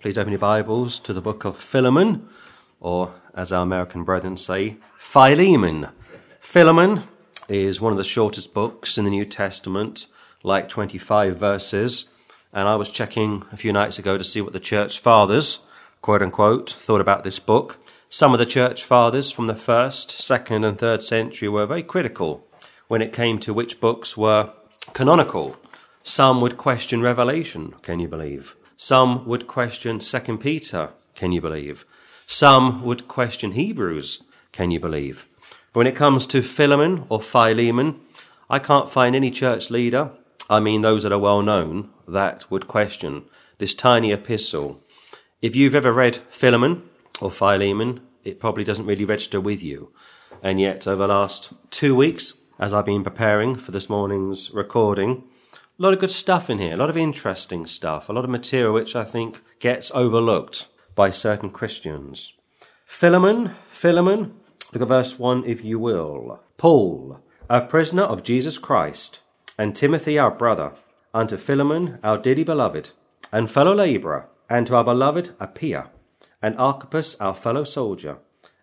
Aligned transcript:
Please 0.00 0.16
open 0.16 0.32
your 0.32 0.38
Bibles 0.38 0.98
to 1.00 1.12
the 1.12 1.20
book 1.20 1.44
of 1.44 1.58
Philemon, 1.58 2.26
or 2.80 3.12
as 3.34 3.52
our 3.52 3.62
American 3.62 4.02
brethren 4.02 4.38
say, 4.38 4.78
Philemon. 4.96 5.88
Philemon 6.40 7.02
is 7.50 7.82
one 7.82 7.92
of 7.92 7.98
the 7.98 8.04
shortest 8.04 8.54
books 8.54 8.96
in 8.96 9.04
the 9.04 9.10
New 9.10 9.26
Testament, 9.26 10.06
like 10.42 10.70
25 10.70 11.36
verses. 11.36 12.08
And 12.50 12.66
I 12.66 12.76
was 12.76 12.88
checking 12.88 13.44
a 13.52 13.58
few 13.58 13.74
nights 13.74 13.98
ago 13.98 14.16
to 14.16 14.24
see 14.24 14.40
what 14.40 14.54
the 14.54 14.58
church 14.58 14.98
fathers, 14.98 15.58
quote 16.00 16.22
unquote, 16.22 16.70
thought 16.70 17.02
about 17.02 17.22
this 17.22 17.38
book. 17.38 17.76
Some 18.08 18.32
of 18.32 18.38
the 18.38 18.46
church 18.46 18.82
fathers 18.82 19.30
from 19.30 19.48
the 19.48 19.54
first, 19.54 20.12
second, 20.12 20.64
and 20.64 20.78
third 20.78 21.02
century 21.02 21.50
were 21.50 21.66
very 21.66 21.82
critical 21.82 22.46
when 22.88 23.02
it 23.02 23.12
came 23.12 23.38
to 23.40 23.52
which 23.52 23.80
books 23.80 24.16
were 24.16 24.50
canonical. 24.94 25.58
Some 26.02 26.40
would 26.40 26.56
question 26.56 27.02
Revelation, 27.02 27.74
can 27.82 28.00
you 28.00 28.08
believe? 28.08 28.56
Some 28.82 29.26
would 29.26 29.46
question 29.46 29.98
2 29.98 30.38
Peter, 30.38 30.92
can 31.14 31.32
you 31.32 31.42
believe? 31.42 31.84
Some 32.26 32.82
would 32.82 33.08
question 33.08 33.52
Hebrews, 33.52 34.22
can 34.52 34.70
you 34.70 34.80
believe? 34.80 35.26
But 35.74 35.80
when 35.80 35.86
it 35.86 35.94
comes 35.94 36.26
to 36.28 36.40
Philemon 36.40 37.04
or 37.10 37.20
Philemon, 37.20 38.00
I 38.48 38.58
can't 38.58 38.88
find 38.88 39.14
any 39.14 39.30
church 39.30 39.68
leader, 39.68 40.12
I 40.48 40.60
mean 40.60 40.80
those 40.80 41.02
that 41.02 41.12
are 41.12 41.18
well 41.18 41.42
known, 41.42 41.90
that 42.08 42.50
would 42.50 42.68
question 42.68 43.24
this 43.58 43.74
tiny 43.74 44.12
epistle. 44.12 44.80
If 45.42 45.54
you've 45.54 45.74
ever 45.74 45.92
read 45.92 46.16
Philemon 46.30 46.88
or 47.20 47.30
Philemon, 47.30 48.00
it 48.24 48.40
probably 48.40 48.64
doesn't 48.64 48.86
really 48.86 49.04
register 49.04 49.42
with 49.42 49.62
you. 49.62 49.92
And 50.42 50.58
yet, 50.58 50.88
over 50.88 51.02
the 51.02 51.08
last 51.08 51.52
two 51.70 51.94
weeks, 51.94 52.38
as 52.58 52.72
I've 52.72 52.86
been 52.86 53.04
preparing 53.04 53.56
for 53.56 53.72
this 53.72 53.90
morning's 53.90 54.50
recording, 54.52 55.24
a 55.80 55.82
lot 55.82 55.94
of 55.94 55.98
good 55.98 56.10
stuff 56.10 56.50
in 56.50 56.58
here, 56.58 56.74
a 56.74 56.76
lot 56.76 56.90
of 56.90 56.96
interesting 56.98 57.64
stuff, 57.64 58.10
a 58.10 58.12
lot 58.12 58.24
of 58.24 58.30
material 58.30 58.74
which 58.74 58.94
I 58.94 59.02
think 59.02 59.40
gets 59.60 59.90
overlooked 59.92 60.66
by 60.94 61.08
certain 61.08 61.48
Christians. 61.48 62.34
Philemon, 62.84 63.52
Philemon, 63.68 64.34
look 64.74 64.82
at 64.82 64.88
verse 64.88 65.18
1 65.18 65.44
if 65.46 65.64
you 65.64 65.78
will. 65.78 66.40
Paul, 66.58 67.20
a 67.48 67.62
prisoner 67.62 68.02
of 68.02 68.22
Jesus 68.22 68.58
Christ, 68.58 69.20
and 69.56 69.74
Timothy 69.74 70.18
our 70.18 70.30
brother, 70.30 70.74
unto 71.14 71.38
Philemon 71.38 71.98
our 72.04 72.18
dearly 72.18 72.44
beloved, 72.44 72.90
and 73.32 73.50
fellow 73.50 73.74
labourer, 73.74 74.28
and 74.50 74.66
to 74.66 74.76
our 74.76 74.84
beloved 74.84 75.30
Apphia, 75.40 75.88
and 76.42 76.58
Archippus 76.58 77.18
our 77.22 77.34
fellow 77.34 77.64
soldier, 77.64 78.18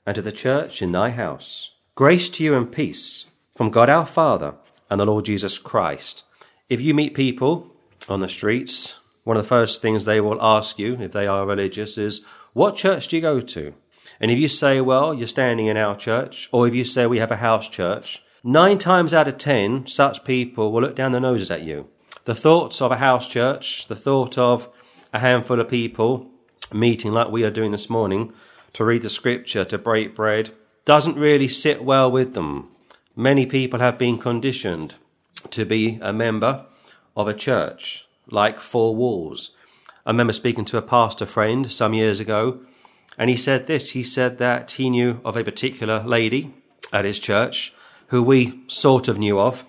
and 0.06 0.14
to 0.14 0.22
the 0.22 0.32
church 0.32 0.84
in 0.84 0.92
thy 0.92 1.10
house. 1.10 1.72
Grace 1.96 2.30
to 2.30 2.44
you 2.44 2.54
and 2.54 2.72
peace 2.72 3.32
from 3.56 3.72
God 3.72 3.90
our 3.90 4.06
Father 4.06 4.54
and 4.88 5.00
the 5.00 5.06
Lord 5.06 5.26
Jesus 5.26 5.58
Christ. 5.58 6.24
If 6.70 6.82
you 6.82 6.94
meet 6.94 7.14
people 7.14 7.72
on 8.10 8.20
the 8.20 8.28
streets, 8.28 9.00
one 9.24 9.38
of 9.38 9.44
the 9.44 9.48
first 9.48 9.82
things 9.82 10.04
they 10.04 10.20
will 10.20 10.42
ask 10.42 10.78
you, 10.78 10.98
if 11.00 11.14
they 11.14 11.26
are 11.26 11.46
religious, 11.46 11.98
is, 11.98 12.26
What 12.52 12.76
church 12.76 13.08
do 13.08 13.16
you 13.16 13.22
go 13.22 13.40
to? 13.40 13.74
And 14.20 14.30
if 14.32 14.38
you 14.38 14.50
say, 14.50 14.82
Well, 14.82 15.14
you're 15.14 15.28
standing 15.28 15.68
in 15.68 15.78
our 15.78 15.96
church, 15.96 16.50
or 16.52 16.68
if 16.68 16.76
you 16.76 16.84
say, 16.84 17.06
We 17.06 17.20
have 17.20 17.32
a 17.32 17.38
house 17.38 17.70
church, 17.70 18.22
nine 18.44 18.80
times 18.80 19.14
out 19.14 19.30
of 19.30 19.38
ten, 19.38 19.88
such 19.88 20.26
people 20.26 20.74
will 20.74 20.82
look 20.82 20.98
down 20.98 21.14
their 21.14 21.22
noses 21.22 21.50
at 21.52 21.64
you. 21.64 21.88
The 22.26 22.36
thoughts 22.36 22.82
of 22.82 22.92
a 22.92 22.98
house 22.98 23.30
church, 23.30 23.88
the 23.88 23.96
thought 23.96 24.38
of 24.38 24.68
a 25.14 25.20
handful 25.20 25.62
of 25.62 25.70
people 25.70 26.30
meeting 26.74 27.14
like 27.14 27.32
we 27.32 27.46
are 27.46 27.50
doing 27.50 27.72
this 27.72 27.90
morning 27.90 28.34
to 28.74 28.84
read 28.84 29.04
the 29.04 29.10
scripture, 29.10 29.64
to 29.64 29.78
break 29.78 30.14
bread, 30.14 30.50
doesn't 30.84 31.16
really 31.16 31.48
sit 31.48 31.82
well 31.82 32.12
with 32.12 32.34
them. 32.34 32.68
Many 33.16 33.46
people 33.46 33.80
have 33.80 33.98
been 33.98 34.18
conditioned 34.18 34.96
to 35.52 35.66
be 35.66 36.00
a 36.02 36.14
member 36.14 36.66
of 37.16 37.28
a 37.28 37.34
church, 37.34 38.08
like 38.30 38.60
four 38.60 38.96
walls. 38.96 39.56
I 40.06 40.12
remember 40.12 40.34
speaking 40.34 40.66
to 40.66 40.78
a 40.78 40.82
pastor 40.82 41.26
friend 41.26 41.72
some 41.72 41.94
years 41.94 42.20
ago, 42.20 42.60
and 43.18 43.30
he 43.30 43.36
said 43.36 43.68
this. 43.68 43.92
He 43.92 44.04
said 44.04 44.38
that 44.38 44.72
he 44.72 44.90
knew 44.90 45.20
of 45.26 45.36
a 45.36 45.44
particular 45.44 46.04
lady 46.04 46.54
at 46.94 47.06
his 47.06 47.20
church 47.20 47.74
who 48.08 48.24
we 48.24 48.62
sort 48.68 49.08
of 49.08 49.18
knew 49.18 49.40
of. 49.40 49.66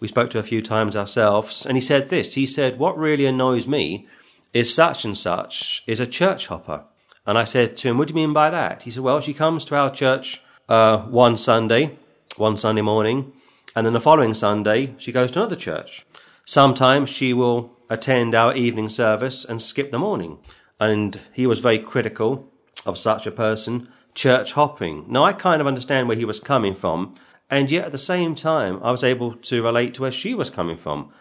We 0.00 0.08
spoke 0.08 0.30
to 0.30 0.38
a 0.38 0.42
few 0.42 0.62
times 0.62 0.96
ourselves, 0.96 1.66
and 1.66 1.76
he 1.76 1.80
said 1.80 2.08
this. 2.08 2.34
He 2.34 2.46
said, 2.46 2.78
What 2.78 2.98
really 2.98 3.26
annoys 3.26 3.66
me 3.66 4.06
is 4.52 4.74
such 4.74 5.04
and 5.04 5.16
such 5.16 5.82
is 5.86 6.00
a 6.00 6.06
church 6.06 6.46
hopper. 6.46 6.84
And 7.26 7.38
I 7.38 7.44
said 7.44 7.76
to 7.78 7.88
him, 7.88 7.98
What 7.98 8.08
do 8.08 8.12
you 8.12 8.16
mean 8.16 8.32
by 8.32 8.50
that? 8.50 8.82
He 8.82 8.90
said, 8.90 9.02
Well, 9.02 9.20
she 9.20 9.34
comes 9.34 9.64
to 9.66 9.76
our 9.76 9.90
church 9.90 10.42
uh, 10.68 10.98
one 11.02 11.36
Sunday, 11.36 11.98
one 12.36 12.56
Sunday 12.56 12.82
morning, 12.82 13.32
and 13.74 13.86
then 13.86 13.92
the 13.92 14.00
following 14.00 14.34
Sunday, 14.34 14.94
she 14.98 15.12
goes 15.12 15.30
to 15.32 15.40
another 15.40 15.56
church. 15.56 16.06
Sometimes 16.44 17.08
she 17.08 17.32
will 17.32 17.76
attend 17.88 18.34
our 18.34 18.54
evening 18.54 18.88
service 18.88 19.44
and 19.44 19.62
skip 19.62 19.90
the 19.90 19.98
morning. 19.98 20.38
And 20.80 21.20
he 21.32 21.46
was 21.46 21.60
very 21.60 21.78
critical 21.78 22.50
of 22.84 22.98
such 22.98 23.26
a 23.26 23.30
person, 23.30 23.88
church 24.14 24.52
hopping. 24.52 25.04
Now, 25.08 25.24
I 25.24 25.32
kind 25.32 25.60
of 25.60 25.66
understand 25.66 26.08
where 26.08 26.16
he 26.16 26.24
was 26.24 26.40
coming 26.40 26.74
from, 26.74 27.14
and 27.48 27.70
yet 27.70 27.86
at 27.86 27.92
the 27.92 27.98
same 27.98 28.34
time, 28.34 28.80
I 28.82 28.90
was 28.90 29.04
able 29.04 29.34
to 29.34 29.62
relate 29.62 29.94
to 29.94 30.02
where 30.02 30.10
she 30.10 30.34
was 30.34 30.50
coming 30.50 30.76
from. 30.76 31.12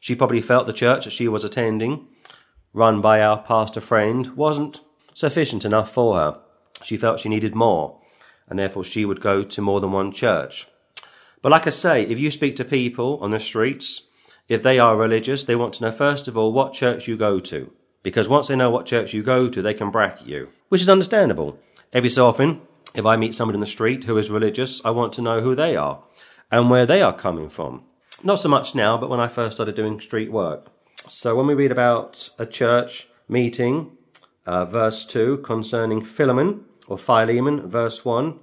She 0.00 0.14
probably 0.14 0.40
felt 0.40 0.66
the 0.66 0.72
church 0.72 1.04
that 1.04 1.12
she 1.12 1.28
was 1.28 1.44
attending, 1.44 2.06
run 2.72 3.00
by 3.00 3.20
our 3.22 3.42
pastor 3.42 3.80
friend, 3.80 4.36
wasn't 4.36 4.80
sufficient 5.14 5.64
enough 5.64 5.90
for 5.90 6.16
her. 6.16 6.40
She 6.84 6.96
felt 6.96 7.20
she 7.20 7.28
needed 7.28 7.54
more, 7.54 8.00
and 8.48 8.58
therefore 8.58 8.84
she 8.84 9.04
would 9.04 9.20
go 9.20 9.42
to 9.42 9.62
more 9.62 9.80
than 9.80 9.92
one 9.92 10.12
church. 10.12 10.66
But 11.42 11.52
like 11.52 11.66
I 11.66 11.70
say, 11.70 12.02
if 12.02 12.18
you 12.18 12.30
speak 12.30 12.56
to 12.56 12.64
people 12.64 13.18
on 13.20 13.30
the 13.30 13.40
streets, 13.40 14.08
if 14.48 14.62
they 14.62 14.78
are 14.78 14.96
religious, 14.96 15.44
they 15.44 15.56
want 15.56 15.74
to 15.74 15.82
know 15.84 15.92
first 15.92 16.26
of 16.26 16.36
all 16.36 16.52
what 16.52 16.72
church 16.72 17.06
you 17.06 17.16
go 17.16 17.38
to. 17.40 17.70
Because 18.02 18.28
once 18.28 18.48
they 18.48 18.56
know 18.56 18.70
what 18.70 18.86
church 18.86 19.12
you 19.12 19.22
go 19.22 19.48
to, 19.48 19.60
they 19.60 19.74
can 19.74 19.90
bracket 19.90 20.26
you, 20.26 20.48
which 20.68 20.80
is 20.80 20.88
understandable. 20.88 21.58
Every 21.92 22.10
so 22.10 22.26
often, 22.26 22.62
if 22.94 23.04
I 23.04 23.16
meet 23.16 23.34
somebody 23.34 23.56
in 23.56 23.60
the 23.60 23.66
street 23.66 24.04
who 24.04 24.16
is 24.16 24.30
religious, 24.30 24.84
I 24.84 24.90
want 24.90 25.12
to 25.14 25.22
know 25.22 25.40
who 25.40 25.54
they 25.54 25.76
are 25.76 26.02
and 26.50 26.70
where 26.70 26.86
they 26.86 27.02
are 27.02 27.16
coming 27.16 27.48
from. 27.48 27.82
Not 28.24 28.40
so 28.40 28.48
much 28.48 28.74
now, 28.74 28.96
but 28.96 29.10
when 29.10 29.20
I 29.20 29.28
first 29.28 29.56
started 29.56 29.74
doing 29.74 30.00
street 30.00 30.32
work. 30.32 30.66
So 30.96 31.36
when 31.36 31.46
we 31.46 31.54
read 31.54 31.70
about 31.70 32.30
a 32.38 32.46
church 32.46 33.08
meeting, 33.28 33.92
uh, 34.46 34.64
verse 34.64 35.04
2, 35.04 35.38
concerning 35.38 36.04
Philemon 36.04 36.64
or 36.88 36.98
Philemon, 36.98 37.68
verse 37.68 38.04
1, 38.04 38.38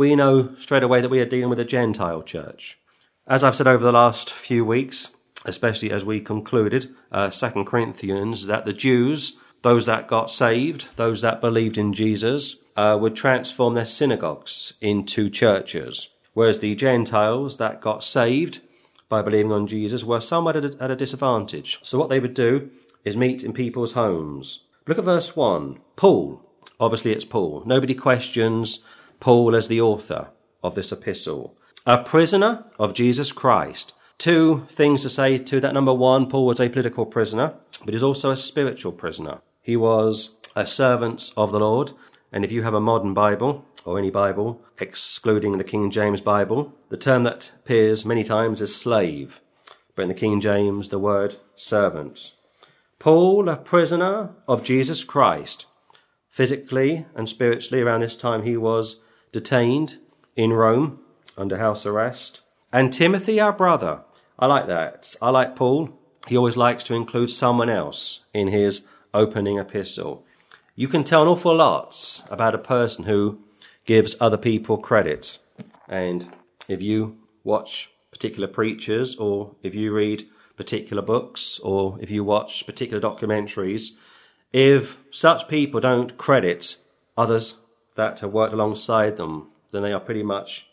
we 0.00 0.16
know 0.16 0.54
straight 0.58 0.82
away 0.82 1.02
that 1.02 1.10
we 1.10 1.20
are 1.20 1.26
dealing 1.26 1.50
with 1.50 1.60
a 1.60 1.64
Gentile 1.64 2.22
church. 2.22 2.78
As 3.26 3.44
I've 3.44 3.54
said 3.54 3.66
over 3.66 3.84
the 3.84 3.92
last 3.92 4.32
few 4.32 4.64
weeks, 4.64 5.10
especially 5.44 5.90
as 5.90 6.06
we 6.06 6.22
concluded 6.22 6.88
uh, 7.12 7.28
2 7.28 7.64
Corinthians, 7.64 8.46
that 8.46 8.64
the 8.64 8.72
Jews, 8.72 9.36
those 9.60 9.84
that 9.84 10.08
got 10.08 10.30
saved, 10.30 10.88
those 10.96 11.20
that 11.20 11.42
believed 11.42 11.76
in 11.76 11.92
Jesus, 11.92 12.56
uh, 12.78 12.96
would 12.98 13.14
transform 13.14 13.74
their 13.74 13.84
synagogues 13.84 14.72
into 14.80 15.28
churches, 15.28 16.08
whereas 16.32 16.60
the 16.60 16.74
Gentiles 16.74 17.58
that 17.58 17.82
got 17.82 18.02
saved 18.02 18.62
by 19.10 19.20
believing 19.20 19.52
on 19.52 19.66
Jesus 19.66 20.02
were 20.02 20.22
somewhat 20.22 20.56
at 20.56 20.64
a, 20.64 20.82
at 20.82 20.90
a 20.90 20.96
disadvantage. 20.96 21.78
So 21.82 21.98
what 21.98 22.08
they 22.08 22.20
would 22.20 22.32
do 22.32 22.70
is 23.04 23.18
meet 23.18 23.44
in 23.44 23.52
people's 23.52 23.92
homes. 23.92 24.62
Look 24.86 24.96
at 24.96 25.04
verse 25.04 25.36
1. 25.36 25.78
Paul. 25.96 26.40
Obviously, 26.80 27.12
it's 27.12 27.26
Paul. 27.26 27.62
Nobody 27.66 27.94
questions 27.94 28.78
Paul 29.20 29.54
as 29.54 29.68
the 29.68 29.80
author 29.80 30.30
of 30.62 30.74
this 30.74 30.92
epistle. 30.92 31.56
A 31.86 32.02
prisoner 32.02 32.64
of 32.78 32.94
Jesus 32.94 33.32
Christ. 33.32 33.92
Two 34.18 34.66
things 34.68 35.02
to 35.02 35.10
say 35.10 35.38
to 35.38 35.60
that. 35.60 35.74
Number 35.74 35.94
one, 35.94 36.28
Paul 36.28 36.46
was 36.46 36.60
a 36.60 36.68
political 36.68 37.06
prisoner, 37.06 37.54
but 37.84 37.94
he's 37.94 38.02
also 38.02 38.30
a 38.30 38.36
spiritual 38.36 38.92
prisoner. 38.92 39.40
He 39.62 39.76
was 39.76 40.36
a 40.56 40.66
servant 40.66 41.32
of 41.36 41.52
the 41.52 41.60
Lord. 41.60 41.92
And 42.32 42.44
if 42.44 42.52
you 42.52 42.62
have 42.62 42.74
a 42.74 42.80
modern 42.80 43.14
Bible, 43.14 43.64
or 43.84 43.98
any 43.98 44.10
Bible, 44.10 44.62
excluding 44.78 45.58
the 45.58 45.64
King 45.64 45.90
James 45.90 46.20
Bible, 46.20 46.74
the 46.90 46.96
term 46.96 47.24
that 47.24 47.52
appears 47.60 48.04
many 48.04 48.24
times 48.24 48.60
is 48.60 48.74
slave, 48.74 49.40
but 49.94 50.02
in 50.02 50.08
the 50.08 50.14
King 50.14 50.40
James, 50.40 50.88
the 50.88 50.98
word 50.98 51.36
servant. 51.56 52.32
Paul, 52.98 53.48
a 53.48 53.56
prisoner 53.56 54.30
of 54.46 54.62
Jesus 54.62 55.04
Christ. 55.04 55.66
Physically 56.28 57.06
and 57.14 57.28
spiritually, 57.28 57.82
around 57.82 58.00
this 58.00 58.16
time, 58.16 58.42
he 58.42 58.56
was 58.56 59.00
detained 59.32 59.98
in 60.36 60.52
Rome 60.52 61.00
under 61.36 61.58
house 61.58 61.86
arrest. 61.86 62.42
And 62.72 62.92
Timothy, 62.92 63.40
our 63.40 63.52
brother. 63.52 64.02
I 64.38 64.46
like 64.46 64.66
that. 64.68 65.14
I 65.20 65.30
like 65.30 65.56
Paul. 65.56 65.90
He 66.28 66.36
always 66.36 66.56
likes 66.56 66.84
to 66.84 66.94
include 66.94 67.30
someone 67.30 67.70
else 67.70 68.24
in 68.32 68.48
his 68.48 68.86
opening 69.12 69.58
epistle. 69.58 70.24
You 70.74 70.88
can 70.88 71.04
tell 71.04 71.22
an 71.22 71.28
awful 71.28 71.54
lot 71.54 72.22
about 72.30 72.54
a 72.54 72.58
person 72.58 73.04
who 73.04 73.40
gives 73.84 74.16
other 74.20 74.36
people 74.36 74.78
credit. 74.78 75.38
And 75.88 76.30
if 76.68 76.80
you 76.82 77.18
watch 77.42 77.90
particular 78.10 78.48
preachers, 78.48 79.16
or 79.16 79.56
if 79.62 79.74
you 79.74 79.92
read 79.92 80.24
particular 80.56 81.02
books, 81.02 81.58
or 81.60 81.98
if 82.00 82.10
you 82.10 82.22
watch 82.22 82.66
particular 82.66 83.00
documentaries, 83.00 83.90
if 84.52 84.98
such 85.10 85.48
people 85.48 85.80
don't 85.80 86.16
credit 86.16 86.76
others 87.16 87.58
that 88.00 88.20
have 88.20 88.32
worked 88.32 88.54
alongside 88.54 89.18
them, 89.18 89.48
then 89.72 89.82
they 89.82 89.92
are 89.92 90.00
pretty 90.00 90.22
much 90.22 90.66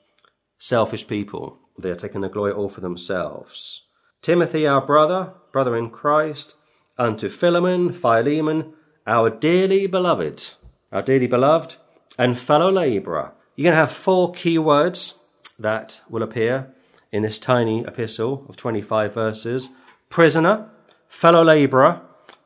selfish 0.58 1.06
people. 1.08 1.60
They 1.78 1.92
are 1.92 1.96
taking 2.04 2.22
the 2.22 2.30
glory 2.30 2.54
all 2.54 2.70
for 2.70 2.80
themselves. 2.80 3.82
Timothy, 4.22 4.66
our 4.66 4.80
brother, 4.80 5.34
brother 5.52 5.76
in 5.76 5.90
Christ, 5.90 6.56
unto 6.98 7.28
Philemon, 7.28 7.92
Philemon, 7.92 8.74
our 9.06 9.30
dearly 9.30 9.88
beloved, 9.88 10.54
our 10.94 11.02
dearly 11.02 11.28
beloved 11.28 11.76
and 12.18 12.40
fellow 12.40 12.72
labourer. 12.72 13.34
You're 13.56 13.66
going 13.66 13.74
to 13.74 13.86
have 13.86 13.92
four 13.92 14.32
key 14.32 14.58
words 14.58 15.16
that 15.60 16.02
will 16.10 16.24
appear 16.24 16.74
in 17.12 17.24
this 17.24 17.38
tiny 17.38 17.82
epistle 17.82 18.46
of 18.48 18.56
25 18.56 19.14
verses 19.14 19.72
prisoner, 20.10 20.70
fellow 21.10 21.44
labourer, 21.44 22.02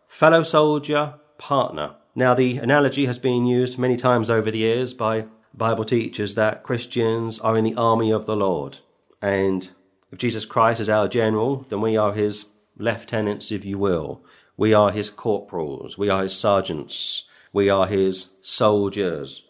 fellow 0.07 0.41
soldier, 0.41 1.13
partner. 1.37 1.97
Now, 2.13 2.33
the 2.33 2.57
analogy 2.57 3.05
has 3.05 3.19
been 3.19 3.45
used 3.45 3.77
many 3.79 3.95
times 3.95 4.29
over 4.29 4.51
the 4.51 4.57
years 4.57 4.93
by 4.93 5.25
Bible 5.53 5.85
teachers 5.85 6.35
that 6.35 6.61
Christians 6.61 7.39
are 7.39 7.57
in 7.57 7.63
the 7.63 7.75
army 7.75 8.11
of 8.11 8.25
the 8.25 8.35
Lord. 8.35 8.79
And 9.21 9.69
if 10.11 10.19
Jesus 10.19 10.43
Christ 10.43 10.81
is 10.81 10.89
our 10.89 11.07
general, 11.07 11.65
then 11.69 11.79
we 11.79 11.95
are 11.95 12.13
his 12.13 12.47
lieutenants, 12.77 13.49
if 13.49 13.63
you 13.63 13.77
will. 13.77 14.25
We 14.57 14.73
are 14.73 14.91
his 14.91 15.09
corporals. 15.09 15.97
We 15.97 16.09
are 16.09 16.23
his 16.23 16.35
sergeants. 16.35 17.23
We 17.53 17.69
are 17.69 17.87
his 17.87 18.31
soldiers. 18.41 19.45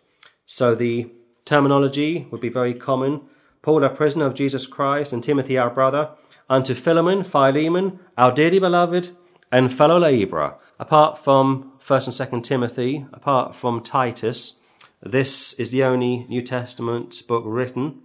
So 0.46 0.76
the 0.76 1.12
terminology 1.46 2.28
would 2.30 2.42
be 2.42 2.50
very 2.50 2.76
common. 2.76 3.22
Paul, 3.64 3.84
a 3.84 3.90
prisoner 3.90 4.26
of 4.26 4.36
Jesus 4.36 4.68
Christ, 4.68 5.14
and 5.14 5.24
Timothy, 5.24 5.58
our 5.58 5.72
brother, 5.72 6.12
unto 6.48 6.76
Philemon, 6.76 7.24
Philemon, 7.24 8.00
our 8.18 8.32
dearly 8.32 8.60
beloved, 8.60 9.10
and 9.52 9.74
fellow 9.74 10.00
labourer. 10.00 10.58
Apart 10.82 11.20
from 11.20 11.74
1st 11.80 12.32
and 12.32 12.42
2nd 12.42 12.44
Timothy, 12.44 13.06
apart 13.14 13.56
from 13.56 13.84
Titus, 13.84 14.56
this 15.00 15.54
is 15.54 15.70
the 15.70 15.84
only 15.84 16.26
New 16.28 16.42
Testament 16.42 17.22
book 17.28 17.44
written 17.46 18.02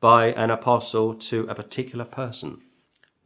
by 0.00 0.32
an 0.32 0.50
apostle 0.50 1.14
to 1.14 1.46
a 1.48 1.54
particular 1.54 2.04
person, 2.04 2.62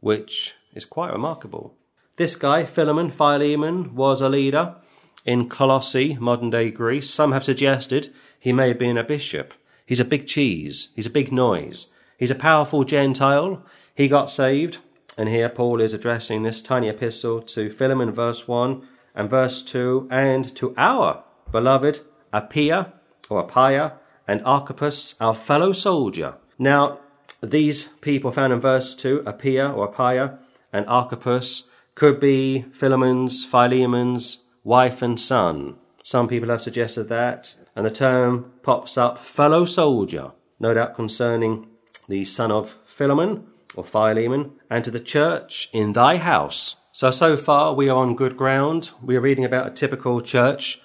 which 0.01 0.53
is 0.75 0.85
quite 0.85 1.11
remarkable. 1.11 1.73
This 2.17 2.35
guy, 2.35 2.63
Philemon, 2.63 3.09
Philemon, 3.09 3.95
was 3.95 4.21
a 4.21 4.29
leader 4.29 4.75
in 5.25 5.49
Colossae, 5.49 6.15
modern 6.19 6.51
day 6.51 6.69
Greece. 6.69 7.09
Some 7.09 7.31
have 7.31 7.43
suggested 7.43 8.13
he 8.39 8.53
may 8.53 8.67
have 8.67 8.77
been 8.77 8.99
a 8.99 9.03
bishop. 9.03 9.55
He's 9.83 9.99
a 9.99 10.05
big 10.05 10.27
cheese. 10.27 10.89
He's 10.95 11.07
a 11.07 11.09
big 11.09 11.31
noise. 11.31 11.87
He's 12.19 12.29
a 12.29 12.35
powerful 12.35 12.83
Gentile. 12.83 13.65
He 13.95 14.07
got 14.07 14.29
saved. 14.29 14.77
And 15.17 15.27
here 15.27 15.49
Paul 15.49 15.81
is 15.81 15.93
addressing 15.93 16.43
this 16.43 16.61
tiny 16.61 16.87
epistle 16.87 17.41
to 17.41 17.69
Philemon, 17.69 18.11
verse 18.11 18.47
1 18.47 18.81
and 19.13 19.29
verse 19.29 19.61
2, 19.61 20.07
and 20.09 20.55
to 20.55 20.73
our 20.77 21.23
beloved 21.51 21.99
Apphia, 22.33 22.93
or 23.29 23.45
Apphia, 23.45 23.93
and 24.27 24.41
Archippus, 24.45 25.15
our 25.19 25.35
fellow 25.35 25.73
soldier. 25.73 26.35
Now, 26.57 26.99
these 27.41 27.87
people 27.99 28.31
found 28.31 28.53
in 28.53 28.61
verse 28.61 28.95
2, 28.95 29.23
Apphia 29.25 29.75
or 29.75 29.91
Apphia, 29.91 30.37
and 30.71 30.85
Archippus, 30.87 31.67
could 31.95 32.19
be 32.19 32.65
Philemon's, 32.71 33.43
Philemon's 33.43 34.45
wife 34.63 35.01
and 35.01 35.19
son. 35.19 35.75
Some 36.03 36.27
people 36.27 36.49
have 36.49 36.61
suggested 36.61 37.09
that, 37.09 37.55
and 37.75 37.85
the 37.85 37.91
term 37.91 38.53
pops 38.63 38.97
up 38.97 39.17
fellow 39.17 39.65
soldier, 39.65 40.31
no 40.59 40.73
doubt 40.73 40.95
concerning 40.95 41.67
the 42.07 42.23
son 42.25 42.51
of 42.51 42.77
Philemon 42.85 43.45
or 43.75 43.83
Philemon, 43.83 44.51
and 44.69 44.83
to 44.83 44.91
the 44.91 44.99
church 44.99 45.69
in 45.73 45.93
thy 45.93 46.17
house. 46.17 46.75
So, 46.91 47.11
so 47.11 47.37
far 47.37 47.73
we 47.73 47.89
are 47.89 47.97
on 47.97 48.15
good 48.15 48.35
ground. 48.35 48.91
We 49.01 49.15
are 49.15 49.21
reading 49.21 49.45
about 49.45 49.67
a 49.67 49.71
typical 49.71 50.21
church 50.21 50.81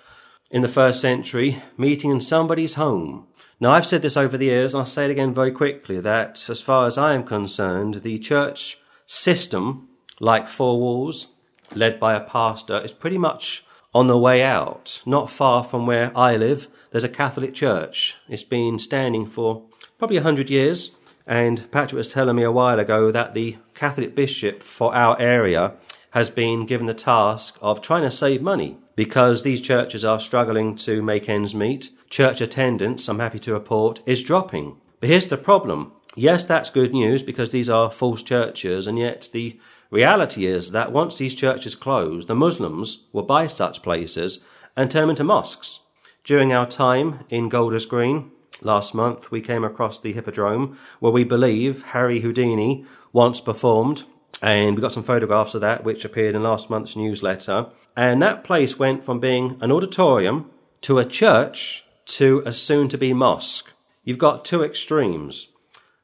in 0.51 0.63
the 0.63 0.69
first 0.69 1.01
century, 1.01 1.63
meeting 1.77 2.11
in 2.11 2.21
somebody's 2.21 2.75
home. 2.75 3.27
Now, 3.59 3.71
I've 3.71 3.87
said 3.87 4.03
this 4.03 4.17
over 4.17 4.37
the 4.37 4.47
years, 4.47 4.75
and 4.75 4.81
I'll 4.81 4.87
say 4.87 5.07
it 5.07 5.11
again 5.11 5.33
very 5.33 5.51
quickly 5.51 5.99
that 6.01 6.49
as 6.49 6.63
far 6.63 6.87
as 6.87 6.99
I 6.99 7.15
am 7.15 7.25
concerned, 7.25 8.03
the 8.03 8.19
church 8.19 8.79
system, 9.07 9.89
like 10.21 10.47
four 10.47 10.79
walls, 10.79 11.29
led 11.75 11.99
by 11.99 12.15
a 12.15 12.21
pastor, 12.21 12.81
is 12.81 12.93
pretty 12.93 13.19
much 13.19 13.65
on 13.95 14.09
the 14.09 14.19
way 14.19 14.43
out. 14.43 15.03
Not 15.07 15.31
far 15.31 15.65
from 15.65 15.87
where 15.87 16.13
I 16.17 16.37
live, 16.37 16.69
there's 16.91 17.05
a 17.05 17.09
Catholic 17.09 17.55
church. 17.55 18.17
It's 18.29 18.43
been 18.43 18.79
standing 18.79 19.27
for 19.27 19.65
probably 19.99 20.19
a 20.19 20.23
hundred 20.23 20.51
years. 20.51 20.96
And 21.27 21.69
Patrick 21.73 21.99
was 21.99 22.13
telling 22.13 22.37
me 22.37 22.45
a 22.45 22.53
while 22.53 22.79
ago 22.79 23.11
that 23.11 23.35
the 23.35 23.57
Catholic 23.75 24.15
bishop 24.15 24.63
for 24.63 24.95
our 24.95 25.21
area 25.21 25.75
has 26.11 26.31
been 26.31 26.67
given 26.67 26.87
the 26.87 26.95
task 26.95 27.59
of 27.61 27.83
trying 27.83 28.03
to 28.03 28.11
save 28.11 28.41
money 28.41 28.79
because 28.95 29.43
these 29.43 29.61
churches 29.61 30.05
are 30.05 30.21
struggling 30.21 30.77
to 30.77 31.03
make 31.03 31.29
ends 31.29 31.55
meet. 31.55 31.91
Church 32.09 32.41
attendance, 32.41 33.09
I'm 33.09 33.19
happy 33.19 33.41
to 33.41 33.53
report, 33.53 34.01
is 34.07 34.23
dropping. 34.23 34.77
But 35.01 35.11
here's 35.11 35.29
the 35.29 35.37
problem. 35.37 35.93
Yes, 36.15 36.45
that's 36.45 36.71
good 36.71 36.95
news 36.95 37.23
because 37.23 37.51
these 37.51 37.69
are 37.69 37.91
false 37.91 38.23
churches, 38.23 38.87
and 38.87 38.99
yet 38.99 39.29
the 39.33 39.61
reality 39.91 40.47
is 40.47 40.71
that 40.71 40.93
once 40.93 41.19
these 41.19 41.35
churches 41.35 41.75
close, 41.75 42.25
the 42.25 42.35
Muslims 42.35 43.05
will 43.13 43.25
buy 43.25 43.47
such 43.47 43.83
places 43.83 44.43
and 44.77 44.91
turn 44.91 45.03
them 45.03 45.11
into 45.11 45.25
mosques. 45.25 45.81
During 46.25 46.53
our 46.53 46.67
time 46.67 47.25
in 47.29 47.51
Golders 47.51 47.85
Green 47.85 48.31
last 48.63 48.95
month, 48.95 49.31
we 49.31 49.41
came 49.41 49.65
across 49.65 49.99
the 49.99 50.13
Hippodrome 50.13 50.79
where 51.01 51.13
we 51.13 51.25
believe 51.25 51.83
Harry 51.83 52.21
Houdini 52.21 52.85
once 53.13 53.41
performed 53.41 54.05
and 54.43 54.77
we 54.77 54.83
got 54.83 54.93
some 54.93 55.03
photographs 55.03 55.55
of 55.55 55.63
that, 55.63 55.85
which 55.85 56.05
appeared 56.05 56.35
in 56.35 56.43
last 56.43 56.69
month's 56.69 56.97
newsletter. 56.97 57.67
And 57.97 58.21
that 58.21 58.45
place 58.45 58.79
went 58.79 59.03
from 59.03 59.19
being 59.19 59.57
an 59.61 59.73
auditorium 59.73 60.51
to 60.83 60.99
a 60.99 61.05
church 61.05 61.85
to 62.07 62.43
a 62.45 62.53
soon 62.53 62.89
to 62.89 62.99
be 62.99 63.13
mosque. 63.13 63.73
You've 64.05 64.19
got 64.19 64.45
two 64.45 64.63
extremes. 64.63 65.49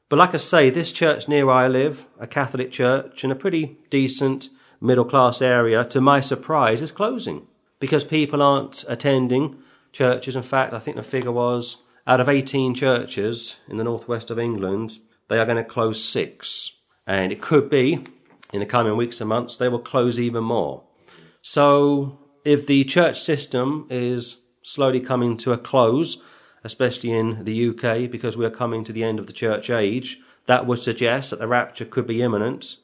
But 0.09 0.19
like 0.19 0.33
I 0.33 0.37
say, 0.37 0.69
this 0.69 0.91
church 0.91 1.27
near 1.27 1.45
where 1.45 1.55
I 1.55 1.67
live, 1.67 2.05
a 2.19 2.27
Catholic 2.27 2.71
church 2.71 3.23
in 3.23 3.31
a 3.31 3.35
pretty 3.35 3.77
decent 3.89 4.49
middle 4.81 5.05
class 5.05 5.41
area, 5.41 5.85
to 5.85 6.01
my 6.01 6.19
surprise, 6.19 6.81
is 6.81 6.91
closing 6.91 7.47
because 7.79 8.03
people 8.03 8.41
aren't 8.41 8.83
attending 8.87 9.57
churches. 9.91 10.35
In 10.35 10.43
fact, 10.43 10.73
I 10.73 10.79
think 10.79 10.97
the 10.97 11.03
figure 11.03 11.31
was 11.31 11.77
out 12.05 12.19
of 12.19 12.29
18 12.29 12.75
churches 12.75 13.59
in 13.67 13.77
the 13.77 13.83
northwest 13.83 14.29
of 14.29 14.39
England, 14.39 14.99
they 15.29 15.39
are 15.39 15.45
going 15.45 15.57
to 15.57 15.63
close 15.63 16.03
six. 16.03 16.73
And 17.07 17.31
it 17.31 17.41
could 17.41 17.69
be 17.69 18.05
in 18.53 18.59
the 18.59 18.65
coming 18.65 18.95
weeks 18.95 19.19
and 19.19 19.29
months, 19.29 19.57
they 19.57 19.67
will 19.67 19.79
close 19.79 20.19
even 20.19 20.43
more. 20.43 20.83
So, 21.41 22.19
if 22.45 22.67
the 22.67 22.83
church 22.83 23.19
system 23.19 23.87
is 23.89 24.41
slowly 24.61 24.99
coming 24.99 25.37
to 25.37 25.51
a 25.51 25.57
close, 25.57 26.21
especially 26.63 27.11
in 27.11 27.43
the 27.43 27.69
UK, 27.69 28.09
because 28.09 28.37
we 28.37 28.45
are 28.45 28.51
coming 28.51 28.83
to 28.83 28.93
the 28.93 29.03
end 29.03 29.19
of 29.19 29.27
the 29.27 29.33
church 29.33 29.69
age, 29.69 30.19
that 30.45 30.65
would 30.67 30.79
suggest 30.79 31.31
that 31.31 31.39
the 31.39 31.47
rapture 31.47 31.85
could 31.85 32.05
be 32.05 32.21
imminent. 32.21 32.77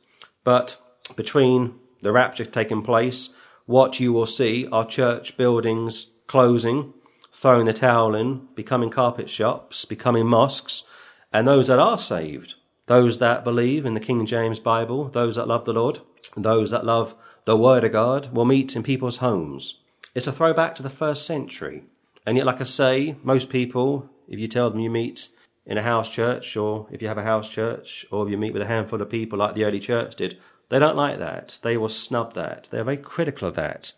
But 0.44 0.78
between 1.16 1.76
the 2.02 2.12
rapture 2.12 2.46
taking 2.46 2.82
place, 2.82 3.34
what 3.66 4.00
you 4.00 4.12
will 4.12 4.26
see 4.26 4.68
are 4.72 4.86
church 4.86 5.38
buildings 5.38 6.08
closing, 6.28 6.94
throwing 7.40 7.66
the 7.66 7.74
towel 7.74 8.16
in, 8.16 8.48
becoming 8.56 8.90
carpet 8.90 9.30
shops, 9.30 9.86
becoming 9.86 10.26
mosques, 10.26 10.84
and 11.32 11.48
those 11.48 11.68
that 11.68 11.80
are 11.80 11.98
saved 11.98 12.56
those 12.90 13.20
that 13.20 13.44
believe 13.44 13.86
in 13.86 13.94
the 13.94 14.00
King 14.00 14.26
James 14.26 14.60
Bible, 14.60 15.10
those 15.10 15.36
that 15.36 15.48
love 15.48 15.64
the 15.64 15.74
Lord, 15.74 16.00
those 16.36 16.72
that 16.72 16.88
love 16.88 17.14
the 17.46 17.56
Word 17.56 17.84
of 17.84 17.92
God, 17.92 18.34
will 18.34 18.46
meet 18.46 18.76
in 18.76 18.82
people's 18.82 19.18
homes. 19.18 19.82
It's 20.16 20.26
a 20.26 20.32
throwback 20.32 20.74
to 20.74 20.82
the 20.82 20.90
first 20.90 21.24
century. 21.24 21.84
And 22.26 22.36
yet, 22.36 22.48
like 22.48 22.60
I 22.60 22.64
say, 22.64 23.16
most 23.22 23.52
people, 23.52 24.10
if 24.28 24.40
you 24.40 24.48
tell 24.48 24.72
them 24.72 24.80
you 24.80 24.90
meet 24.90 25.30
in 25.68 25.78
a 25.78 25.84
house 25.84 26.10
church, 26.10 26.58
or 26.58 26.88
if 26.92 27.00
you 27.00 27.08
have 27.08 27.20
a 27.20 27.24
house 27.24 27.48
church, 27.48 28.08
or 28.10 28.26
if 28.26 28.32
you 28.32 28.40
meet 28.40 28.54
with 28.54 28.64
a 28.64 28.68
handful 28.68 29.04
of 29.04 29.10
people 29.12 29.38
like 29.38 29.54
the 29.54 29.66
early 29.66 29.80
church 29.80 30.16
did, 30.16 30.40
they 30.70 30.80
don't 30.80 30.98
like 30.98 31.20
that. 31.20 31.60
They 31.62 31.78
will 31.78 31.90
snub 31.90 32.34
that. 32.34 32.70
They're 32.72 32.84
very 32.84 32.98
critical 32.98 33.48
of 33.48 33.54
that. 33.54 33.94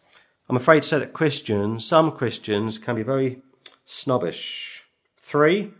I'm 0.51 0.57
afraid 0.57 0.81
to 0.81 0.87
say 0.89 0.99
that 0.99 1.13
Christians, 1.13 1.85
some 1.85 2.11
Christians, 2.11 2.77
can 2.77 2.97
be 2.97 3.03
very 3.03 3.41
snobbish. 3.85 4.83
Three, 5.17 5.71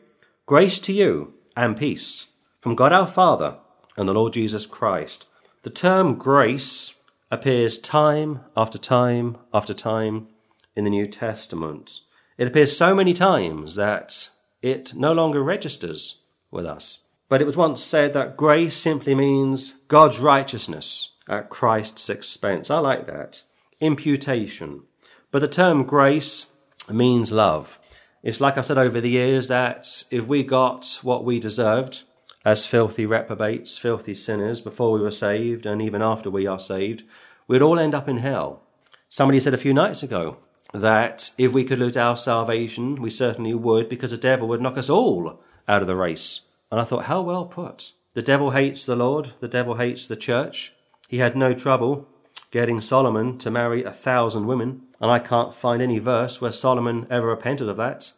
grace 0.46 0.80
to 0.80 0.94
you 0.94 1.34
and 1.58 1.76
peace 1.76 2.28
from 2.62 2.76
God 2.76 2.94
our 2.94 3.06
Father 3.06 3.58
and 3.98 4.08
the 4.08 4.14
Lord 4.14 4.32
Jesus 4.32 4.66
Christ. 4.66 5.28
The 5.64 5.70
term 5.70 6.16
grace 6.16 6.96
appears 7.30 7.78
time 7.78 8.46
after 8.56 8.78
time 8.78 9.40
after 9.54 9.74
time 9.74 10.30
in 10.74 10.86
the 10.86 10.90
New 10.90 11.06
Testament. 11.06 12.00
It 12.38 12.48
appears 12.48 12.78
so 12.78 12.96
many 12.96 13.14
times 13.14 13.76
that 13.76 14.30
it 14.62 14.94
no 14.96 15.12
longer 15.12 15.44
registers 15.44 16.22
with 16.50 16.66
us. 16.66 17.00
But 17.28 17.42
it 17.42 17.46
was 17.46 17.58
once 17.58 17.84
said 17.84 18.14
that 18.14 18.38
grace 18.38 18.78
simply 18.78 19.16
means 19.16 19.72
God's 19.90 20.20
righteousness 20.20 21.12
at 21.28 21.50
Christ's 21.50 22.10
expense. 22.10 22.72
I 22.72 22.80
like 22.80 23.06
that. 23.08 23.44
Imputation. 23.82 24.84
But 25.32 25.40
the 25.40 25.48
term 25.48 25.84
grace 25.84 26.52
means 26.90 27.32
love. 27.32 27.80
It's 28.24 28.40
like 28.40 28.58
I 28.58 28.62
said 28.62 28.78
over 28.78 29.02
the 29.02 29.10
years 29.10 29.48
that 29.48 30.04
if 30.12 30.28
we 30.28 30.44
got 30.44 31.00
what 31.02 31.26
we 31.26 31.40
deserved, 31.40 32.04
as 32.46 32.66
filthy 32.66 33.06
reprobates, 33.06 33.78
filthy 33.78 34.16
sinners 34.16 34.62
before 34.62 34.92
we 34.92 35.02
were 35.02 35.12
saved 35.12 35.66
and 35.66 35.82
even 35.82 36.02
after 36.02 36.30
we 36.30 36.48
are 36.48 36.60
saved, 36.60 37.04
we'd 37.48 37.62
all 37.62 37.80
end 37.80 37.94
up 37.94 38.08
in 38.08 38.18
hell. 38.18 38.62
Somebody 39.10 39.40
said 39.40 39.54
a 39.54 39.58
few 39.58 39.74
nights 39.74 40.04
ago 40.04 40.38
that 40.74 41.32
if 41.38 41.52
we 41.52 41.64
could 41.64 41.80
lose 41.80 41.98
our 41.98 42.16
salvation, 42.16 43.02
we 43.02 43.10
certainly 43.10 43.54
would 43.54 43.90
because 43.90 44.12
the 44.12 44.18
devil 44.18 44.48
would 44.48 44.62
knock 44.62 44.78
us 44.78 44.90
all 44.90 45.42
out 45.68 45.82
of 45.82 45.88
the 45.88 45.96
race. 45.96 46.42
And 46.72 46.80
I 46.80 46.84
thought, 46.84 47.06
how 47.06 47.22
well 47.22 47.46
put. 47.46 47.92
The 48.14 48.22
devil 48.22 48.52
hates 48.52 48.86
the 48.86 48.96
Lord, 48.96 49.34
the 49.40 49.48
devil 49.48 49.76
hates 49.76 50.08
the 50.08 50.16
church. 50.16 50.74
He 51.08 51.18
had 51.18 51.36
no 51.36 51.54
trouble 51.54 52.08
getting 52.52 52.82
Solomon 52.82 53.38
to 53.40 53.50
marry 53.50 53.84
a 53.84 53.94
thousand 53.94 54.46
women, 54.46 54.82
and 55.00 55.10
I 55.10 55.20
can't 55.20 55.54
find 55.54 55.82
any 55.82 56.00
verse 56.00 56.42
where 56.42 56.52
Solomon 56.52 57.08
ever 57.10 57.28
repented 57.28 57.70
of 57.70 57.78
that. 57.78 58.12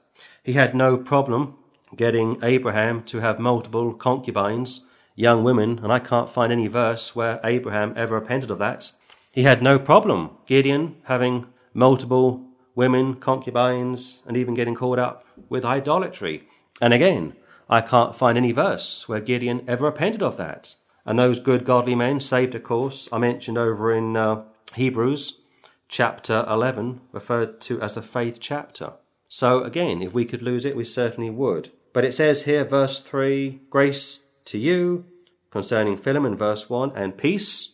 He 0.44 0.54
had 0.54 0.76
no 0.76 0.98
problem 0.98 1.56
getting 1.96 2.40
Abraham 2.44 3.04
to 3.04 3.20
have 3.20 3.40
multiple 3.40 3.94
concubines, 3.94 4.82
young 5.16 5.44
women, 5.44 5.80
and 5.84 5.94
I 5.94 6.00
can't 6.00 6.30
find 6.30 6.52
any 6.52 6.68
verse 6.68 7.16
where 7.16 7.40
Abraham 7.44 7.94
ever 7.96 8.16
repented 8.16 8.50
of 8.50 8.58
that. 8.60 8.92
He 9.32 9.44
had 9.44 9.62
no 9.62 9.78
problem, 9.80 10.32
Gideon, 10.48 10.96
having 11.04 11.46
multiple 11.74 12.44
women, 12.76 13.16
concubines, 13.16 14.24
and 14.26 14.36
even 14.36 14.54
getting 14.56 14.76
caught 14.76 15.00
up 15.00 15.26
with 15.50 15.66
idolatry. 15.66 16.48
And 16.82 16.94
again, 16.94 17.34
I 17.70 17.82
can't 17.82 18.16
find 18.16 18.38
any 18.38 18.52
verse 18.52 19.08
where 19.08 19.20
Gideon 19.20 19.64
ever 19.68 19.86
repented 19.86 20.24
of 20.24 20.38
that. 20.38 20.76
And 21.06 21.20
those 21.20 21.40
good 21.40 21.66
godly 21.66 21.96
men, 21.96 22.20
saved 22.20 22.56
of 22.56 22.64
course, 22.64 23.10
I 23.12 23.18
mentioned 23.18 23.58
over 23.58 23.94
in 23.94 24.16
uh, 24.16 24.44
Hebrews 24.76 25.42
chapter 25.88 26.46
11, 26.50 27.02
referred 27.12 27.62
to 27.62 27.82
as 27.82 27.96
the 27.96 28.02
faith 28.02 28.40
chapter. 28.40 28.94
So 29.28 29.64
again, 29.64 30.02
if 30.02 30.14
we 30.14 30.26
could 30.26 30.42
lose 30.42 30.66
it, 30.66 30.76
we 30.76 30.86
certainly 30.86 31.30
would. 31.30 31.70
But 31.92 32.06
it 32.06 32.14
says 32.14 32.44
here, 32.44 32.64
verse 32.64 33.00
3 33.00 33.62
grace 33.70 34.24
to 34.46 34.58
you 34.58 35.06
concerning 35.52 35.98
Philemon, 35.98 36.36
verse 36.36 36.70
1, 36.70 36.94
and 36.96 37.18
peace 37.18 37.74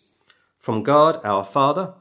from 0.58 0.84
God 0.84 1.22
our 1.24 1.46
Father 1.46 1.94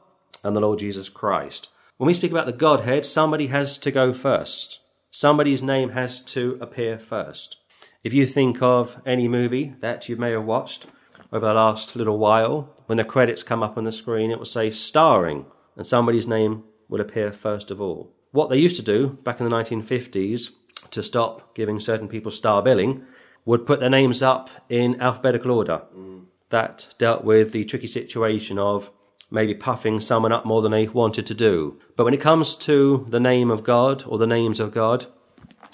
and 0.43 0.55
the 0.55 0.61
Lord 0.61 0.79
Jesus 0.79 1.09
Christ. 1.09 1.69
When 1.97 2.07
we 2.07 2.13
speak 2.13 2.31
about 2.31 2.45
the 2.45 2.53
Godhead, 2.53 3.05
somebody 3.05 3.47
has 3.47 3.77
to 3.79 3.91
go 3.91 4.13
first. 4.13 4.79
Somebody's 5.11 5.63
name 5.63 5.89
has 5.89 6.19
to 6.21 6.57
appear 6.61 6.99
first. 6.99 7.57
If 8.03 8.13
you 8.13 8.25
think 8.25 8.61
of 8.61 9.01
any 9.05 9.27
movie 9.27 9.75
that 9.79 10.07
you 10.07 10.15
may 10.15 10.31
have 10.31 10.45
watched 10.45 10.85
over 11.31 11.45
the 11.45 11.53
last 11.53 11.95
little 11.95 12.17
while, 12.17 12.73
when 12.87 12.97
the 12.97 13.03
credits 13.03 13.43
come 13.43 13.61
up 13.61 13.77
on 13.77 13.83
the 13.83 13.91
screen, 13.91 14.31
it 14.31 14.37
will 14.37 14.45
say 14.45 14.71
starring, 14.71 15.45
and 15.75 15.85
somebody's 15.85 16.27
name 16.27 16.63
will 16.87 17.01
appear 17.01 17.31
first 17.31 17.69
of 17.71 17.79
all. 17.79 18.11
What 18.31 18.49
they 18.49 18.57
used 18.57 18.75
to 18.77 18.81
do 18.81 19.09
back 19.23 19.39
in 19.39 19.47
the 19.47 19.55
1950s 19.55 20.51
to 20.91 21.03
stop 21.03 21.55
giving 21.55 21.79
certain 21.79 22.07
people 22.07 22.31
star 22.31 22.61
billing 22.61 23.03
would 23.45 23.65
put 23.65 23.79
their 23.79 23.89
names 23.89 24.21
up 24.21 24.49
in 24.69 24.99
alphabetical 25.01 25.51
order. 25.51 25.83
Mm. 25.95 26.25
That 26.49 26.93
dealt 26.97 27.23
with 27.23 27.51
the 27.51 27.65
tricky 27.65 27.87
situation 27.87 28.57
of 28.57 28.91
maybe 29.31 29.53
puffing 29.53 30.01
someone 30.01 30.31
up 30.31 30.45
more 30.45 30.61
than 30.61 30.71
they 30.71 30.87
wanted 30.87 31.25
to 31.27 31.33
do. 31.33 31.79
But 31.95 32.05
when 32.05 32.13
it 32.13 32.21
comes 32.21 32.55
to 32.55 33.05
the 33.09 33.19
name 33.19 33.51
of 33.51 33.63
God 33.63 34.03
or 34.07 34.17
the 34.17 34.27
names 34.27 34.59
of 34.59 34.73
God 34.73 35.05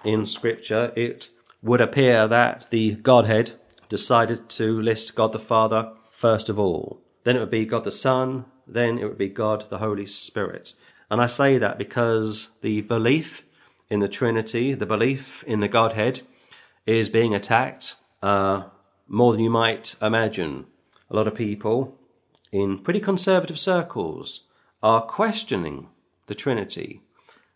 in 0.03 0.25
Scripture, 0.25 0.91
it 0.95 1.29
would 1.61 1.81
appear 1.81 2.27
that 2.27 2.67
the 2.69 2.95
Godhead 2.95 3.53
decided 3.95 4.49
to 4.49 4.81
list 4.81 5.15
God 5.15 5.31
the 5.31 5.39
Father 5.39 5.89
first 6.11 6.49
of 6.49 6.59
all. 6.59 7.01
Then 7.23 7.37
it 7.37 7.39
would 7.39 7.49
be 7.49 7.65
God 7.65 7.85
the 7.85 7.91
Son, 7.91 8.43
then 8.67 8.99
it 8.99 9.05
would 9.05 9.17
be 9.17 9.29
God 9.29 9.69
the 9.69 9.77
Holy 9.77 10.05
Spirit. 10.05 10.73
And 11.09 11.21
I 11.21 11.27
say 11.27 11.57
that 11.57 11.77
because 11.77 12.49
the 12.59 12.81
belief 12.81 13.45
in 13.89 14.01
the 14.01 14.09
Trinity, 14.09 14.73
the 14.73 14.85
belief 14.85 15.43
in 15.43 15.61
the 15.61 15.69
Godhead, 15.69 16.23
is 16.85 17.07
being 17.07 17.33
attacked 17.33 17.95
uh, 18.21 18.63
more 19.07 19.31
than 19.31 19.39
you 19.41 19.49
might 19.49 19.95
imagine. 20.01 20.65
A 21.09 21.15
lot 21.15 21.27
of 21.27 21.35
people 21.35 21.97
in 22.51 22.79
pretty 22.79 22.99
conservative 22.99 23.57
circles 23.57 24.47
are 24.83 25.01
questioning 25.01 25.87
the 26.27 26.35
Trinity 26.35 27.01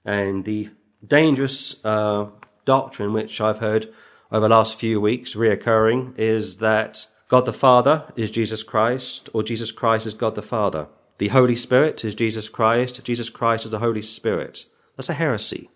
and 0.06 0.46
the 0.46 0.70
dangerous 1.06 1.84
uh, 1.84 2.28
doctrine 2.64 3.12
which 3.12 3.42
I've 3.42 3.60
heard 3.60 3.94
over 4.32 4.48
the 4.48 4.56
last 4.56 4.80
few 4.80 5.02
weeks 5.02 5.36
reoccurring 5.36 6.18
is 6.18 6.58
that 6.58 7.06
God 7.28 7.46
the 7.46 7.54
Father 7.54 8.06
is 8.16 8.32
Jesus 8.32 8.64
Christ 8.64 9.30
or 9.34 9.44
Jesus 9.44 9.72
Christ 9.72 10.06
is 10.06 10.14
God 10.14 10.36
the 10.36 10.42
Father. 10.42 10.88
The 11.18 11.30
Holy 11.30 11.56
Spirit 11.56 12.06
is 12.06 12.16
Jesus 12.16 12.48
Christ, 12.48 13.04
Jesus 13.04 13.30
Christ 13.30 13.66
is 13.66 13.72
the 13.72 13.80
Holy 13.80 14.02
Spirit. 14.02 14.66
That's 14.96 15.10
a 15.10 15.14
heresy. 15.14 15.70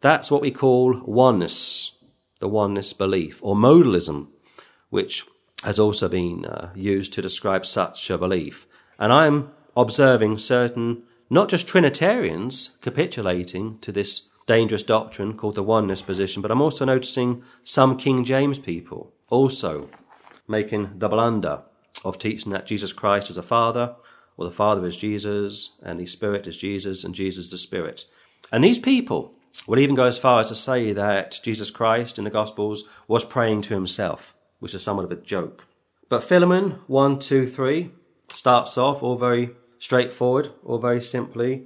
That's 0.00 0.30
what 0.30 0.42
we 0.42 0.50
call 0.50 1.00
oneness, 1.04 1.96
the 2.40 2.48
oneness 2.48 2.92
belief, 2.92 3.40
or 3.42 3.56
modalism, 3.56 4.28
which 4.90 5.24
has 5.64 5.78
also 5.78 6.08
been 6.08 6.44
uh, 6.44 6.70
used 6.74 7.12
to 7.14 7.22
describe 7.22 7.66
such 7.66 8.10
a 8.10 8.18
belief. 8.18 8.66
And 8.98 9.12
I'm 9.12 9.50
observing 9.76 10.38
certain, 10.38 11.02
not 11.28 11.48
just 11.48 11.66
Trinitarians 11.66 12.76
capitulating 12.80 13.78
to 13.80 13.90
this 13.90 14.28
dangerous 14.46 14.82
doctrine 14.82 15.36
called 15.36 15.56
the 15.56 15.62
oneness 15.62 16.02
position, 16.02 16.40
but 16.40 16.50
I'm 16.50 16.62
also 16.62 16.84
noticing 16.84 17.42
some 17.64 17.96
King 17.96 18.24
James 18.24 18.58
people 18.58 19.12
also 19.28 19.90
making 20.48 20.98
the 20.98 21.08
blunder 21.08 21.62
of 22.04 22.18
teaching 22.18 22.52
that 22.52 22.66
Jesus 22.66 22.92
Christ 22.92 23.28
is 23.28 23.38
a 23.38 23.42
Father, 23.42 23.96
or 24.36 24.44
the 24.44 24.52
Father 24.52 24.86
is 24.86 24.96
Jesus, 24.96 25.72
and 25.82 25.98
the 25.98 26.06
Spirit 26.06 26.46
is 26.46 26.56
Jesus, 26.56 27.02
and 27.02 27.14
Jesus 27.14 27.50
the 27.50 27.58
Spirit. 27.58 28.04
And 28.52 28.62
these 28.62 28.78
people 28.78 29.34
will 29.66 29.78
even 29.78 29.96
go 29.96 30.04
as 30.04 30.18
far 30.18 30.40
as 30.40 30.48
to 30.48 30.54
say 30.54 30.92
that 30.92 31.40
Jesus 31.42 31.70
Christ 31.70 32.18
in 32.18 32.24
the 32.24 32.30
Gospels 32.30 32.88
was 33.08 33.24
praying 33.24 33.62
to 33.62 33.74
himself, 33.74 34.36
which 34.60 34.74
is 34.74 34.82
somewhat 34.82 35.04
of 35.04 35.12
a 35.12 35.16
joke. 35.16 35.64
But 36.08 36.22
Philemon 36.22 36.78
1, 36.86 37.18
2, 37.18 37.46
3 37.46 37.90
starts 38.32 38.78
off 38.78 39.02
all 39.02 39.16
very 39.16 39.50
straightforward, 39.78 40.50
all 40.64 40.78
very 40.78 41.00
simply, 41.00 41.64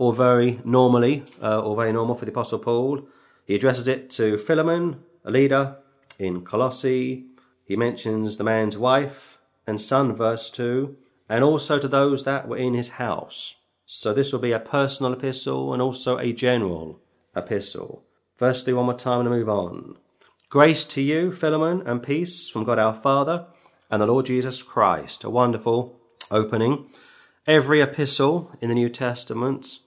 or 0.00 0.14
very 0.14 0.58
normally, 0.64 1.22
uh, 1.42 1.60
or 1.60 1.76
very 1.76 1.92
normal 1.92 2.14
for 2.14 2.24
the 2.24 2.30
Apostle 2.30 2.58
Paul. 2.58 3.06
He 3.44 3.54
addresses 3.54 3.86
it 3.86 4.08
to 4.12 4.38
Philemon, 4.38 5.02
a 5.26 5.30
leader 5.30 5.76
in 6.18 6.40
Colossae. 6.40 7.26
He 7.66 7.76
mentions 7.76 8.38
the 8.38 8.44
man's 8.44 8.78
wife 8.78 9.36
and 9.66 9.78
son, 9.78 10.16
verse 10.16 10.48
2, 10.48 10.96
and 11.28 11.44
also 11.44 11.78
to 11.78 11.86
those 11.86 12.24
that 12.24 12.48
were 12.48 12.56
in 12.56 12.72
his 12.72 12.88
house. 13.04 13.56
So 13.84 14.14
this 14.14 14.32
will 14.32 14.40
be 14.40 14.52
a 14.52 14.58
personal 14.58 15.12
epistle 15.12 15.74
and 15.74 15.82
also 15.82 16.16
a 16.16 16.32
general 16.32 16.98
epistle. 17.36 18.02
Firstly, 18.38 18.72
one 18.72 18.86
more 18.86 18.94
time 18.94 19.20
and 19.20 19.28
move 19.28 19.50
on. 19.50 19.98
Grace 20.48 20.86
to 20.86 21.02
you, 21.02 21.30
Philemon, 21.30 21.86
and 21.86 22.02
peace 22.02 22.48
from 22.48 22.64
God 22.64 22.78
our 22.78 22.94
Father 22.94 23.44
and 23.90 24.00
the 24.00 24.06
Lord 24.06 24.24
Jesus 24.24 24.62
Christ. 24.62 25.24
A 25.24 25.28
wonderful 25.28 26.00
opening. 26.30 26.86
Every 27.46 27.82
epistle 27.82 28.50
in 28.62 28.70
the 28.70 28.74
New 28.74 28.88
Testament 28.88 29.80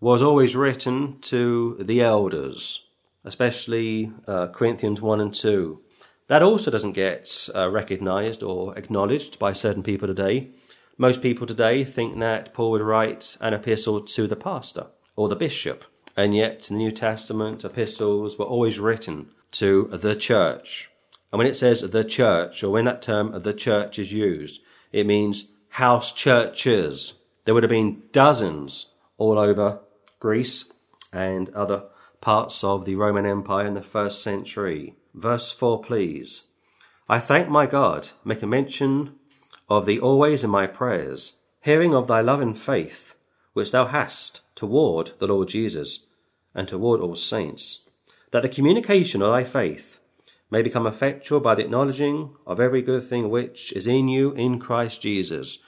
was 0.00 0.22
always 0.22 0.56
written 0.56 1.18
to 1.20 1.76
the 1.80 2.00
elders, 2.00 2.86
especially 3.24 4.12
uh, 4.26 4.48
Corinthians 4.48 5.02
1 5.02 5.20
and 5.20 5.34
2. 5.34 5.80
That 6.28 6.42
also 6.42 6.70
doesn't 6.70 6.92
get 6.92 7.48
uh, 7.54 7.70
recognized 7.70 8.42
or 8.42 8.76
acknowledged 8.78 9.38
by 9.38 9.52
certain 9.52 9.82
people 9.82 10.08
today. 10.08 10.50
Most 10.96 11.22
people 11.22 11.46
today 11.46 11.84
think 11.84 12.18
that 12.18 12.52
Paul 12.52 12.72
would 12.72 12.82
write 12.82 13.36
an 13.40 13.54
epistle 13.54 14.00
to 14.02 14.26
the 14.26 14.36
pastor 14.36 14.86
or 15.16 15.28
the 15.28 15.36
bishop 15.36 15.84
and 16.18 16.34
yet 16.34 16.68
in 16.68 16.76
the 16.76 16.82
New 16.82 16.90
Testament, 16.90 17.64
epistles 17.64 18.36
were 18.40 18.44
always 18.44 18.80
written 18.80 19.30
to 19.52 19.88
the 19.92 20.16
church. 20.16 20.90
And 21.30 21.38
when 21.38 21.46
it 21.46 21.56
says 21.56 21.80
the 21.80 22.02
church, 22.02 22.64
or 22.64 22.70
when 22.70 22.86
that 22.86 23.02
term 23.02 23.40
the 23.40 23.54
church 23.54 24.00
is 24.00 24.12
used, 24.12 24.60
it 24.90 25.06
means 25.06 25.52
house 25.68 26.12
churches. 26.12 27.12
There 27.44 27.54
would 27.54 27.62
have 27.62 27.70
been 27.70 28.02
dozens 28.10 28.86
all 29.16 29.38
over 29.38 29.78
Greece 30.20 30.70
and 31.12 31.48
other 31.50 31.84
parts 32.20 32.64
of 32.64 32.84
the 32.84 32.96
Roman 32.96 33.26
Empire 33.26 33.66
in 33.66 33.74
the 33.74 33.82
first 33.82 34.22
century. 34.22 34.94
Verse 35.14 35.50
4, 35.52 35.80
please. 35.80 36.44
I 37.08 37.18
thank 37.20 37.48
my 37.48 37.66
God, 37.66 38.08
make 38.24 38.42
a 38.42 38.46
mention 38.46 39.14
of 39.68 39.86
thee 39.86 39.98
always 39.98 40.44
in 40.44 40.50
my 40.50 40.66
prayers, 40.66 41.36
hearing 41.60 41.94
of 41.94 42.06
thy 42.06 42.20
love 42.20 42.40
and 42.40 42.58
faith, 42.58 43.14
which 43.52 43.72
thou 43.72 43.86
hast 43.86 44.40
toward 44.54 45.12
the 45.18 45.26
Lord 45.26 45.48
Jesus 45.48 46.06
and 46.54 46.66
toward 46.66 47.00
all 47.00 47.14
saints, 47.14 47.80
that 48.30 48.42
the 48.42 48.48
communication 48.48 49.22
of 49.22 49.30
thy 49.30 49.44
faith 49.44 50.00
may 50.50 50.62
become 50.62 50.86
effectual 50.86 51.40
by 51.40 51.54
the 51.54 51.64
acknowledging 51.64 52.34
of 52.46 52.60
every 52.60 52.82
good 52.82 53.02
thing 53.02 53.30
which 53.30 53.72
is 53.72 53.86
in 53.86 54.08
you 54.08 54.32
in 54.32 54.58
Christ 54.58 55.00
Jesus. 55.00 55.58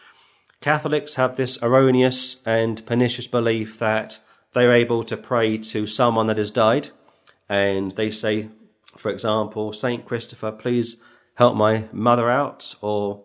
Catholics 0.61 1.15
have 1.15 1.37
this 1.37 1.63
erroneous 1.63 2.43
and 2.45 2.85
pernicious 2.87 3.27
belief 3.27 3.79
that 3.79 4.21
they're 4.53 4.73
able 4.73 5.05
to 5.05 5.17
pray 5.17 5.59
to 5.59 5.87
someone 5.87 6.27
that 6.27 6.39
has 6.39 6.51
died, 6.51 6.89
and 7.49 7.93
they 7.93 8.11
say, 8.11 8.49
for 8.97 9.11
example, 9.11 9.73
Saint 9.73 10.05
Christopher, 10.05 10.53
please 10.53 10.97
help 11.35 11.57
my 11.57 11.85
mother 11.93 12.31
out, 12.31 12.75
or 12.81 13.25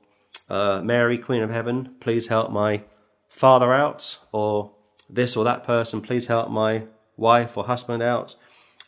uh, 0.49 0.81
Mary, 0.83 1.17
Queen 1.17 1.41
of 1.41 1.49
Heaven, 1.49 1.95
please 1.99 2.27
help 2.27 2.51
my 2.51 2.83
father 3.29 3.73
out, 3.73 4.19
or 4.31 4.71
this 5.09 5.35
or 5.35 5.43
that 5.43 5.63
person, 5.63 6.01
please 6.01 6.27
help 6.27 6.49
my 6.49 6.83
wife 7.17 7.57
or 7.57 7.65
husband 7.65 8.03
out, 8.03 8.35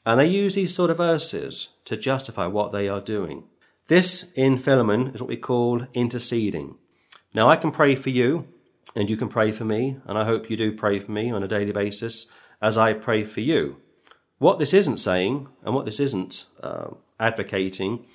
and 0.06 0.20
they 0.20 0.28
use 0.28 0.56
these 0.56 0.74
sort 0.74 0.90
of 0.90 0.98
verses 0.98 1.70
to 1.86 1.98
justify 1.98 2.46
what 2.46 2.72
they 2.72 2.88
are 2.88 3.02
doing. 3.02 3.44
This 3.88 4.32
in 4.36 4.58
Philemon 4.58 5.12
is 5.14 5.22
what 5.22 5.30
we 5.30 5.38
call 5.38 5.88
interceding. 5.94 6.76
Now, 7.34 7.50
I 7.50 7.56
can 7.56 7.72
pray 7.72 7.96
for 7.96 8.10
you, 8.10 8.48
and 8.98 9.10
you 9.12 9.16
can 9.16 9.30
pray 9.30 9.52
for 9.52 9.64
me, 9.64 9.98
and 10.08 10.18
I 10.18 10.26
hope 10.26 10.50
you 10.50 10.58
do 10.58 10.72
pray 10.72 11.00
for 11.00 11.12
me 11.12 11.32
on 11.32 11.44
a 11.44 11.48
daily 11.48 11.72
basis 11.72 12.26
as 12.62 12.78
I 12.78 12.94
pray 12.94 13.24
for 13.24 13.42
you. 13.42 13.78
What 14.40 14.58
this 14.58 14.74
isn't 14.74 14.98
saying, 14.98 15.48
and 15.64 15.76
what 15.76 15.86
this 15.86 16.00
isn't 16.00 16.46
uh, 16.62 16.88
advocating, 17.20 18.06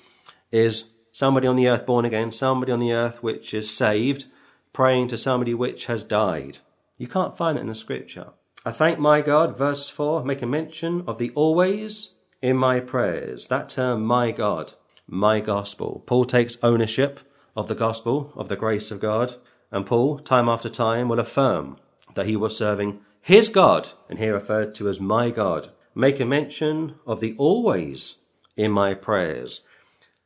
is 0.51 0.85
somebody 1.13 1.47
on 1.47 1.55
the 1.55 1.69
earth 1.69 1.85
born 1.85 2.03
again, 2.03 2.33
somebody 2.33 2.71
on 2.71 2.81
thee 2.81 2.93
earth 2.93 3.23
which 3.23 3.53
is 3.53 3.69
saved, 3.69 4.25
praying 4.73 5.07
to 5.07 5.17
somebody 5.17 5.53
which 5.53 5.85
has 5.85 6.03
died. 6.03 6.59
You 6.97 7.07
can't 7.07 7.37
find 7.37 7.57
it 7.57 7.61
in 7.61 7.67
the 7.67 7.75
scripture. 7.75 8.31
I 8.65 8.71
thank 8.71 8.99
my 8.99 9.21
God, 9.21 9.57
verse 9.57 9.89
4, 9.89 10.25
make 10.25 10.41
a 10.41 10.45
mention 10.45 11.03
of 11.07 11.17
the 11.17 11.31
always 11.31 12.15
in 12.41 12.57
my 12.57 12.81
prayers. 12.81 13.47
That 13.47 13.69
term, 13.69 14.03
my 14.03 14.31
God, 14.31 14.73
my 15.07 15.39
gospel. 15.39 16.03
Paul 16.05 16.25
takes 16.25 16.57
ownership 16.61 17.21
of 17.55 17.69
the 17.69 17.75
gospel, 17.75 18.33
of 18.35 18.49
the 18.49 18.57
grace 18.57 18.91
of 18.91 18.99
God, 18.99 19.35
and 19.73 19.87
Paul, 19.87 20.19
time 20.19 20.47
after 20.47 20.69
time, 20.69 21.09
will 21.09 21.19
affirm 21.19 21.77
that 22.13 22.27
he 22.27 22.35
was 22.35 22.55
serving 22.55 22.99
his 23.21 23.49
God, 23.49 23.89
and 24.07 24.19
here 24.19 24.33
referred 24.33 24.75
to 24.75 24.87
as 24.87 24.99
my 24.99 25.31
God. 25.31 25.69
Make 25.95 26.19
a 26.19 26.25
mention 26.25 26.95
of 27.07 27.21
thee 27.21 27.33
always 27.39 28.17
in 28.55 28.71
my 28.71 28.93
prayers. 28.93 29.61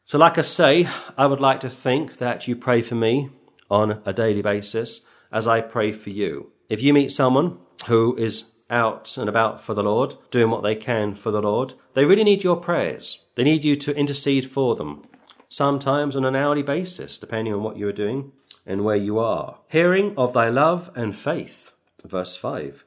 So, 0.04 0.18
like 0.18 0.38
I 0.38 0.42
say, 0.42 0.90
I 1.18 1.28
would 1.28 1.40
like 1.40 1.62
to 1.62 1.70
think 1.70 2.18
that 2.18 2.48
you 2.48 2.58
pray 2.58 2.82
for 2.82 2.96
me 2.96 3.30
on 3.72 4.02
a 4.06 4.12
daily 4.12 4.42
basis 4.42 5.06
as 5.32 5.48
I 5.48 5.62
pray 5.62 5.94
for 5.94 6.10
you. 6.10 6.52
If 6.68 6.82
you 6.82 6.94
meet 6.94 7.14
someone 7.14 7.58
who 7.88 8.18
is 8.18 8.52
out 8.70 9.18
and 9.18 9.30
about 9.30 9.64
for 9.64 9.74
the 9.74 9.84
Lord, 9.84 10.16
doing 10.30 10.50
what 10.50 10.64
they 10.64 10.76
can 10.76 11.16
for 11.16 11.32
the 11.32 11.42
Lord, 11.42 11.74
they 11.94 12.04
really 12.04 12.26
need 12.26 12.44
your 12.44 12.58
prayers. 12.58 13.24
They 13.36 13.46
need 13.46 13.64
you 13.64 13.78
to 13.78 13.96
intercede 13.96 14.52
for 14.52 14.76
them, 14.76 15.06
sometimes 15.48 16.18
on 16.18 16.26
an 16.26 16.36
hourly 16.36 16.64
basis, 16.64 17.18
depending 17.18 17.54
on 17.54 17.64
what 17.64 17.78
you 17.78 17.88
are 17.88 17.94
doing 17.94 18.34
and 18.68 18.84
where 18.84 18.98
you 18.98 19.18
are. 19.18 19.58
Hearing 19.70 20.14
of 20.18 20.34
thy 20.34 20.50
love 20.50 20.92
and 20.94 21.16
faith, 21.16 21.72
verse 22.06 22.36
5, 22.36 22.84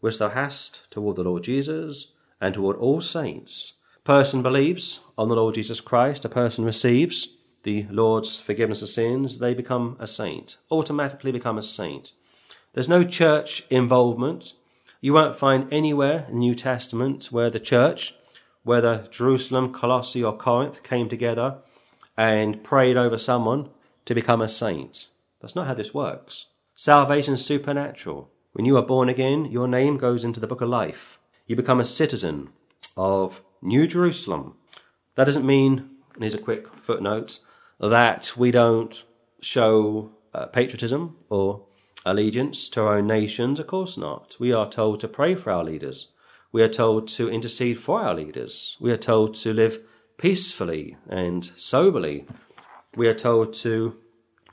which 0.00 0.18
thou 0.18 0.30
hast 0.30 0.90
toward 0.90 1.16
the 1.16 1.22
Lord 1.22 1.44
Jesus 1.44 2.12
and 2.40 2.54
toward 2.54 2.76
all 2.78 3.00
saints. 3.00 3.74
Person 4.02 4.42
believes 4.42 5.00
on 5.18 5.28
the 5.28 5.36
Lord 5.36 5.54
Jesus 5.54 5.80
Christ, 5.80 6.24
a 6.24 6.28
person 6.30 6.64
receives 6.64 7.36
the 7.62 7.86
Lord's 7.90 8.40
forgiveness 8.40 8.80
of 8.80 8.88
sins, 8.88 9.38
they 9.38 9.52
become 9.52 9.96
a 10.00 10.06
saint, 10.06 10.56
automatically 10.70 11.30
become 11.30 11.58
a 11.58 11.62
saint. 11.62 12.12
There's 12.72 12.88
no 12.88 13.04
church 13.04 13.66
involvement. 13.68 14.54
You 15.02 15.12
won't 15.12 15.36
find 15.36 15.70
anywhere 15.70 16.24
in 16.28 16.34
the 16.34 16.38
New 16.38 16.54
Testament 16.54 17.30
where 17.30 17.50
the 17.50 17.60
church, 17.60 18.14
whether 18.62 19.06
Jerusalem, 19.10 19.72
Colossae, 19.72 20.24
or 20.24 20.34
Corinth, 20.34 20.82
came 20.82 21.08
together 21.10 21.58
and 22.16 22.64
prayed 22.64 22.96
over 22.96 23.18
someone 23.18 23.68
to 24.06 24.14
become 24.14 24.40
a 24.40 24.48
saint. 24.48 25.08
That's 25.40 25.56
not 25.56 25.66
how 25.66 25.74
this 25.74 25.94
works. 25.94 26.46
Salvation 26.74 27.34
is 27.34 27.44
supernatural. 27.44 28.30
When 28.52 28.64
you 28.64 28.76
are 28.76 28.82
born 28.82 29.08
again, 29.08 29.46
your 29.46 29.68
name 29.68 29.96
goes 29.96 30.24
into 30.24 30.40
the 30.40 30.46
book 30.46 30.60
of 30.60 30.68
life. 30.68 31.18
You 31.46 31.56
become 31.56 31.80
a 31.80 31.84
citizen 31.84 32.50
of 32.96 33.42
New 33.62 33.86
Jerusalem. 33.86 34.56
That 35.14 35.24
doesn't 35.24 35.46
mean, 35.46 35.90
and 36.14 36.22
here's 36.22 36.34
a 36.34 36.38
quick 36.38 36.66
footnote, 36.74 37.40
that 37.78 38.32
we 38.36 38.50
don't 38.50 39.02
show 39.40 40.12
uh, 40.34 40.46
patriotism 40.46 41.16
or 41.28 41.66
allegiance 42.04 42.68
to 42.70 42.82
our 42.82 42.98
own 42.98 43.06
nations? 43.06 43.60
Of 43.60 43.66
course 43.66 43.96
not. 43.96 44.36
We 44.38 44.52
are 44.52 44.68
told 44.68 45.00
to 45.00 45.08
pray 45.08 45.34
for 45.34 45.50
our 45.50 45.64
leaders. 45.64 46.08
We 46.52 46.62
are 46.62 46.68
told 46.68 47.08
to 47.08 47.30
intercede 47.30 47.78
for 47.78 48.00
our 48.00 48.14
leaders. 48.14 48.76
We 48.80 48.90
are 48.90 48.96
told 48.96 49.34
to 49.34 49.52
live 49.52 49.78
peacefully 50.18 50.96
and 51.08 51.50
soberly. 51.56 52.26
We 52.96 53.08
are 53.08 53.14
told 53.14 53.54
to 53.54 53.96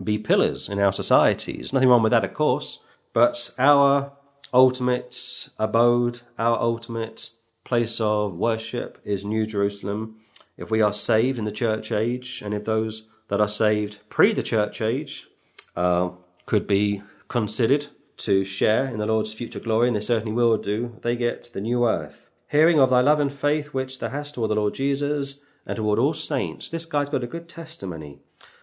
be 0.04 0.18
pillars 0.18 0.70
in 0.70 0.80
our 0.80 0.94
societies. 0.94 1.74
Nothing 1.74 1.90
wrong 1.90 2.04
with 2.04 2.12
that, 2.12 2.26
of 2.26 2.34
course, 2.34 2.80
but 3.14 3.52
our 3.58 4.14
ultimate 4.54 5.50
abode, 5.58 6.22
our 6.38 6.60
ultimate 6.60 7.32
place 7.64 8.00
of 8.00 8.34
worship 8.34 9.00
is 9.04 9.26
New 9.26 9.46
Jerusalem. 9.46 10.18
If 10.58 10.72
we 10.72 10.82
are 10.82 10.94
saved 10.94 11.38
in 11.38 11.46
the 11.46 11.52
church 11.52 11.92
age, 11.92 12.42
and 12.44 12.54
if 12.54 12.66
those 12.66 13.08
that 13.28 13.42
are 13.42 13.48
saved 13.48 14.00
pre 14.10 14.34
the 14.34 14.44
church 14.44 14.82
age 14.82 15.28
uh, 15.76 16.12
could 16.46 16.66
be 16.66 17.04
considered 17.28 17.88
to 18.18 18.44
share 18.44 18.88
in 18.88 18.98
the 18.98 19.06
Lord's 19.06 19.34
future 19.34 19.60
glory, 19.60 19.88
and 19.88 19.96
they 19.96 20.02
certainly 20.02 20.34
will 20.34 20.58
do, 20.58 20.98
they 21.02 21.16
get 21.16 21.52
the 21.54 21.62
new 21.62 21.86
earth. 21.86 22.30
Hearing 22.50 22.80
of 22.80 22.90
thy 22.90 23.02
love 23.02 23.20
and 23.20 23.32
faith 23.32 23.74
which 23.74 24.00
thou 24.00 24.10
hast 24.10 24.36
toward 24.36 24.52
the 24.52 24.56
Lord 24.56 24.74
Jesus 24.74 25.42
and 25.66 25.76
toward 25.76 26.00
all 26.00 26.14
saints, 26.14 26.70
this 26.70 26.86
guy's 26.86 27.10
got 27.10 27.24
a 27.24 27.28
good 27.28 27.50
testimony. 27.50 28.22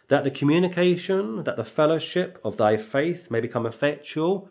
That 0.08 0.24
the 0.24 0.30
communication, 0.30 1.44
that 1.44 1.56
the 1.56 1.64
fellowship 1.64 2.38
of 2.44 2.56
thy 2.56 2.76
faith 2.76 3.30
may 3.30 3.40
become 3.40 3.66
effectual, 3.66 4.48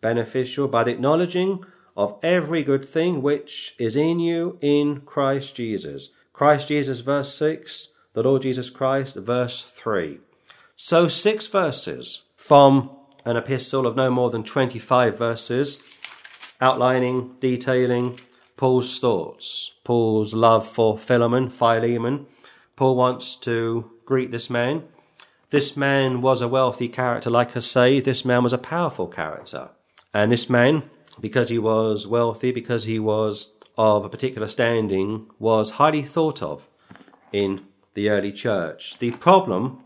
beneficial, 0.00 0.68
by 0.68 0.84
the 0.84 0.92
acknowledging 0.92 1.64
of 1.96 2.18
every 2.22 2.62
good 2.62 2.88
thing 2.88 3.22
which 3.22 3.74
is 3.78 3.96
in 3.96 4.18
you 4.20 4.58
in 4.60 5.00
Christ 5.02 5.54
Jesus. 5.54 6.10
Christ 6.32 6.68
Jesus, 6.68 7.00
verse 7.00 7.34
6, 7.34 7.88
the 8.14 8.22
Lord 8.22 8.42
Jesus 8.42 8.70
Christ, 8.70 9.16
verse 9.16 9.62
3. 9.62 10.18
So, 10.76 11.08
six 11.08 11.46
verses 11.46 12.22
from 12.34 12.90
an 13.24 13.36
epistle 13.36 13.86
of 13.86 13.96
no 13.96 14.10
more 14.10 14.30
than 14.30 14.42
25 14.42 15.16
verses, 15.16 15.78
outlining, 16.60 17.36
detailing 17.40 18.18
Paul's 18.56 18.98
thoughts, 18.98 19.74
Paul's 19.84 20.34
love 20.34 20.66
for 20.68 20.96
Philemon, 20.98 21.50
Philemon. 21.50 22.26
Paul 22.76 22.96
wants 22.96 23.36
to 23.36 23.90
greet 24.04 24.30
this 24.30 24.48
man. 24.48 24.84
This 25.52 25.76
man 25.76 26.22
was 26.22 26.40
a 26.40 26.48
wealthy 26.48 26.88
character, 26.88 27.28
like 27.28 27.54
I 27.54 27.60
say. 27.60 28.00
This 28.00 28.24
man 28.24 28.42
was 28.42 28.54
a 28.54 28.58
powerful 28.72 29.06
character. 29.06 29.68
And 30.14 30.32
this 30.32 30.48
man, 30.48 30.84
because 31.20 31.50
he 31.50 31.58
was 31.58 32.06
wealthy, 32.06 32.52
because 32.52 32.84
he 32.84 32.98
was 32.98 33.52
of 33.76 34.02
a 34.02 34.08
particular 34.08 34.48
standing, 34.48 35.26
was 35.38 35.72
highly 35.72 36.04
thought 36.04 36.42
of 36.42 36.70
in 37.32 37.66
the 37.92 38.08
early 38.08 38.32
church. 38.32 38.98
The 38.98 39.10
problem, 39.10 39.84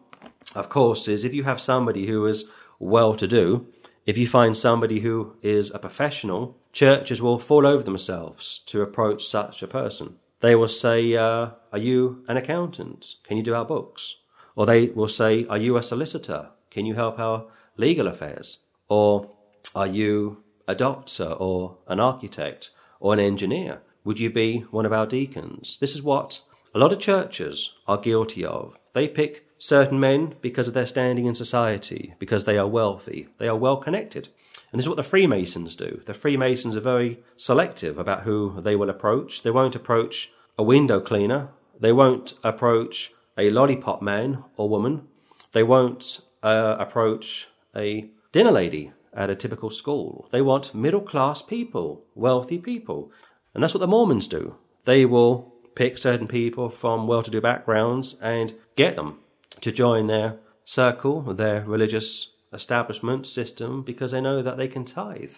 of 0.55 0.69
course, 0.69 1.09
is 1.09 1.25
if 1.25 1.35
you 1.35 1.43
have 1.43 1.61
somebody 1.61 2.07
who 2.07 2.25
is 2.27 2.49
well 2.79 3.17
to 3.17 3.27
do, 3.27 3.67
if 4.07 4.17
you 4.17 4.29
find 4.29 4.57
somebody 4.57 5.01
who 5.01 5.35
is 5.43 5.73
a 5.75 5.81
professional, 5.81 6.57
churches 6.73 7.21
will 7.21 7.41
fall 7.41 7.67
over 7.67 7.83
themselves 7.83 8.61
to 8.67 8.83
approach 8.83 9.27
such 9.27 9.65
a 9.65 9.67
person. 9.67 10.15
They 10.43 10.55
will 10.55 10.69
say, 10.69 11.17
uh, 11.17 11.51
Are 11.73 11.79
you 11.79 12.25
an 12.29 12.37
accountant? 12.37 13.17
Can 13.25 13.37
you 13.37 13.43
do 13.43 13.57
our 13.57 13.65
books? 13.65 14.19
Or 14.57 14.67
they 14.67 14.87
will 14.87 15.09
say, 15.09 15.47
Are 15.47 15.59
you 15.59 15.77
a 15.77 15.83
solicitor? 15.83 16.49
Can 16.71 16.87
you 16.87 16.95
help 16.95 17.19
our 17.21 17.47
legal 17.77 18.09
affairs? 18.09 18.59
Or 18.89 19.31
are 19.75 19.87
you 19.87 20.43
a 20.67 20.75
doctor 20.75 21.27
or 21.27 21.77
an 21.87 22.01
architect 22.01 22.71
or 22.99 23.13
an 23.13 23.21
engineer? 23.21 23.83
Would 24.05 24.19
you 24.19 24.31
be 24.31 24.61
one 24.71 24.87
of 24.87 24.93
our 24.93 25.07
deacons? 25.07 25.79
This 25.81 25.95
is 25.95 26.03
what 26.03 26.41
a 26.75 26.79
lot 26.79 26.93
of 26.93 27.01
churches 27.01 27.75
are 27.87 27.99
guilty 27.99 28.45
of. 28.45 28.77
They 28.93 29.09
pick 29.09 29.47
certain 29.59 29.99
men 29.99 30.35
because 30.41 30.69
of 30.69 30.75
their 30.75 30.87
standing 30.87 31.27
in 31.27 31.35
society, 31.35 32.15
because 32.19 32.45
they 32.45 32.59
are 32.59 32.67
wealthy, 32.67 33.29
they 33.39 33.49
are 33.49 33.57
well 33.57 33.77
connected. 33.77 34.29
And 34.71 34.79
this 34.79 34.85
is 34.85 34.89
what 34.89 34.97
the 34.97 35.03
Freemasons 35.03 35.75
do. 35.75 36.01
The 36.07 36.15
Freemasons 36.15 36.77
are 36.77 36.81
very 36.81 37.21
selective 37.37 37.99
about 37.99 38.23
who 38.23 38.61
they 38.61 38.77
will 38.77 38.91
approach. 38.91 39.43
They 39.43 39.51
won't 39.51 39.75
approach 39.75 40.33
a 40.59 40.63
window 40.63 41.01
cleaner, 41.01 41.49
they 41.79 41.93
won't 41.93 42.35
approach 42.43 43.13
a 43.37 43.51
lollipop 43.51 44.03
man 44.03 44.45
or 44.57 44.69
woman, 44.69 45.07
they 45.53 45.63
won't 45.63 46.21
uh, 46.43 46.77
approach 46.79 47.49
a 47.75 48.11
dinner 48.33 48.51
lady 48.51 48.93
at 49.13 49.31
a 49.31 49.35
typical 49.35 49.71
school. 49.71 50.29
They 50.31 50.43
want 50.43 50.75
middle 50.75 51.01
class 51.01 51.43
people, 51.43 52.05
wealthy 52.15 52.59
people. 52.59 53.11
And 53.55 53.63
that's 53.63 53.75
what 53.75 53.81
the 53.81 53.87
Mormons 53.87 54.29
do. 54.29 54.57
They 54.85 55.07
will 55.07 55.55
pick 55.75 55.99
certain 55.99 56.29
people 56.29 56.69
from 56.69 57.07
well 57.07 57.23
to 57.23 57.31
do 57.31 57.41
backgrounds 57.41 58.17
and 58.21 58.55
get 58.77 58.97
them 58.97 59.19
to 59.61 59.73
join 59.73 60.07
their 60.07 60.39
circle, 60.65 61.23
their 61.23 61.65
religious 61.65 62.35
establishment 62.53 63.27
system, 63.27 63.83
because 63.83 64.13
they 64.13 64.21
know 64.21 64.43
that 64.43 64.57
they 64.57 64.69
can 64.69 64.85
tithe 64.85 65.37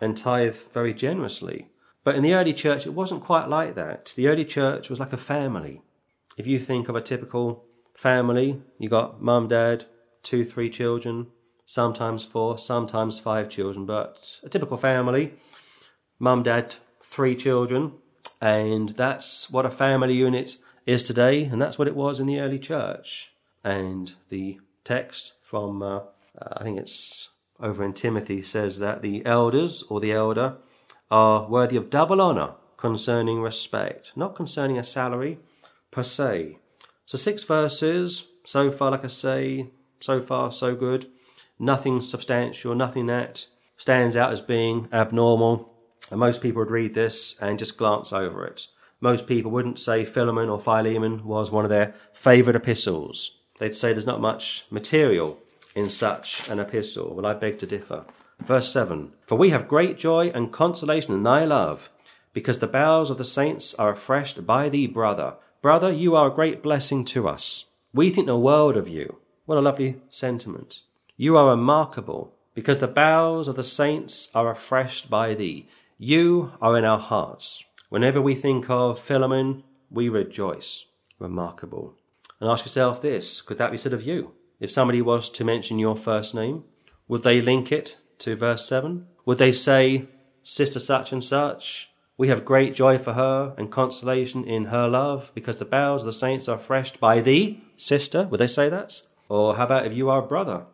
and 0.00 0.16
tithe 0.16 0.56
very 0.72 0.94
generously. 0.94 1.68
But 2.04 2.14
in 2.14 2.22
the 2.22 2.34
early 2.34 2.52
church, 2.52 2.86
it 2.86 2.94
wasn't 2.94 3.24
quite 3.24 3.48
like 3.48 3.74
that. 3.74 4.12
The 4.16 4.28
early 4.28 4.44
church 4.44 4.88
was 4.88 5.00
like 5.00 5.12
a 5.12 5.16
family. 5.16 5.82
If 6.38 6.46
you 6.46 6.60
think 6.60 6.88
of 6.88 6.94
a 6.94 7.00
typical 7.00 7.64
family, 7.96 8.62
you 8.78 8.88
got 8.88 9.20
mum, 9.20 9.48
dad, 9.48 9.86
two, 10.22 10.44
three 10.44 10.70
children, 10.70 11.26
sometimes 11.66 12.24
four, 12.24 12.58
sometimes 12.58 13.18
five 13.18 13.48
children, 13.48 13.86
but 13.86 14.38
a 14.44 14.48
typical 14.48 14.76
family, 14.76 15.34
mum, 16.20 16.44
dad, 16.44 16.76
three 17.02 17.34
children, 17.34 17.94
and 18.40 18.90
that's 18.90 19.50
what 19.50 19.66
a 19.66 19.70
family 19.70 20.14
unit 20.14 20.58
is 20.86 21.02
today, 21.02 21.42
and 21.42 21.60
that's 21.60 21.76
what 21.76 21.88
it 21.88 21.96
was 21.96 22.20
in 22.20 22.28
the 22.28 22.38
early 22.38 22.60
church. 22.60 23.32
And 23.64 24.14
the 24.28 24.60
text 24.84 25.34
from, 25.42 25.82
uh, 25.82 26.02
I 26.40 26.62
think 26.62 26.78
it's 26.78 27.30
over 27.58 27.84
in 27.84 27.94
Timothy, 27.94 28.42
says 28.42 28.78
that 28.78 29.02
the 29.02 29.26
elders 29.26 29.82
or 29.88 29.98
the 29.98 30.12
elder 30.12 30.58
are 31.10 31.48
worthy 31.48 31.76
of 31.76 31.90
double 31.90 32.20
honour 32.20 32.52
concerning 32.76 33.42
respect, 33.42 34.12
not 34.14 34.36
concerning 34.36 34.78
a 34.78 34.84
salary 34.84 35.40
per 35.90 36.02
se. 36.02 36.58
So, 37.06 37.18
six 37.18 37.42
verses, 37.42 38.26
so 38.44 38.70
far, 38.70 38.90
like 38.90 39.04
I 39.04 39.08
say, 39.08 39.70
so 40.00 40.20
far, 40.20 40.52
so 40.52 40.74
good. 40.74 41.06
Nothing 41.58 42.00
substantial, 42.00 42.74
nothing 42.74 43.06
that 43.06 43.46
stands 43.76 44.16
out 44.16 44.32
as 44.32 44.40
being 44.40 44.88
abnormal. 44.92 45.72
And 46.10 46.20
most 46.20 46.40
people 46.40 46.60
would 46.60 46.70
read 46.70 46.94
this 46.94 47.38
and 47.40 47.58
just 47.58 47.76
glance 47.76 48.12
over 48.12 48.44
it 48.46 48.66
most 49.00 49.26
people 49.26 49.50
wouldn't 49.50 49.78
say 49.78 50.04
Philemon 50.04 50.48
or 50.48 50.58
Philemon 50.58 51.24
was 51.24 51.50
one 51.50 51.64
of 51.64 51.70
their 51.70 51.94
favourite 52.12 52.56
epistles. 52.56 53.36
They'd 53.58 53.74
say 53.74 53.92
there's 53.92 54.06
not 54.06 54.20
much 54.20 54.66
material 54.70 55.38
in 55.74 55.88
such 55.88 56.48
an 56.48 56.58
epistle? 56.58 57.14
Well, 57.14 57.26
I 57.26 57.34
beg 57.34 57.58
to 57.60 57.66
differ. 57.66 58.04
Verse 58.40 58.68
7 58.68 59.12
For 59.26 59.36
we 59.36 59.50
have 59.50 59.68
great 59.68 59.98
joy 59.98 60.30
and 60.34 60.52
consolation 60.52 61.14
in 61.14 61.22
thy 61.22 61.44
love, 61.44 61.90
because 62.32 62.58
the 62.58 62.66
bowels 62.66 63.10
of 63.10 63.18
the 63.18 63.24
saints 63.24 63.74
are 63.76 63.90
refreshed 63.90 64.46
by 64.46 64.68
thee, 64.68 64.86
brother. 64.86 65.34
Brother, 65.60 65.92
you 65.92 66.14
are 66.14 66.28
a 66.28 66.34
great 66.34 66.62
blessing 66.62 67.04
to 67.06 67.26
us. 67.26 67.64
We 67.92 68.10
think 68.10 68.26
the 68.28 68.38
world 68.38 68.76
of 68.76 68.86
you. 68.86 69.16
What 69.44 69.58
a 69.58 69.60
lovely 69.60 70.00
sentiment. 70.08 70.82
You 71.16 71.36
are 71.36 71.50
remarkable, 71.50 72.32
because 72.54 72.78
the 72.78 72.86
bowels 72.86 73.48
of 73.48 73.56
the 73.56 73.64
saints 73.64 74.30
are 74.36 74.46
refreshed 74.46 75.10
by 75.10 75.34
thee. 75.34 75.68
You 75.98 76.52
are 76.62 76.78
in 76.78 76.84
our 76.84 77.00
hearts. 77.00 77.64
Whenever 77.88 78.22
we 78.22 78.36
think 78.36 78.70
of 78.70 79.00
Philemon, 79.00 79.64
we 79.90 80.08
rejoice. 80.08 80.84
Remarkable. 81.18 81.94
And 82.40 82.48
ask 82.48 82.64
yourself 82.64 83.02
this 83.02 83.42
could 83.42 83.58
that 83.58 83.72
be 83.72 83.76
said 83.78 83.92
of 83.92 84.04
you? 84.04 84.34
If 84.60 84.70
somebody 84.70 85.02
was 85.02 85.28
to 85.30 85.44
mention 85.44 85.80
your 85.80 85.96
first 85.96 86.36
name, 86.36 86.62
would 87.08 87.24
they 87.24 87.40
link 87.40 87.72
it 87.72 87.96
to 88.18 88.36
verse 88.36 88.64
7? 88.68 89.06
Would 89.24 89.38
they 89.38 89.52
say, 89.52 90.06
Sister 90.44 90.78
such 90.78 91.12
and 91.12 91.24
such, 91.24 91.90
we 92.18 92.28
have 92.28 92.44
great 92.44 92.74
joy 92.74 92.98
for 92.98 93.12
her 93.12 93.54
and 93.56 93.70
consolation 93.70 94.44
in 94.44 94.66
her 94.66 94.88
love 94.88 95.30
because 95.34 95.56
the 95.56 95.64
bowels 95.64 96.02
of 96.02 96.06
the 96.06 96.12
saints 96.12 96.48
are 96.48 96.56
refreshed 96.56 96.98
by 96.98 97.20
thee, 97.20 97.62
sister? 97.76 98.24
Would 98.24 98.40
they 98.40 98.48
say 98.48 98.68
that? 98.68 99.00
Or 99.28 99.54
how 99.54 99.64
about 99.64 99.86
if 99.86 99.92
you 99.92 100.10
are 100.10 100.18
a 100.18 100.26
brother 100.26 100.66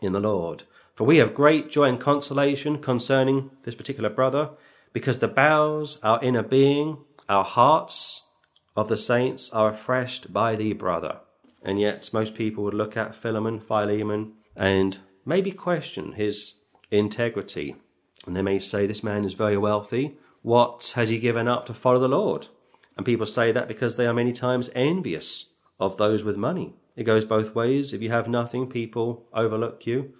in 0.00 0.12
the 0.12 0.20
Lord? 0.20 0.64
For 0.94 1.04
we 1.04 1.18
have 1.18 1.34
great 1.34 1.70
joy 1.70 1.84
and 1.84 2.00
consolation 2.00 2.80
concerning 2.80 3.50
this 3.64 3.74
particular 3.74 4.08
brother 4.08 4.50
because 4.94 5.18
the 5.18 5.28
bowels, 5.28 6.00
our 6.02 6.18
inner 6.24 6.42
being, 6.42 6.96
our 7.28 7.44
hearts 7.44 8.22
of 8.74 8.88
the 8.88 8.96
saints 8.96 9.50
are 9.50 9.68
refreshed 9.68 10.32
by 10.32 10.56
thee, 10.56 10.72
brother. 10.72 11.18
And 11.62 11.78
yet, 11.78 12.08
most 12.14 12.34
people 12.34 12.64
would 12.64 12.74
look 12.74 12.96
at 12.96 13.14
Philemon, 13.14 13.60
Philemon, 13.60 14.32
and 14.56 14.96
maybe 15.26 15.50
question 15.50 16.12
his 16.12 16.54
integrity. 16.90 17.76
And 18.26 18.34
they 18.34 18.42
may 18.42 18.58
say, 18.58 18.86
This 18.86 19.02
man 19.02 19.24
is 19.26 19.34
very 19.34 19.58
wealthy. 19.58 20.16
What 20.46 20.92
has 20.94 21.08
he 21.08 21.18
given 21.18 21.48
up 21.48 21.66
to 21.66 21.74
follow 21.74 21.98
the 21.98 22.06
Lord? 22.06 22.46
And 22.96 23.04
people 23.04 23.26
say 23.26 23.50
that 23.50 23.66
because 23.66 23.96
they 23.96 24.06
are 24.06 24.14
many 24.14 24.32
times 24.32 24.70
envious 24.76 25.46
of 25.80 25.96
those 25.96 26.22
with 26.22 26.36
money. 26.36 26.72
It 26.94 27.02
goes 27.02 27.24
both 27.24 27.56
ways. 27.56 27.92
If 27.92 28.00
you 28.00 28.10
have 28.10 28.28
nothing, 28.28 28.68
people 28.68 29.26
overlook 29.32 29.88
you. 29.88 30.12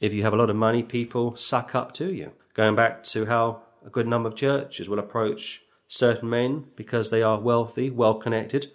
If 0.00 0.12
you 0.12 0.24
have 0.24 0.32
a 0.32 0.36
lot 0.36 0.50
of 0.50 0.56
money, 0.56 0.82
people 0.82 1.36
suck 1.36 1.76
up 1.76 1.94
to 1.94 2.12
you. 2.12 2.32
Going 2.54 2.74
back 2.74 3.04
to 3.04 3.26
how 3.26 3.62
a 3.86 3.88
good 3.88 4.08
number 4.08 4.28
of 4.28 4.34
churches 4.34 4.88
will 4.88 4.98
approach 4.98 5.62
certain 5.86 6.28
men 6.28 6.64
because 6.74 7.10
they 7.10 7.22
are 7.22 7.38
wealthy, 7.38 7.88
well 7.88 8.14
connected, 8.14 8.72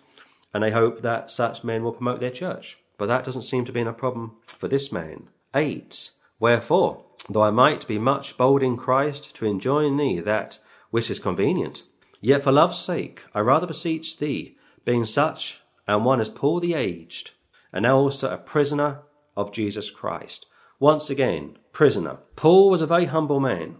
and 0.53 0.63
they 0.63 0.71
hope 0.71 1.01
that 1.01 1.29
such 1.29 1.65
men 1.65 1.83
will 1.83 1.91
promote 1.91 2.21
their 2.21 2.31
church. 2.31 2.79
But 2.97 3.07
that 3.07 3.25
doesn't 3.25 3.41
seem 3.41 3.65
to 3.65 3.73
be 3.73 3.81
a 3.81 3.91
problem 3.91 4.37
for 4.45 4.69
this 4.69 4.89
man. 4.93 5.27
8. 5.53 6.11
Wherefore, 6.39 7.03
though 7.29 7.43
I 7.43 7.51
might 7.51 7.85
be 7.89 7.99
much 7.99 8.37
bold 8.37 8.63
in 8.63 8.77
Christ 8.77 9.35
to 9.35 9.45
enjoin 9.45 9.97
thee 9.97 10.21
that 10.21 10.59
which 10.91 11.09
is 11.09 11.19
convenient, 11.19 11.83
yet 12.21 12.43
for 12.43 12.51
love's 12.51 12.79
sake 12.79 13.23
I 13.33 13.39
rather 13.41 13.67
beseech 13.67 14.17
thee, 14.17 14.57
being 14.85 15.05
such 15.05 15.61
and 15.87 16.03
one 16.03 16.19
as 16.19 16.29
Paul 16.29 16.59
the 16.59 16.73
aged, 16.73 17.31
and 17.71 17.83
now 17.83 17.97
also 17.97 18.29
a 18.29 18.37
prisoner 18.37 18.99
of 19.35 19.51
Jesus 19.51 19.89
Christ. 19.89 20.45
Once 20.79 21.09
again, 21.09 21.57
prisoner. 21.71 22.19
Paul 22.35 22.69
was 22.69 22.81
a 22.81 22.87
very 22.87 23.05
humble 23.05 23.39
man. 23.39 23.77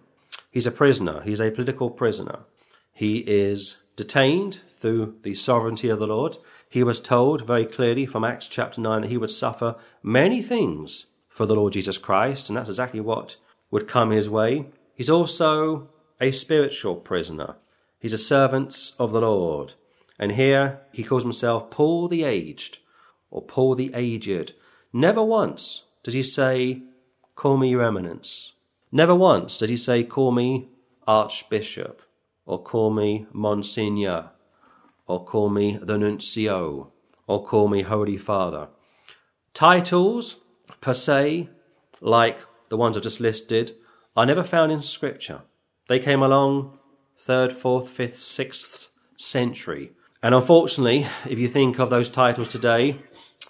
He's 0.52 0.68
a 0.68 0.72
prisoner. 0.72 1.22
He's 1.22 1.42
a 1.42 1.52
political 1.52 1.90
prisoner. 1.90 2.40
He 2.94 3.20
is 3.20 3.78
detained 3.96 4.62
through 4.80 5.18
the 5.24 5.34
sovereignty 5.34 5.90
of 5.90 6.00
the 6.00 6.08
Lord. 6.08 6.38
He 6.70 6.84
was 6.84 7.00
told 7.00 7.46
very 7.46 7.66
clearly 7.66 8.06
from 8.06 8.24
Acts 8.24 8.48
chapter 8.48 8.82
9 8.82 9.02
that 9.02 9.10
he 9.10 9.18
would 9.18 9.32
suffer 9.32 9.76
many 10.02 10.42
things 10.42 11.08
for 11.28 11.46
the 11.46 11.56
Lord 11.56 11.74
Jesus 11.74 11.98
Christ, 11.98 12.50
and 12.50 12.58
that's 12.58 12.70
exactly 12.70 13.00
what 13.00 13.36
would 13.70 13.88
come 13.88 14.12
his 14.12 14.30
way. 14.30 14.68
He's 14.96 15.10
also 15.10 15.90
a 16.20 16.32
spiritual 16.32 16.96
prisoner. 16.96 17.56
He's 18.00 18.14
a 18.14 18.18
servant 18.18 18.94
of 19.00 19.12
the 19.12 19.22
Lord. 19.22 19.74
And 20.20 20.34
here 20.34 20.82
he 20.92 21.04
calls 21.04 21.24
himself 21.24 21.70
Paul 21.70 22.08
the 22.08 22.24
Aged 22.24 22.80
or 23.30 23.42
Paul 23.42 23.76
the 23.76 23.92
Aged. 23.94 24.54
Never 24.92 25.24
once 25.24 25.86
does 26.04 26.14
he 26.14 26.24
say, 26.24 26.82
Call 27.36 27.58
me 27.58 27.70
your 27.70 27.84
eminence. 27.84 28.54
Never 28.92 29.14
once 29.14 29.58
did 29.58 29.70
he 29.70 29.78
say, 29.78 30.04
Call 30.04 30.32
me 30.32 30.70
Archbishop 31.08 32.02
or 32.46 32.62
call 32.62 32.90
me 32.90 33.28
Monsignor 33.32 34.32
or 35.06 35.24
call 35.24 35.50
me 35.50 35.78
the 35.82 35.98
Nuncio 35.98 36.92
or 37.28 37.46
call 37.46 37.68
me 37.68 37.84
Holy 37.84 38.18
Father. 38.18 38.70
Titles 39.54 40.38
per 40.82 40.94
se, 40.94 41.50
like 42.02 42.40
the 42.70 42.78
ones 42.78 42.98
I've 42.98 43.04
just 43.04 43.20
listed, 43.20 43.74
are 44.16 44.26
never 44.26 44.44
found 44.44 44.72
in 44.72 44.82
Scripture. 44.82 45.42
They 45.88 46.00
came 46.00 46.22
along 46.22 46.78
third, 47.18 47.54
fourth, 47.54 47.90
fifth, 47.90 48.18
sixth 48.18 48.90
century. 49.18 49.92
And 50.22 50.36
unfortunately, 50.36 51.08
if 51.28 51.40
you 51.40 51.48
think 51.48 51.80
of 51.80 51.90
those 51.90 52.10
titles 52.10 52.50
today, 52.50 53.00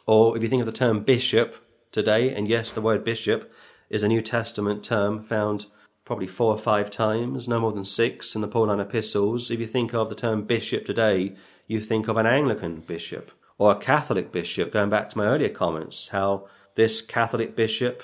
or 0.06 0.38
if 0.38 0.44
you 0.44 0.50
think 0.50 0.62
of 0.62 0.66
the 0.66 0.72
term 0.72 1.02
bishop 1.04 1.56
today, 1.92 2.34
and 2.34 2.48
yes, 2.48 2.72
the 2.72 2.82
word 2.82 3.04
bishop 3.04 3.52
is 3.90 4.04
a 4.04 4.08
New 4.08 4.22
Testament 4.22 4.84
term 4.84 5.24
found 5.24 5.66
probably 6.06 6.28
four 6.28 6.54
or 6.54 6.58
five 6.58 6.90
times, 6.90 7.48
no 7.48 7.60
more 7.60 7.74
than 7.74 7.84
six 7.84 8.36
in 8.36 8.42
the 8.42 8.48
Pauline 8.48 8.80
epistles. 8.80 9.52
If 9.52 9.60
you 9.60 9.68
think 9.68 9.94
of 9.94 10.10
the 10.10 10.16
term 10.16 10.44
bishop 10.44 10.86
today, 10.86 11.36
you 11.68 11.82
think 11.82 12.08
of 12.08 12.18
an 12.18 12.26
Anglican 12.26 12.82
bishop 12.82 13.32
or 13.58 13.72
a 13.72 13.76
Catholic 13.76 14.32
bishop, 14.32 14.72
going 14.72 14.90
back 14.90 15.10
to 15.10 15.18
my 15.18 15.26
earlier 15.26 15.50
comments, 15.50 16.10
how 16.10 16.48
this 16.76 17.02
Catholic 17.02 17.56
bishop 17.56 18.04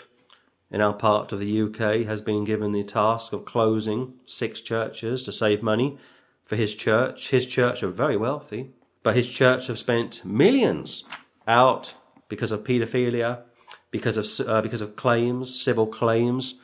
in 0.74 0.82
our 0.82 0.94
part 0.94 1.32
of 1.32 1.38
the 1.38 1.62
UK 1.62 2.06
has 2.08 2.20
been 2.20 2.44
given 2.44 2.72
the 2.72 2.84
task 2.84 3.32
of 3.32 3.46
closing 3.46 4.16
six 4.26 4.60
churches 4.60 5.22
to 5.22 5.32
save 5.32 5.62
money 5.62 5.98
for 6.44 6.56
his 6.56 6.74
church. 6.74 7.30
His 7.30 7.46
church 7.46 7.84
are 7.84 7.90
very 7.90 8.18
wealthy, 8.18 8.72
but 9.04 9.16
his 9.16 9.30
church 9.30 9.68
have 9.68 9.78
spent 9.78 10.26
millions 10.26 11.06
out 11.48 11.94
because 12.28 12.52
of 12.52 12.64
paedophilia, 12.64 13.44
because 13.92 14.18
of 14.18 14.48
uh, 14.48 14.62
because 14.64 14.82
of 14.82 14.96
claims, 14.96 15.62
civil 15.62 15.86
claims, 15.86 16.56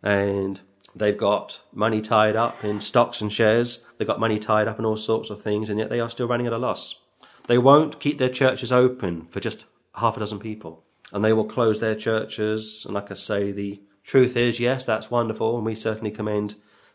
and 0.00 0.60
they've 0.94 1.18
got 1.18 1.60
money 1.72 2.00
tied 2.00 2.36
up 2.36 2.62
in 2.62 2.80
stocks 2.80 3.20
and 3.20 3.32
shares. 3.32 3.84
They've 3.98 4.06
got 4.06 4.20
money 4.20 4.38
tied 4.38 4.68
up 4.68 4.78
in 4.78 4.84
all 4.84 4.96
sorts 4.96 5.28
of 5.28 5.42
things, 5.42 5.68
and 5.68 5.80
yet 5.80 5.90
they 5.90 5.98
are 5.98 6.08
still 6.08 6.28
running 6.28 6.46
at 6.46 6.52
a 6.52 6.58
loss. 6.58 7.00
They 7.48 7.58
won't 7.58 7.98
keep 7.98 8.18
their 8.18 8.28
churches 8.28 8.70
open 8.70 9.26
for 9.26 9.40
just 9.40 9.64
half 9.96 10.16
a 10.16 10.20
dozen 10.20 10.38
people 10.38 10.85
and 11.12 11.22
they 11.22 11.32
will 11.32 11.44
close 11.44 11.80
their 11.80 11.94
churches. 11.94 12.84
And 12.84 12.94
like 12.94 13.10
I 13.10 13.14
say, 13.14 13.52
the 13.52 13.80
truth 14.02 14.36
is, 14.36 14.60
yes, 14.60 14.84
that's 14.84 15.10
wonderful, 15.10 15.56
and 15.56 15.64
we 15.64 15.74
certainly 15.74 16.10
commend 16.10 16.54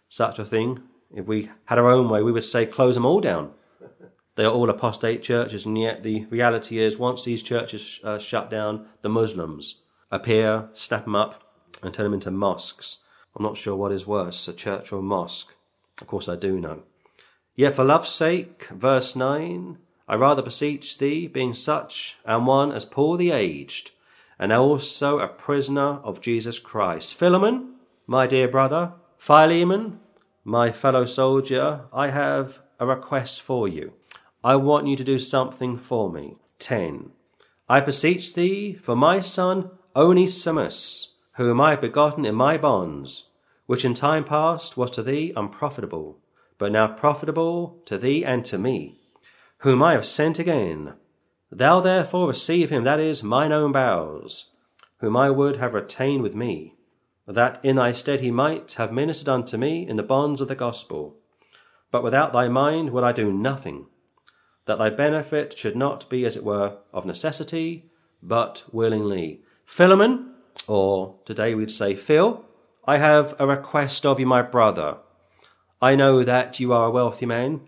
such 0.09 0.39
a 0.39 0.45
thing. 0.45 0.81
If 1.13 1.25
we 1.25 1.49
had 1.65 1.79
our 1.79 1.89
own 1.89 2.09
way, 2.09 2.21
we 2.23 2.31
would 2.31 2.45
say 2.45 2.65
close 2.65 2.95
them 2.95 3.05
all 3.05 3.21
down. 3.21 3.51
They 4.35 4.45
are 4.45 4.51
all 4.51 4.69
apostate 4.69 5.23
churches, 5.23 5.65
and 5.65 5.77
yet 5.77 6.03
the 6.03 6.25
reality 6.29 6.79
is, 6.79 6.97
once 6.97 7.23
these 7.23 7.43
churches 7.43 7.99
uh, 8.03 8.17
shut 8.17 8.49
down, 8.49 8.87
the 9.01 9.09
Muslims 9.09 9.81
appear, 10.09 10.69
snap 10.73 11.03
them 11.03 11.15
up, 11.15 11.43
and 11.83 11.93
turn 11.93 12.05
them 12.05 12.13
into 12.13 12.31
mosques. 12.31 12.99
I'm 13.35 13.43
not 13.43 13.57
sure 13.57 13.75
what 13.75 13.91
is 13.91 14.07
worse, 14.07 14.47
a 14.47 14.53
church 14.53 14.91
or 14.91 14.99
a 14.99 15.03
mosque. 15.03 15.55
Of 15.99 16.07
course, 16.07 16.29
I 16.29 16.35
do 16.35 16.59
know. 16.59 16.83
Yet 17.55 17.75
for 17.75 17.83
love's 17.83 18.09
sake, 18.09 18.67
verse 18.71 19.15
9, 19.15 19.77
I 20.07 20.15
rather 20.15 20.41
beseech 20.41 20.97
thee, 20.97 21.27
being 21.27 21.53
such 21.53 22.17
and 22.25 22.47
one 22.47 22.71
as 22.71 22.85
Paul 22.85 23.17
the 23.17 23.31
aged, 23.31 23.91
and 24.41 24.51
also 24.51 25.19
a 25.19 25.27
prisoner 25.27 25.99
of 26.03 26.19
Jesus 26.19 26.57
Christ. 26.57 27.13
Philemon, 27.13 27.75
my 28.07 28.25
dear 28.25 28.47
brother, 28.47 28.93
Philemon, 29.19 29.99
my 30.43 30.71
fellow 30.71 31.05
soldier, 31.05 31.81
I 31.93 32.09
have 32.09 32.59
a 32.79 32.87
request 32.87 33.43
for 33.43 33.67
you. 33.67 33.93
I 34.43 34.55
want 34.55 34.87
you 34.87 34.95
to 34.95 35.03
do 35.03 35.19
something 35.19 35.77
for 35.77 36.11
me. 36.11 36.37
10. 36.57 37.11
I 37.69 37.81
beseech 37.81 38.33
thee 38.33 38.73
for 38.73 38.95
my 38.95 39.19
son 39.19 39.69
Onesimus, 39.95 41.13
whom 41.33 41.61
I 41.61 41.71
have 41.71 41.81
begotten 41.81 42.25
in 42.25 42.33
my 42.33 42.57
bonds, 42.57 43.25
which 43.67 43.85
in 43.85 43.93
time 43.93 44.23
past 44.23 44.75
was 44.75 44.89
to 44.91 45.03
thee 45.03 45.33
unprofitable, 45.37 46.17
but 46.57 46.71
now 46.71 46.87
profitable 46.87 47.79
to 47.85 47.95
thee 47.95 48.25
and 48.25 48.43
to 48.45 48.57
me, 48.57 48.97
whom 49.59 49.83
I 49.83 49.91
have 49.91 50.05
sent 50.07 50.39
again 50.39 50.95
Thou 51.51 51.81
therefore 51.81 52.29
receive 52.29 52.69
him, 52.69 52.85
that 52.85 52.99
is, 52.99 53.21
mine 53.21 53.51
own 53.51 53.73
bowels, 53.73 54.51
whom 54.99 55.17
I 55.17 55.29
would 55.29 55.57
have 55.57 55.73
retained 55.73 56.23
with 56.23 56.33
me, 56.33 56.75
that 57.27 57.59
in 57.63 57.75
thy 57.75 57.91
stead 57.91 58.21
he 58.21 58.31
might 58.31 58.73
have 58.73 58.93
ministered 58.93 59.27
unto 59.27 59.57
me 59.57 59.87
in 59.87 59.97
the 59.97 60.03
bonds 60.03 60.39
of 60.39 60.47
the 60.47 60.55
gospel. 60.55 61.17
But 61.91 62.03
without 62.03 62.31
thy 62.31 62.47
mind 62.47 62.91
would 62.91 63.03
I 63.03 63.11
do 63.11 63.33
nothing, 63.33 63.87
that 64.65 64.77
thy 64.77 64.89
benefit 64.89 65.57
should 65.57 65.75
not 65.75 66.09
be, 66.09 66.25
as 66.25 66.37
it 66.37 66.43
were, 66.45 66.77
of 66.93 67.05
necessity, 67.05 67.91
but 68.23 68.63
willingly. 68.71 69.41
Philemon, 69.65 70.33
or 70.67 71.15
today 71.25 71.53
we'd 71.53 71.71
say 71.71 71.95
Phil, 71.95 72.45
I 72.85 72.97
have 72.97 73.35
a 73.39 73.45
request 73.47 74.05
of 74.05 74.19
you, 74.19 74.25
my 74.25 74.41
brother. 74.41 74.97
I 75.81 75.95
know 75.95 76.23
that 76.23 76.59
you 76.59 76.71
are 76.71 76.85
a 76.85 76.91
wealthy 76.91 77.25
man, 77.25 77.61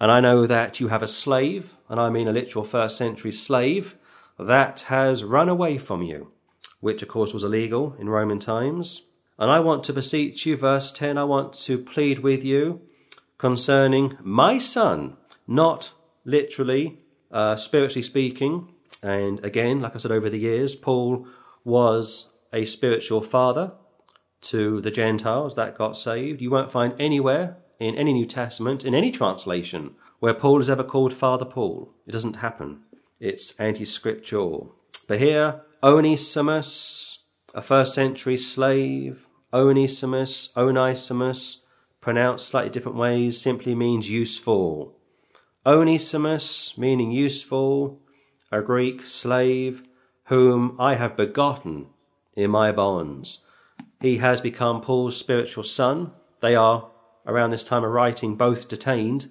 and 0.00 0.10
I 0.10 0.20
know 0.20 0.46
that 0.46 0.80
you 0.80 0.88
have 0.88 1.02
a 1.02 1.06
slave, 1.06 1.74
and 1.88 2.00
I 2.00 2.08
mean 2.10 2.26
a 2.26 2.32
literal 2.32 2.64
first 2.64 2.96
century 2.96 3.32
slave, 3.32 3.96
that 4.38 4.80
has 4.88 5.22
run 5.22 5.48
away 5.48 5.78
from 5.78 6.02
you. 6.02 6.32
which 6.80 7.02
of 7.02 7.08
course 7.08 7.34
was 7.34 7.44
illegal 7.44 7.94
in 7.98 8.08
Roman 8.08 8.38
times. 8.38 9.02
And 9.38 9.50
I 9.50 9.60
want 9.60 9.84
to 9.84 9.92
beseech 9.92 10.46
you, 10.46 10.56
verse 10.56 10.90
10, 10.90 11.18
I 11.18 11.24
want 11.24 11.52
to 11.66 11.78
plead 11.78 12.20
with 12.20 12.42
you 12.42 12.80
concerning 13.38 14.16
my 14.22 14.58
son, 14.58 15.16
not 15.46 15.92
literally, 16.24 17.00
uh, 17.30 17.56
spiritually 17.56 18.02
speaking. 18.02 18.68
And 19.02 19.42
again, 19.44 19.80
like 19.80 19.94
I 19.94 19.98
said 19.98 20.10
over 20.10 20.28
the 20.28 20.38
years, 20.38 20.74
Paul 20.74 21.26
was 21.64 22.28
a 22.52 22.64
spiritual 22.64 23.22
father 23.22 23.72
to 24.42 24.80
the 24.80 24.90
Gentiles 24.90 25.54
that 25.54 25.76
got 25.76 25.96
saved. 25.96 26.40
You 26.40 26.50
won't 26.50 26.72
find 26.72 26.94
anywhere 26.98 27.58
in 27.80 27.96
any 27.96 28.12
New 28.12 28.26
Testament, 28.26 28.84
in 28.84 28.94
any 28.94 29.10
translation, 29.10 29.96
where 30.20 30.34
Paul 30.34 30.60
is 30.60 30.70
ever 30.70 30.84
called 30.84 31.14
Father 31.14 31.46
Paul. 31.46 31.92
It 32.06 32.12
doesn't 32.12 32.36
happen. 32.36 32.82
It's 33.18 33.58
anti 33.58 33.84
scriptural. 33.84 34.74
But 35.08 35.18
here, 35.18 35.62
Onesimus, 35.82 37.20
a 37.54 37.62
first 37.62 37.94
century 37.94 38.36
slave, 38.36 39.26
Onesimus, 39.52 40.50
Onesimus, 40.56 41.62
pronounced 42.00 42.46
slightly 42.46 42.70
different 42.70 42.98
ways, 42.98 43.40
simply 43.40 43.74
means 43.74 44.10
useful. 44.10 44.94
Onesimus, 45.66 46.78
meaning 46.78 47.10
useful, 47.10 48.00
a 48.52 48.62
Greek 48.62 49.06
slave, 49.06 49.82
whom 50.24 50.76
I 50.78 50.94
have 50.94 51.16
begotten 51.16 51.86
in 52.36 52.50
my 52.50 52.72
bonds. 52.72 53.42
He 54.00 54.18
has 54.18 54.40
become 54.40 54.80
Paul's 54.80 55.16
spiritual 55.16 55.64
son. 55.64 56.12
They 56.40 56.54
are, 56.54 56.89
around 57.26 57.50
this 57.50 57.64
time 57.64 57.84
of 57.84 57.90
writing, 57.90 58.36
both 58.36 58.68
detained, 58.68 59.28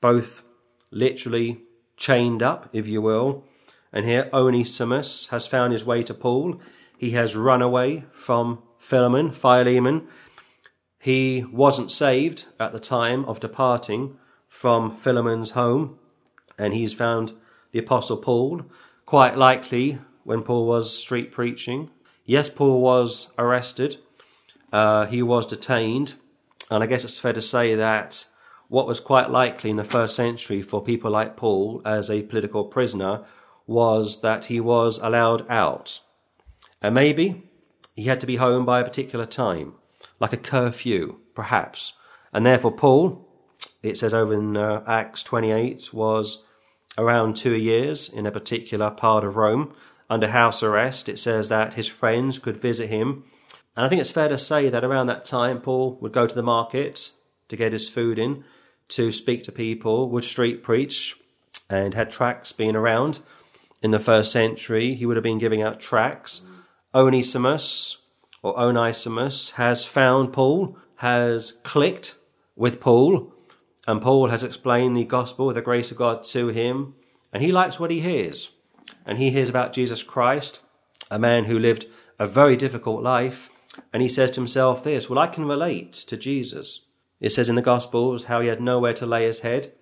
both 0.00 0.42
literally 0.90 1.62
chained 1.96 2.42
up, 2.42 2.68
if 2.72 2.86
you 2.86 3.00
will. 3.00 3.44
And 3.92 4.06
here 4.06 4.30
Onesimus 4.32 5.28
has 5.28 5.46
found 5.46 5.72
his 5.72 5.84
way 5.84 6.02
to 6.02 6.14
Paul. 6.14 6.60
He 6.96 7.10
has 7.10 7.36
run 7.36 7.62
away 7.62 8.04
from 8.12 8.62
Philemon, 8.78 9.32
Philemon. 9.32 10.08
He 10.98 11.44
wasn't 11.50 11.90
saved 11.90 12.46
at 12.60 12.72
the 12.72 12.80
time 12.80 13.24
of 13.24 13.40
departing 13.40 14.16
from 14.48 14.94
Philemon's 14.94 15.52
home, 15.52 15.98
and 16.58 16.74
he's 16.74 16.92
found 16.92 17.32
the 17.72 17.78
Apostle 17.78 18.18
Paul, 18.18 18.62
quite 19.06 19.36
likely 19.36 19.98
when 20.24 20.42
Paul 20.42 20.66
was 20.66 20.96
street 20.96 21.32
preaching. 21.32 21.90
Yes, 22.24 22.48
Paul 22.48 22.80
was 22.80 23.32
arrested, 23.38 23.96
uh, 24.72 25.06
he 25.06 25.22
was 25.22 25.46
detained, 25.46 26.14
and 26.72 26.82
I 26.82 26.86
guess 26.86 27.04
it's 27.04 27.20
fair 27.20 27.32
to 27.34 27.42
say 27.42 27.74
that 27.74 28.26
what 28.68 28.86
was 28.86 29.00
quite 29.00 29.30
likely 29.30 29.68
in 29.70 29.76
the 29.76 29.84
first 29.84 30.16
century 30.16 30.62
for 30.62 30.82
people 30.82 31.10
like 31.10 31.36
Paul 31.36 31.82
as 31.84 32.10
a 32.10 32.22
political 32.22 32.64
prisoner 32.64 33.24
was 33.66 34.22
that 34.22 34.46
he 34.46 34.58
was 34.58 34.98
allowed 34.98 35.48
out. 35.50 36.00
And 36.80 36.94
maybe 36.94 37.50
he 37.94 38.04
had 38.04 38.20
to 38.20 38.26
be 38.26 38.36
home 38.36 38.64
by 38.64 38.80
a 38.80 38.84
particular 38.84 39.26
time, 39.26 39.74
like 40.18 40.32
a 40.32 40.38
curfew, 40.38 41.18
perhaps. 41.34 41.92
And 42.32 42.46
therefore, 42.46 42.72
Paul, 42.72 43.28
it 43.82 43.98
says 43.98 44.14
over 44.14 44.32
in 44.32 44.56
uh, 44.56 44.82
Acts 44.86 45.22
28, 45.22 45.92
was 45.92 46.46
around 46.96 47.36
two 47.36 47.54
years 47.54 48.08
in 48.08 48.24
a 48.24 48.32
particular 48.32 48.90
part 48.90 49.24
of 49.24 49.36
Rome 49.36 49.74
under 50.08 50.28
house 50.28 50.62
arrest. 50.62 51.08
It 51.08 51.18
says 51.18 51.50
that 51.50 51.74
his 51.74 51.88
friends 51.88 52.38
could 52.38 52.56
visit 52.56 52.88
him. 52.88 53.24
And 53.76 53.86
I 53.86 53.88
think 53.88 54.00
it's 54.00 54.10
fair 54.10 54.28
to 54.28 54.38
say 54.38 54.68
that 54.68 54.84
around 54.84 55.06
that 55.06 55.24
time, 55.24 55.60
Paul 55.60 55.96
would 56.00 56.12
go 56.12 56.26
to 56.26 56.34
the 56.34 56.42
market 56.42 57.12
to 57.48 57.56
get 57.56 57.72
his 57.72 57.88
food 57.88 58.18
in, 58.18 58.44
to 58.88 59.10
speak 59.10 59.42
to 59.44 59.52
people, 59.52 60.08
would 60.10 60.24
street 60.24 60.62
preach, 60.62 61.16
and 61.70 61.94
had 61.94 62.10
tracts 62.10 62.52
being 62.52 62.76
around. 62.76 63.20
In 63.82 63.90
the 63.90 63.98
first 63.98 64.30
century, 64.30 64.94
he 64.94 65.06
would 65.06 65.16
have 65.16 65.24
been 65.24 65.38
giving 65.38 65.62
out 65.62 65.80
tracts. 65.80 66.46
Onesimus, 66.94 67.98
or 68.42 68.58
Onesimus, 68.58 69.52
has 69.52 69.86
found 69.86 70.32
Paul, 70.32 70.76
has 70.96 71.52
clicked 71.62 72.16
with 72.54 72.80
Paul, 72.80 73.32
and 73.86 74.02
Paul 74.02 74.28
has 74.28 74.44
explained 74.44 74.96
the 74.96 75.04
gospel, 75.04 75.52
the 75.52 75.62
grace 75.62 75.90
of 75.90 75.96
God 75.96 76.24
to 76.24 76.48
him, 76.48 76.94
and 77.32 77.42
he 77.42 77.50
likes 77.50 77.80
what 77.80 77.90
he 77.90 78.00
hears 78.00 78.52
and 79.06 79.18
he 79.18 79.30
hears 79.30 79.48
about 79.48 79.72
Jesus 79.72 80.02
Christ, 80.02 80.60
a 81.10 81.18
man 81.18 81.44
who 81.44 81.58
lived 81.58 81.86
a 82.18 82.26
very 82.26 82.56
difficult 82.56 83.02
life, 83.02 83.50
and 83.92 84.02
he 84.02 84.08
says 84.08 84.30
to 84.32 84.40
himself 84.40 84.82
this 84.82 85.08
Well, 85.08 85.18
I 85.18 85.26
can 85.26 85.44
relate 85.44 85.92
to 85.92 86.16
Jesus. 86.16 86.86
It 87.20 87.30
says 87.30 87.48
in 87.48 87.54
the 87.54 87.62
Gospels 87.62 88.24
how 88.24 88.40
he 88.40 88.48
had 88.48 88.60
nowhere 88.60 88.94
to 88.94 89.06
lay 89.06 89.24
his 89.24 89.40
head, 89.40 89.72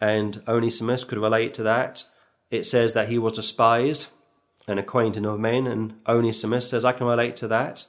and 0.00 0.42
Onesimus 0.46 1.04
could 1.04 1.18
relate 1.18 1.54
to 1.54 1.62
that. 1.62 2.04
It 2.50 2.66
says 2.66 2.92
that 2.92 3.08
he 3.08 3.18
was 3.18 3.34
despised 3.34 4.10
and 4.66 4.78
acquainted 4.78 5.24
of 5.24 5.40
men, 5.40 5.66
and 5.66 5.94
Onesimus 6.06 6.68
says, 6.68 6.84
I 6.84 6.92
can 6.92 7.06
relate 7.06 7.36
to 7.36 7.48
that. 7.48 7.86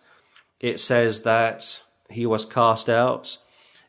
It 0.59 0.79
says 0.79 1.23
that 1.23 1.83
he 2.09 2.25
was 2.25 2.45
cast 2.45 2.89
out. 2.89 3.37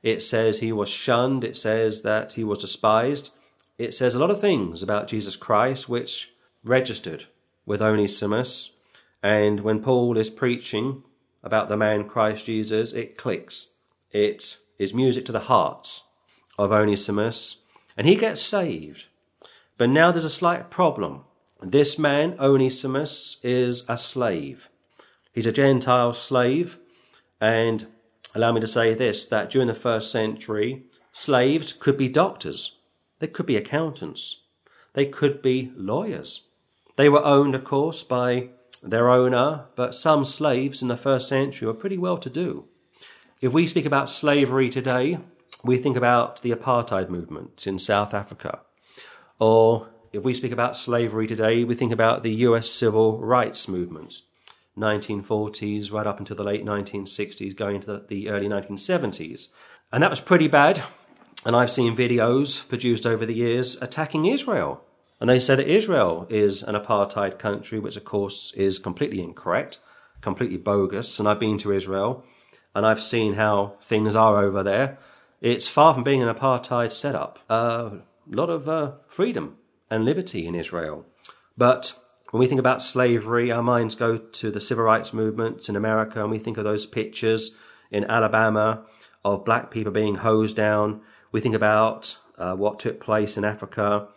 It 0.02 0.22
says 0.22 0.58
he 0.58 0.72
was 0.72 0.88
shunned. 0.88 1.44
It 1.44 1.56
says 1.56 2.02
that 2.02 2.32
he 2.32 2.44
was 2.44 2.58
despised. 2.58 3.32
It 3.78 3.94
says 3.94 4.14
a 4.14 4.18
lot 4.18 4.30
of 4.30 4.40
things 4.40 4.82
about 4.82 5.08
Jesus 5.08 5.36
Christ 5.36 5.88
which 5.88 6.32
registered 6.64 7.26
with 7.66 7.82
Onesimus. 7.82 8.72
And 9.22 9.60
when 9.60 9.80
Paul 9.80 10.16
is 10.18 10.30
preaching 10.30 11.04
about 11.42 11.68
the 11.68 11.76
man 11.76 12.08
Christ 12.08 12.46
Jesus, 12.46 12.92
it 12.92 13.16
clicks. 13.16 13.70
It 14.10 14.58
is 14.78 14.94
music 14.94 15.24
to 15.26 15.32
the 15.32 15.40
heart 15.40 16.02
of 16.58 16.72
Onesimus, 16.72 17.56
and 17.96 18.06
he 18.06 18.14
gets 18.14 18.40
saved. 18.40 19.06
But 19.78 19.90
now 19.90 20.12
there's 20.12 20.24
a 20.24 20.30
slight 20.30 20.70
problem. 20.70 21.24
This 21.60 21.98
man, 21.98 22.36
Onesimus, 22.38 23.38
is 23.42 23.84
a 23.88 23.96
slave. 23.96 24.68
He's 25.32 25.46
a 25.46 25.52
Gentile 25.52 26.12
slave, 26.12 26.78
and 27.40 27.86
allow 28.34 28.52
me 28.52 28.60
to 28.60 28.66
say 28.66 28.94
this 28.94 29.26
that 29.26 29.50
during 29.50 29.68
the 29.68 29.74
first 29.74 30.10
century, 30.10 30.84
slaves 31.12 31.72
could 31.72 31.96
be 31.96 32.08
doctors, 32.08 32.76
they 33.18 33.26
could 33.26 33.46
be 33.46 33.56
accountants, 33.56 34.42
they 34.94 35.06
could 35.06 35.40
be 35.42 35.72
lawyers, 35.76 36.48
they 36.96 37.08
were 37.08 37.24
owned, 37.24 37.54
of 37.54 37.64
course, 37.64 38.02
by 38.02 38.50
their 38.82 39.08
owner, 39.08 39.66
but 39.76 39.94
some 39.94 40.24
slaves 40.24 40.82
in 40.82 40.88
the 40.88 40.96
first 40.96 41.28
century 41.28 41.66
were 41.66 41.74
pretty 41.74 41.98
well 41.98 42.18
to 42.18 42.28
do. 42.28 42.64
If 43.40 43.52
we 43.52 43.66
speak 43.66 43.86
about 43.86 44.10
slavery 44.10 44.68
today, 44.68 45.18
we 45.64 45.78
think 45.78 45.96
about 45.96 46.42
the 46.42 46.50
apartheid 46.50 47.08
movement 47.08 47.66
in 47.66 47.78
South 47.78 48.12
Africa. 48.12 48.60
Or 49.38 49.88
if 50.12 50.22
we 50.22 50.34
speak 50.34 50.52
about 50.52 50.76
slavery 50.76 51.26
today, 51.26 51.64
we 51.64 51.74
think 51.74 51.92
about 51.92 52.22
the 52.22 52.34
US 52.46 52.68
civil 52.68 53.18
rights 53.18 53.68
movement, 53.68 54.22
1940s 54.76 55.92
right 55.92 56.06
up 56.06 56.18
until 56.18 56.36
the 56.36 56.44
late 56.44 56.64
1960s, 56.64 57.56
going 57.56 57.76
into 57.76 57.86
the, 57.86 58.04
the 58.08 58.28
early 58.28 58.48
1970s. 58.48 59.48
And 59.92 60.02
that 60.02 60.10
was 60.10 60.20
pretty 60.20 60.48
bad. 60.48 60.82
And 61.44 61.56
I've 61.56 61.70
seen 61.70 61.96
videos 61.96 62.66
produced 62.68 63.06
over 63.06 63.26
the 63.26 63.34
years 63.34 63.80
attacking 63.82 64.26
Israel 64.26 64.84
and 65.22 65.30
they 65.30 65.38
say 65.38 65.54
that 65.54 65.68
Israel 65.68 66.26
is 66.28 66.64
an 66.64 66.74
apartheid 66.74 67.38
country, 67.38 67.78
which 67.78 67.96
of 67.96 68.04
course 68.04 68.52
is 68.56 68.80
completely 68.80 69.22
incorrect, 69.22 69.78
completely 70.20 70.56
bogus. 70.56 71.20
And 71.20 71.28
I've 71.28 71.38
been 71.38 71.58
to 71.58 71.70
Israel 71.70 72.24
and 72.74 72.84
I've 72.84 73.00
seen 73.00 73.34
how 73.34 73.76
things 73.80 74.16
are 74.16 74.42
over 74.42 74.64
there. 74.64 74.98
It's 75.40 75.68
far 75.68 75.94
from 75.94 76.02
being 76.02 76.24
an 76.24 76.34
apartheid 76.34 76.90
setup. 76.90 77.38
A 77.48 77.52
uh, 77.52 77.98
lot 78.26 78.50
of 78.50 78.68
uh, 78.68 78.94
freedom 79.06 79.58
and 79.88 80.04
liberty 80.04 80.44
in 80.44 80.56
Israel. 80.56 81.06
But 81.56 81.96
when 82.32 82.40
we 82.40 82.48
think 82.48 82.58
about 82.58 82.82
slavery, 82.82 83.52
our 83.52 83.62
minds 83.62 83.94
go 83.94 84.18
to 84.18 84.50
the 84.50 84.60
civil 84.60 84.82
rights 84.82 85.12
movements 85.12 85.68
in 85.68 85.76
America, 85.76 86.20
and 86.20 86.32
we 86.32 86.40
think 86.40 86.58
of 86.58 86.64
those 86.64 86.84
pictures 86.84 87.54
in 87.92 88.10
Alabama 88.10 88.86
of 89.24 89.44
black 89.44 89.70
people 89.70 89.92
being 89.92 90.16
hosed 90.16 90.56
down. 90.56 91.00
We 91.30 91.40
think 91.40 91.54
about 91.54 92.18
uh, 92.36 92.56
what 92.56 92.80
took 92.80 92.98
place 92.98 93.36
in 93.36 93.44
Africa 93.44 94.08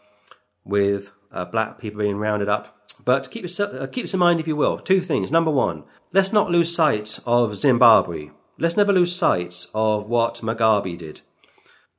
with 0.66 1.12
uh, 1.32 1.46
black 1.46 1.78
people 1.78 2.02
being 2.02 2.18
rounded 2.18 2.50
up. 2.50 2.90
But 3.04 3.30
keep 3.30 3.44
this, 3.44 3.60
uh, 3.60 3.88
keep 3.92 4.06
this 4.06 4.14
in 4.14 4.20
mind, 4.20 4.40
if 4.40 4.48
you 4.48 4.56
will. 4.56 4.80
Two 4.80 5.02
things. 5.02 5.32
Number 5.32 5.52
one, 5.52 5.84
let's 6.12 6.34
not 6.34 6.50
lose 6.50 6.76
sight 6.76 7.20
of 7.26 7.56
Zimbabwe. 7.56 8.32
Let's 8.58 8.78
never 8.78 8.94
lose 8.94 9.16
sight 9.16 9.68
of 9.74 10.08
what 10.08 10.36
Mugabe 10.42 10.98
did. 10.98 11.22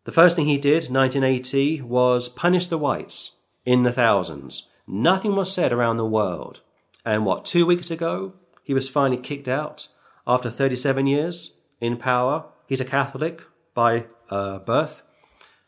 The 0.05 0.13
first 0.13 0.37
thing 0.37 0.47
he 0.47 0.59
did, 0.59 0.91
1980, 0.91 1.83
was 1.83 2.29
punish 2.29 2.67
the 2.69 2.79
whites 2.79 3.37
in 3.65 3.83
the 3.83 3.93
thousands. 3.93 4.69
Nothing 4.87 5.37
was 5.37 5.53
said 5.53 5.73
around 5.73 5.97
the 5.97 6.07
world. 6.07 6.61
And 7.05 7.27
what, 7.27 7.45
two 7.45 7.67
weeks 7.67 7.91
ago, 7.91 8.35
he 8.63 8.73
was 8.73 8.89
finally 8.89 9.21
kicked 9.21 9.49
out 9.49 9.89
after 10.27 10.51
37 10.51 11.07
years 11.07 11.53
in 11.81 11.97
power. 11.97 12.47
He's 12.67 12.81
a 12.81 12.85
Catholic 12.85 13.43
by 13.75 14.07
uh, 14.31 14.61
birth. 14.61 15.03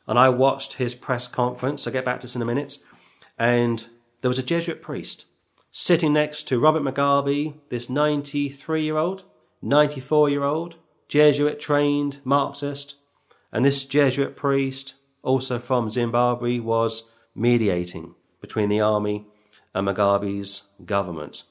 And 0.06 0.18
I 0.18 0.30
watched 0.30 0.74
his 0.74 0.94
press 0.94 1.28
conference. 1.28 1.87
I'll 1.87 1.92
get 1.92 2.04
back 2.04 2.20
to 2.20 2.26
this 2.26 2.37
in 2.37 2.42
a 2.42 2.46
minute 2.46 2.78
and 3.38 3.87
there 4.20 4.29
was 4.29 4.38
a 4.38 4.42
Jesuit 4.42 4.83
priest 4.83 5.27
sitting 5.70 6.12
next 6.12 6.48
to 6.48 6.59
Robert 6.59 6.83
Mugabe, 6.83 7.55
this 7.68 7.88
93 7.88 8.83
year 8.83 8.96
old, 8.96 9.24
94 9.62 10.31
year 10.31 10.44
old, 10.44 10.77
Jesuit 11.09 11.61
trained 11.61 12.18
Marxist, 12.24 12.96
and 13.53 13.64
this 13.64 13.85
Jesuit 13.85 14.37
priest, 14.37 14.94
also 15.22 15.59
from 15.59 15.90
Zimbabwe, 15.90 16.59
was 16.59 17.09
mediating 17.35 18.14
between 18.40 18.68
the 18.68 18.81
army 18.81 19.27
and 19.74 19.87
Mugabe's 19.87 20.68
government. 20.85 21.44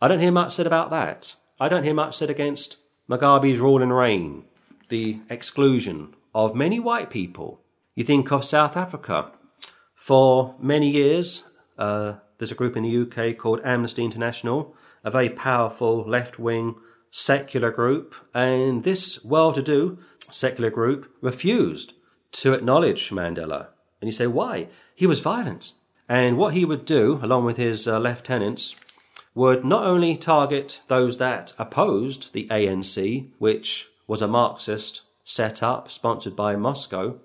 I 0.00 0.08
don't 0.08 0.20
hear 0.20 0.32
much 0.32 0.54
said 0.54 0.66
about 0.66 0.90
that. 0.90 1.36
I 1.60 1.68
don't 1.68 1.84
hear 1.84 1.94
much 1.94 2.16
said 2.16 2.30
against 2.30 2.78
Mugabe's 3.08 3.58
rule 3.58 3.82
and 3.82 3.94
reign, 3.94 4.44
the 4.88 5.20
exclusion 5.28 6.14
of 6.34 6.54
many 6.54 6.80
white 6.80 7.10
people. 7.10 7.60
You 7.94 8.04
think 8.04 8.32
of 8.32 8.44
South 8.44 8.76
Africa. 8.76 9.32
For 10.04 10.54
many 10.60 10.90
years, 10.90 11.48
uh, 11.78 12.16
there's 12.36 12.52
a 12.52 12.54
group 12.54 12.76
in 12.76 12.82
the 12.82 12.94
UK 13.04 13.38
called 13.38 13.62
Amnesty 13.64 14.04
International, 14.04 14.76
a 15.02 15.10
very 15.10 15.30
powerful 15.30 16.06
left 16.06 16.38
wing 16.38 16.74
secular 17.10 17.70
group, 17.70 18.14
and 18.34 18.84
this 18.84 19.24
well 19.24 19.54
to 19.54 19.62
do 19.62 19.98
secular 20.30 20.68
group 20.68 21.10
refused 21.22 21.94
to 22.32 22.52
acknowledge 22.52 23.08
Mandela. 23.12 23.68
And 24.02 24.06
you 24.08 24.12
say, 24.12 24.26
why? 24.26 24.68
He 24.94 25.06
was 25.06 25.20
violent. 25.20 25.72
And 26.06 26.36
what 26.36 26.52
he 26.52 26.66
would 26.66 26.84
do, 26.84 27.18
along 27.22 27.46
with 27.46 27.56
his 27.56 27.88
uh, 27.88 27.98
lieutenants, 27.98 28.76
would 29.34 29.64
not 29.64 29.86
only 29.86 30.18
target 30.18 30.82
those 30.88 31.16
that 31.16 31.54
opposed 31.58 32.34
the 32.34 32.46
ANC, 32.48 33.30
which 33.38 33.88
was 34.06 34.20
a 34.20 34.28
Marxist 34.28 35.00
set 35.24 35.62
up 35.62 35.90
sponsored 35.90 36.36
by 36.36 36.56
Moscow, 36.56 37.18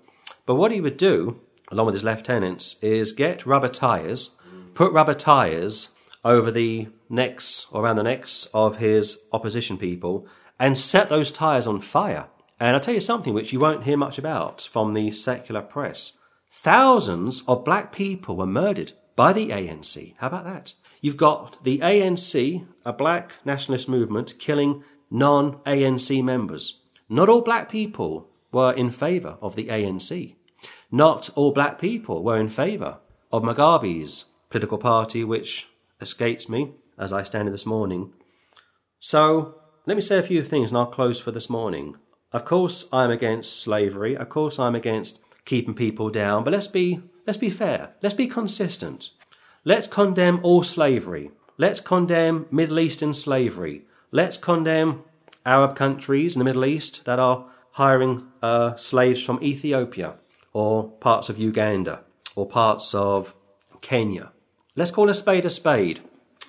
but 0.46 0.54
what 0.54 0.72
he 0.72 0.80
would 0.80 0.96
do, 0.96 1.42
along 1.70 1.86
with 1.86 1.94
his 1.94 2.04
lieutenants, 2.04 2.76
is 2.82 3.12
get 3.12 3.46
rubber 3.46 3.68
tyres, 3.68 4.36
put 4.74 4.92
rubber 4.92 5.14
tyres 5.14 5.90
over 6.24 6.50
the 6.50 6.88
necks 7.08 7.66
or 7.72 7.84
around 7.84 7.96
the 7.96 8.02
necks 8.02 8.46
of 8.52 8.76
his 8.76 9.20
opposition 9.32 9.78
people 9.78 10.26
and 10.58 10.76
set 10.76 11.08
those 11.08 11.30
tyres 11.30 11.66
on 11.66 11.80
fire. 11.80 12.26
And 12.58 12.74
I'll 12.74 12.80
tell 12.80 12.94
you 12.94 13.00
something 13.00 13.32
which 13.32 13.52
you 13.52 13.58
won't 13.58 13.84
hear 13.84 13.96
much 13.96 14.18
about 14.18 14.68
from 14.70 14.92
the 14.92 15.10
secular 15.12 15.62
press. 15.62 16.18
Thousands 16.52 17.42
of 17.48 17.64
black 17.64 17.92
people 17.92 18.36
were 18.36 18.46
murdered 18.46 18.92
by 19.16 19.32
the 19.32 19.48
ANC. 19.48 20.14
How 20.18 20.26
about 20.26 20.44
that? 20.44 20.74
You've 21.00 21.16
got 21.16 21.62
the 21.64 21.78
ANC, 21.78 22.66
a 22.84 22.92
black 22.92 23.32
nationalist 23.44 23.88
movement, 23.88 24.34
killing 24.38 24.84
non 25.10 25.54
ANC 25.60 26.22
members. 26.22 26.82
Not 27.08 27.28
all 27.28 27.40
black 27.40 27.70
people 27.70 28.28
were 28.52 28.72
in 28.72 28.90
favour 28.90 29.38
of 29.40 29.56
the 29.56 29.68
ANC. 29.68 30.34
Not 30.90 31.30
all 31.36 31.52
black 31.52 31.80
people 31.80 32.22
were 32.24 32.38
in 32.38 32.48
favour 32.48 32.98
of 33.30 33.42
Mugabe's 33.42 34.24
political 34.48 34.78
party, 34.78 35.22
which 35.22 35.68
escapes 36.00 36.48
me 36.48 36.72
as 36.98 37.12
I 37.12 37.22
stand 37.22 37.46
here 37.46 37.52
this 37.52 37.66
morning. 37.66 38.12
So, 38.98 39.54
let 39.86 39.94
me 39.94 40.00
say 40.00 40.18
a 40.18 40.22
few 40.22 40.42
things 40.42 40.70
and 40.70 40.78
I'll 40.78 40.86
close 40.86 41.20
for 41.20 41.30
this 41.30 41.48
morning. 41.48 41.96
Of 42.32 42.44
course, 42.44 42.88
I'm 42.92 43.10
against 43.10 43.62
slavery. 43.62 44.16
Of 44.16 44.28
course, 44.28 44.58
I'm 44.58 44.74
against 44.74 45.20
keeping 45.44 45.74
people 45.74 46.10
down. 46.10 46.44
But 46.44 46.52
let's 46.52 46.68
be 46.68 47.00
let's 47.26 47.38
be 47.38 47.50
fair. 47.50 47.90
Let's 48.02 48.14
be 48.14 48.26
consistent. 48.26 49.10
Let's 49.64 49.86
condemn 49.86 50.40
all 50.42 50.62
slavery. 50.62 51.30
Let's 51.56 51.80
condemn 51.80 52.46
Middle 52.50 52.80
Eastern 52.80 53.12
slavery. 53.14 53.82
Let's 54.10 54.38
condemn 54.38 55.02
Arab 55.44 55.76
countries 55.76 56.34
in 56.34 56.40
the 56.40 56.44
Middle 56.44 56.64
East 56.64 57.04
that 57.04 57.18
are 57.18 57.46
hiring 57.72 58.26
uh, 58.42 58.76
slaves 58.76 59.22
from 59.22 59.42
Ethiopia 59.42 60.14
or 60.52 60.90
parts 60.90 61.28
of 61.28 61.38
Uganda 61.38 62.02
or 62.36 62.46
parts 62.46 62.94
of 62.94 63.34
Kenya. 63.80 64.32
Let's 64.76 64.90
call 64.90 65.08
a 65.08 65.14
spade 65.14 65.44
a 65.44 65.50
spade. 65.50 66.00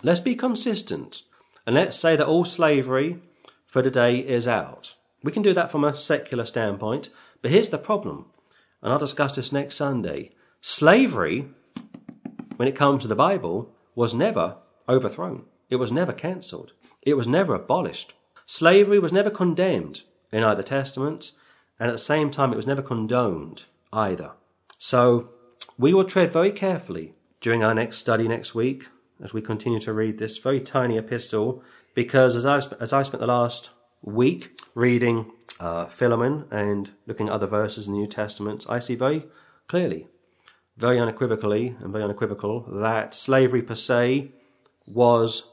Let's 0.04 0.20
be 0.20 0.36
consistent. 0.36 1.24
And 1.66 1.76
let's 1.76 1.98
say 1.98 2.16
that 2.16 2.28
all 2.28 2.46
slavery 2.46 3.20
for 3.68 3.84
today 3.84 4.18
is 4.18 4.48
out. 4.48 4.96
We 5.24 5.32
can 5.32 5.44
do 5.44 5.54
that 5.54 5.72
from 5.72 5.84
a 5.84 5.94
secular 5.94 6.46
standpoint, 6.46 7.10
but 7.42 7.52
here's 7.52 7.70
the 7.70 7.78
problem, 7.78 8.26
and 8.82 8.92
I'll 8.92 9.00
discuss 9.00 9.36
this 9.36 9.52
next 9.52 9.76
Sunday. 9.76 10.32
Slavery, 10.62 11.48
when 12.56 12.68
it 12.68 12.76
comes 12.76 13.04
to 13.04 13.08
the 13.08 13.16
Bible, 13.16 13.72
was 13.94 14.14
never 14.14 14.58
overthrown. 14.90 15.44
It 15.70 15.76
was 15.76 15.92
never 15.92 16.12
cancelled. 16.12 16.74
It 17.04 17.16
was 17.16 17.28
never 17.28 17.54
abolished. 17.54 18.14
Slavery 18.48 19.00
was 19.00 19.14
never 19.14 19.30
condemned 19.30 20.02
in 20.32 20.44
either 20.44 20.64
testament, 20.64 21.32
and 21.80 21.90
at 21.90 21.94
the 21.94 22.00
same 22.00 22.32
time, 22.32 22.52
it 22.52 22.58
was 22.58 22.68
never 22.68 22.82
condoned 22.82 23.66
either. 23.94 24.32
So 24.78 25.30
we 25.78 25.94
will 25.94 26.06
tread 26.06 26.32
very 26.32 26.52
carefully 26.52 27.14
during 27.40 27.64
our 27.64 27.74
next 27.74 27.98
study 27.98 28.28
next 28.28 28.56
week 28.56 28.90
as 29.24 29.34
we 29.34 29.42
continue 29.42 29.80
to 29.80 29.94
read 29.94 30.18
this 30.18 30.38
very 30.38 30.60
tiny 30.60 30.98
epistle, 30.98 31.64
because 31.94 32.36
as 32.36 32.46
I've, 32.46 32.74
as 32.82 32.92
I 32.94 33.04
spent 33.04 33.22
the 33.22 33.28
last 33.28 33.70
week 34.02 34.60
reading 34.74 35.32
uh, 35.60 35.86
Philemon 35.86 36.46
and 36.50 36.92
looking 37.06 37.28
at 37.28 37.34
other 37.34 37.48
verses 37.48 37.88
in 37.88 37.94
the 37.94 38.00
New 38.00 38.08
Testament, 38.08 38.66
I 38.68 38.80
see 38.80 38.96
very 38.96 39.28
clearly, 39.68 40.08
very 40.78 41.00
unequivocally, 41.00 41.76
and 41.80 41.92
very 41.92 42.04
unequivocal 42.04 42.62
that 42.82 43.14
slavery 43.14 43.62
per 43.62 43.76
se 43.76 44.32
was 44.88 45.44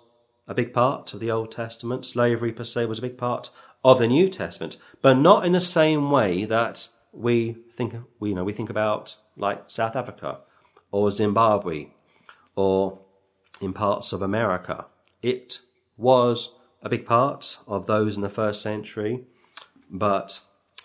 a 0.46 0.54
big 0.54 0.72
part 0.72 1.12
of 1.12 1.20
the 1.20 1.30
Old 1.30 1.52
Testament. 1.52 2.06
Slavery 2.06 2.52
per 2.52 2.64
se 2.64 2.86
was 2.86 2.98
a 2.98 3.02
big 3.02 3.18
part 3.18 3.50
of 3.84 3.98
the 3.98 4.08
New 4.08 4.28
Testament, 4.28 4.78
but 5.02 5.18
not 5.18 5.44
in 5.44 5.52
the 5.52 5.60
same 5.60 6.10
way 6.10 6.46
that 6.46 6.88
we 7.12 7.56
think 7.72 7.94
we 8.20 8.30
you 8.30 8.34
know 8.34 8.44
we 8.44 8.52
think 8.52 8.70
about 8.70 9.16
like 9.36 9.64
South 9.66 9.96
Africa 9.96 10.40
or 10.90 11.10
Zimbabwe 11.10 11.88
or 12.56 13.00
in 13.60 13.72
parts 13.72 14.12
of 14.12 14.22
America. 14.22 14.86
It 15.22 15.60
was 15.96 16.54
a 16.82 16.88
big 16.88 17.06
part 17.06 17.58
of 17.66 17.86
those 17.86 18.16
in 18.16 18.22
the 18.22 18.28
first 18.28 18.62
century, 18.62 19.24
but 19.90 20.40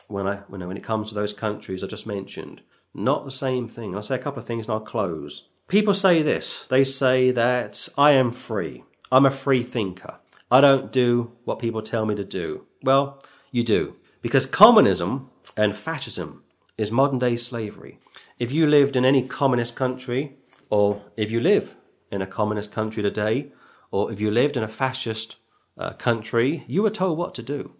when 0.08 0.28
I 0.28 0.38
when, 0.48 0.66
when 0.68 0.78
it 0.78 0.84
comes 0.84 1.10
to 1.10 1.16
those 1.16 1.34
countries 1.34 1.84
I 1.84 1.88
just 1.88 2.08
mentioned, 2.08 2.62
not 2.94 3.26
the 3.26 3.32
same 3.32 3.68
thing. 3.68 3.96
I'll 3.96 4.02
say 4.02 4.16
a 4.16 4.20
couple 4.20 4.40
of 4.40 4.46
things 4.46 4.68
and 4.68 4.74
I'll 4.74 4.80
close. 4.80 5.50
People 5.68 5.94
say 5.94 6.22
this. 6.22 6.68
They 6.68 6.84
say 6.84 7.32
that 7.32 7.88
I 7.98 8.12
am 8.12 8.32
free. 8.32 8.84
I'm 9.12 9.26
a 9.26 9.32
free 9.32 9.64
thinker. 9.64 10.16
I 10.52 10.62
don't 10.62 10.92
do 10.92 11.32
what 11.46 11.60
people 11.60 11.82
tell 11.82 12.06
me 12.06 12.16
to 12.16 12.24
do. 12.24 12.66
Well, 12.84 13.24
you 13.52 13.64
do. 13.64 13.96
Because 14.22 14.46
communism 14.46 15.30
and 15.58 15.76
fascism 15.76 16.44
is 16.78 16.92
modern 16.92 17.20
day 17.20 17.36
slavery. 17.38 18.00
If 18.40 18.52
you 18.52 18.68
lived 18.68 18.96
in 18.96 19.06
any 19.06 19.28
communist 19.28 19.76
country, 19.76 20.38
or 20.70 21.02
if 21.16 21.30
you 21.32 21.40
live 21.40 21.76
in 22.12 22.22
a 22.22 22.28
communist 22.28 22.72
country 22.72 23.04
today, 23.04 23.52
or 23.92 24.12
if 24.12 24.20
you 24.20 24.32
lived 24.32 24.58
in 24.58 24.64
a 24.64 24.68
fascist 24.68 25.38
uh, 25.78 25.94
country, 25.94 26.64
you 26.68 26.82
were 26.82 26.90
told 26.90 27.18
what 27.18 27.36
to 27.36 27.44
do. 27.44 27.74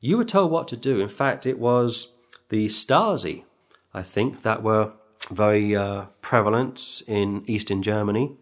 You 0.00 0.18
were 0.18 0.24
told 0.24 0.50
what 0.50 0.68
to 0.68 0.76
do. 0.76 1.00
In 1.00 1.08
fact, 1.08 1.46
it 1.46 1.58
was 1.58 2.12
the 2.50 2.66
Stasi, 2.66 3.44
I 3.92 4.02
think, 4.02 4.42
that 4.42 4.62
were 4.62 4.92
very 5.30 5.74
uh, 5.74 6.06
prevalent 6.22 7.02
in 7.06 7.42
Eastern 7.46 7.82
Germany 7.82 8.36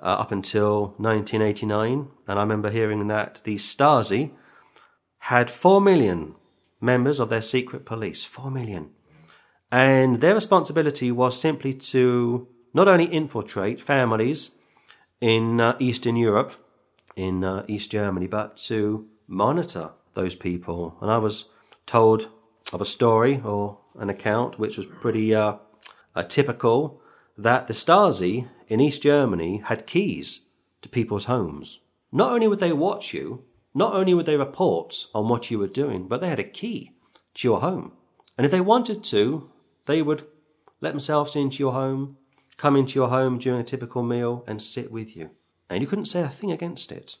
uh, 0.00 0.16
up 0.22 0.32
until 0.32 0.94
1989. 0.98 2.08
And 2.26 2.38
I 2.38 2.42
remember 2.42 2.70
hearing 2.70 3.06
that 3.08 3.42
the 3.44 3.56
Stasi 3.56 4.32
had 5.18 5.50
4 5.50 5.80
million 5.80 6.34
members 6.80 7.20
of 7.20 7.28
their 7.28 7.42
secret 7.42 7.84
police. 7.84 8.24
4 8.24 8.50
million. 8.50 8.90
And 9.70 10.20
their 10.20 10.34
responsibility 10.34 11.12
was 11.12 11.38
simply 11.38 11.74
to 11.74 12.48
not 12.72 12.88
only 12.88 13.04
infiltrate 13.04 13.82
families 13.82 14.52
in 15.20 15.60
uh, 15.60 15.76
Eastern 15.78 16.16
Europe, 16.16 16.52
in 17.16 17.44
uh, 17.44 17.64
East 17.68 17.90
Germany, 17.90 18.26
but 18.26 18.56
to 18.56 19.08
monitor 19.26 19.90
those 20.14 20.36
people. 20.36 20.96
And 21.00 21.10
I 21.10 21.18
was 21.18 21.46
told 21.86 22.28
of 22.72 22.80
a 22.80 22.86
story 22.86 23.40
or 23.44 23.78
an 23.98 24.10
account 24.10 24.58
which 24.58 24.76
was 24.76 24.86
pretty 24.86 25.34
uh, 25.34 25.56
typical 26.28 27.00
that 27.36 27.66
the 27.66 27.74
Stasi 27.74 28.48
in 28.68 28.80
East 28.80 29.02
Germany 29.02 29.62
had 29.64 29.86
keys 29.86 30.40
to 30.82 30.88
people's 30.88 31.26
homes. 31.26 31.80
Not 32.12 32.32
only 32.32 32.48
would 32.48 32.60
they 32.60 32.72
watch 32.72 33.12
you, 33.14 33.44
not 33.74 33.94
only 33.94 34.14
would 34.14 34.26
they 34.26 34.36
report 34.36 35.06
on 35.14 35.28
what 35.28 35.50
you 35.50 35.58
were 35.58 35.68
doing, 35.68 36.08
but 36.08 36.20
they 36.20 36.28
had 36.28 36.40
a 36.40 36.44
key 36.44 36.92
to 37.34 37.48
your 37.48 37.60
home. 37.60 37.92
And 38.36 38.44
if 38.44 38.50
they 38.50 38.60
wanted 38.60 39.04
to, 39.04 39.50
they 39.86 40.02
would 40.02 40.26
let 40.80 40.90
themselves 40.90 41.36
into 41.36 41.58
your 41.58 41.72
home, 41.72 42.16
come 42.56 42.76
into 42.76 42.94
your 42.94 43.08
home 43.08 43.38
during 43.38 43.60
a 43.60 43.64
typical 43.64 44.02
meal, 44.02 44.44
and 44.46 44.60
sit 44.62 44.90
with 44.90 45.16
you. 45.16 45.30
And 45.68 45.80
you 45.80 45.86
couldn't 45.86 46.06
say 46.06 46.22
a 46.22 46.28
thing 46.28 46.52
against 46.52 46.92
it. 46.92 47.18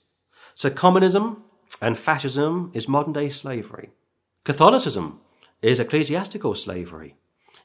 So 0.54 0.70
communism 0.70 1.44
and 1.80 1.98
fascism 1.98 2.70
is 2.74 2.88
modern 2.88 3.12
day 3.12 3.28
slavery. 3.28 3.90
Catholicism 4.44 5.20
is 5.60 5.80
ecclesiastical 5.80 6.54
slavery. 6.54 7.16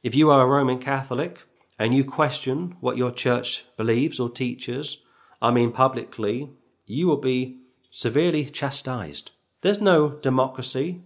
If 0.01 0.15
you 0.15 0.29
are 0.29 0.41
a 0.41 0.47
Roman 0.47 0.79
Catholic 0.79 1.43
and 1.79 1.93
you 1.93 2.03
question 2.03 2.75
what 2.81 2.97
your 2.97 3.11
church 3.11 3.65
believes 3.77 4.19
or 4.19 4.29
teaches, 4.29 4.97
I 5.41 5.51
mean 5.51 5.71
publicly, 5.71 6.49
you 6.85 7.07
will 7.07 7.17
be 7.17 7.59
severely 7.95 8.45
chastised. 8.45 9.29
There's 9.61 9.79
no 9.79 10.09
democracy 10.09 11.03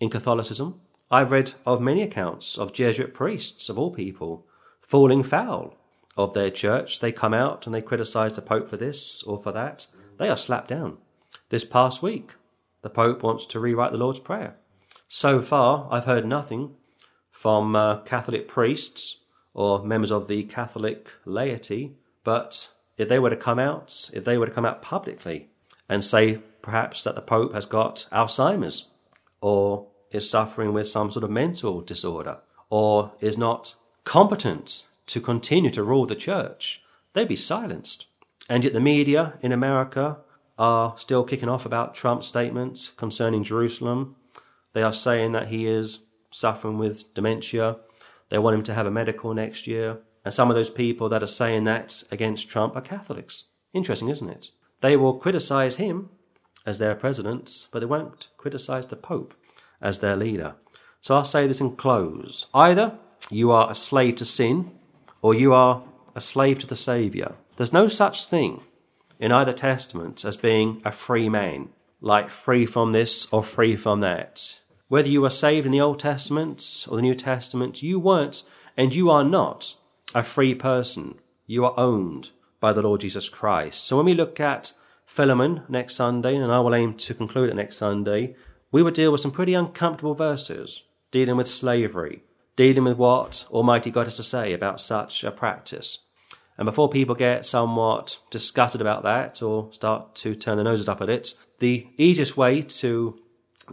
in 0.00 0.08
Catholicism. 0.08 0.80
I've 1.10 1.30
read 1.30 1.52
of 1.66 1.82
many 1.82 2.00
accounts 2.00 2.56
of 2.56 2.72
Jesuit 2.72 3.12
priests, 3.12 3.68
of 3.68 3.78
all 3.78 3.90
people, 3.90 4.46
falling 4.80 5.22
foul 5.22 5.76
of 6.16 6.32
their 6.32 6.50
church. 6.50 7.00
They 7.00 7.12
come 7.12 7.34
out 7.34 7.66
and 7.66 7.74
they 7.74 7.82
criticize 7.82 8.34
the 8.34 8.40
Pope 8.40 8.70
for 8.70 8.78
this 8.78 9.22
or 9.24 9.42
for 9.42 9.52
that. 9.52 9.86
They 10.16 10.30
are 10.30 10.36
slapped 10.38 10.68
down. 10.68 10.96
This 11.50 11.64
past 11.64 12.02
week, 12.02 12.32
the 12.80 12.88
Pope 12.88 13.22
wants 13.22 13.44
to 13.46 13.60
rewrite 13.60 13.92
the 13.92 13.98
Lord's 13.98 14.20
Prayer. 14.20 14.56
So 15.08 15.42
far, 15.42 15.86
I've 15.90 16.06
heard 16.06 16.24
nothing 16.24 16.76
from 17.30 17.76
uh, 17.76 18.00
Catholic 18.04 18.48
priests 18.48 19.18
or 19.52 19.84
members 19.84 20.10
of 20.10 20.28
the 20.28 20.44
Catholic 20.44 21.10
laity, 21.26 21.98
but 22.24 22.70
if 22.96 23.10
they 23.10 23.18
were 23.18 23.28
to 23.28 23.36
come 23.36 23.58
out, 23.58 24.10
if 24.14 24.24
they 24.24 24.38
were 24.38 24.46
to 24.46 24.52
come 24.52 24.64
out 24.64 24.80
publicly 24.80 25.50
and 25.88 26.04
say 26.04 26.40
perhaps 26.62 27.04
that 27.04 27.14
the 27.14 27.20
Pope 27.20 27.54
has 27.54 27.66
got 27.66 28.06
Alzheimer's 28.12 28.90
or 29.40 29.88
is 30.10 30.28
suffering 30.28 30.72
with 30.72 30.88
some 30.88 31.10
sort 31.10 31.24
of 31.24 31.30
mental 31.30 31.80
disorder 31.80 32.38
or 32.70 33.12
is 33.20 33.36
not 33.36 33.74
competent 34.04 34.84
to 35.06 35.20
continue 35.20 35.70
to 35.70 35.82
rule 35.82 36.06
the 36.06 36.14
church, 36.14 36.82
they'd 37.12 37.28
be 37.28 37.36
silenced. 37.36 38.06
And 38.48 38.64
yet 38.64 38.72
the 38.72 38.80
media 38.80 39.34
in 39.40 39.52
America 39.52 40.18
are 40.58 40.94
still 40.96 41.24
kicking 41.24 41.48
off 41.48 41.66
about 41.66 41.94
Trump's 41.94 42.26
statements 42.26 42.92
concerning 42.96 43.44
Jerusalem. 43.44 44.16
They 44.72 44.82
are 44.82 44.92
saying 44.92 45.32
that 45.32 45.48
he 45.48 45.66
is 45.66 46.00
suffering 46.30 46.78
with 46.78 47.12
dementia. 47.14 47.76
They 48.28 48.38
want 48.38 48.54
him 48.56 48.62
to 48.64 48.74
have 48.74 48.86
a 48.86 48.90
medical 48.90 49.34
next 49.34 49.66
year. 49.66 49.98
And 50.24 50.32
some 50.32 50.50
of 50.50 50.56
those 50.56 50.70
people 50.70 51.08
that 51.08 51.22
are 51.22 51.26
saying 51.26 51.64
that 51.64 52.02
against 52.10 52.48
Trump 52.48 52.76
are 52.76 52.80
Catholics. 52.80 53.44
Interesting, 53.74 54.08
isn't 54.08 54.28
it? 54.28 54.50
They 54.82 54.96
will 54.96 55.14
criticize 55.14 55.76
him 55.76 56.10
as 56.66 56.78
their 56.78 56.96
president, 56.96 57.68
but 57.70 57.78
they 57.78 57.86
won't 57.86 58.28
criticize 58.36 58.86
the 58.86 58.96
Pope 58.96 59.32
as 59.80 60.00
their 60.00 60.16
leader. 60.16 60.56
So 61.00 61.14
I'll 61.14 61.24
say 61.24 61.46
this 61.46 61.60
in 61.60 61.76
close. 61.76 62.46
Either 62.52 62.98
you 63.30 63.52
are 63.52 63.70
a 63.70 63.74
slave 63.76 64.16
to 64.16 64.24
sin, 64.24 64.72
or 65.22 65.34
you 65.34 65.54
are 65.54 65.84
a 66.16 66.20
slave 66.20 66.58
to 66.58 66.66
the 66.66 66.76
Saviour. 66.76 67.36
There's 67.56 67.72
no 67.72 67.86
such 67.86 68.26
thing 68.26 68.60
in 69.20 69.30
either 69.30 69.52
testament 69.52 70.24
as 70.24 70.36
being 70.36 70.82
a 70.84 70.90
free 70.90 71.28
man, 71.28 71.68
like 72.00 72.28
free 72.28 72.66
from 72.66 72.90
this 72.90 73.32
or 73.32 73.44
free 73.44 73.76
from 73.76 74.00
that. 74.00 74.60
Whether 74.88 75.08
you 75.08 75.22
were 75.22 75.30
saved 75.30 75.64
in 75.64 75.72
the 75.72 75.80
Old 75.80 76.00
Testament 76.00 76.86
or 76.88 76.96
the 76.96 77.02
New 77.02 77.14
Testament, 77.14 77.82
you 77.82 78.00
weren't 78.00 78.42
and 78.76 78.92
you 78.92 79.10
are 79.10 79.24
not 79.24 79.76
a 80.12 80.24
free 80.24 80.56
person. 80.56 81.20
You 81.46 81.64
are 81.64 81.74
owned 81.76 82.30
by 82.62 82.72
the 82.72 82.80
Lord 82.80 83.00
Jesus 83.00 83.28
Christ. 83.28 83.84
So 83.84 83.96
when 83.96 84.06
we 84.06 84.14
look 84.14 84.38
at 84.38 84.72
Philemon 85.04 85.64
next 85.68 85.96
Sunday, 85.96 86.36
and 86.36 86.52
I 86.52 86.60
will 86.60 86.76
aim 86.76 86.94
to 86.94 87.12
conclude 87.12 87.50
it 87.50 87.56
next 87.56 87.76
Sunday, 87.76 88.36
we 88.70 88.84
will 88.84 88.92
deal 88.92 89.10
with 89.10 89.20
some 89.20 89.32
pretty 89.32 89.52
uncomfortable 89.52 90.14
verses 90.14 90.84
dealing 91.10 91.36
with 91.36 91.48
slavery, 91.48 92.22
dealing 92.54 92.84
with 92.84 92.96
what 92.96 93.46
Almighty 93.50 93.90
God 93.90 94.06
has 94.06 94.16
to 94.16 94.22
say 94.22 94.52
about 94.52 94.80
such 94.80 95.24
a 95.24 95.32
practice. 95.32 95.98
And 96.56 96.64
before 96.64 96.88
people 96.88 97.16
get 97.16 97.46
somewhat 97.46 98.18
disgusted 98.30 98.80
about 98.80 99.02
that 99.02 99.42
or 99.42 99.72
start 99.72 100.14
to 100.16 100.36
turn 100.36 100.56
their 100.56 100.64
noses 100.64 100.88
up 100.88 101.02
at 101.02 101.10
it, 101.10 101.34
the 101.58 101.88
easiest 101.98 102.36
way 102.36 102.62
to 102.62 103.20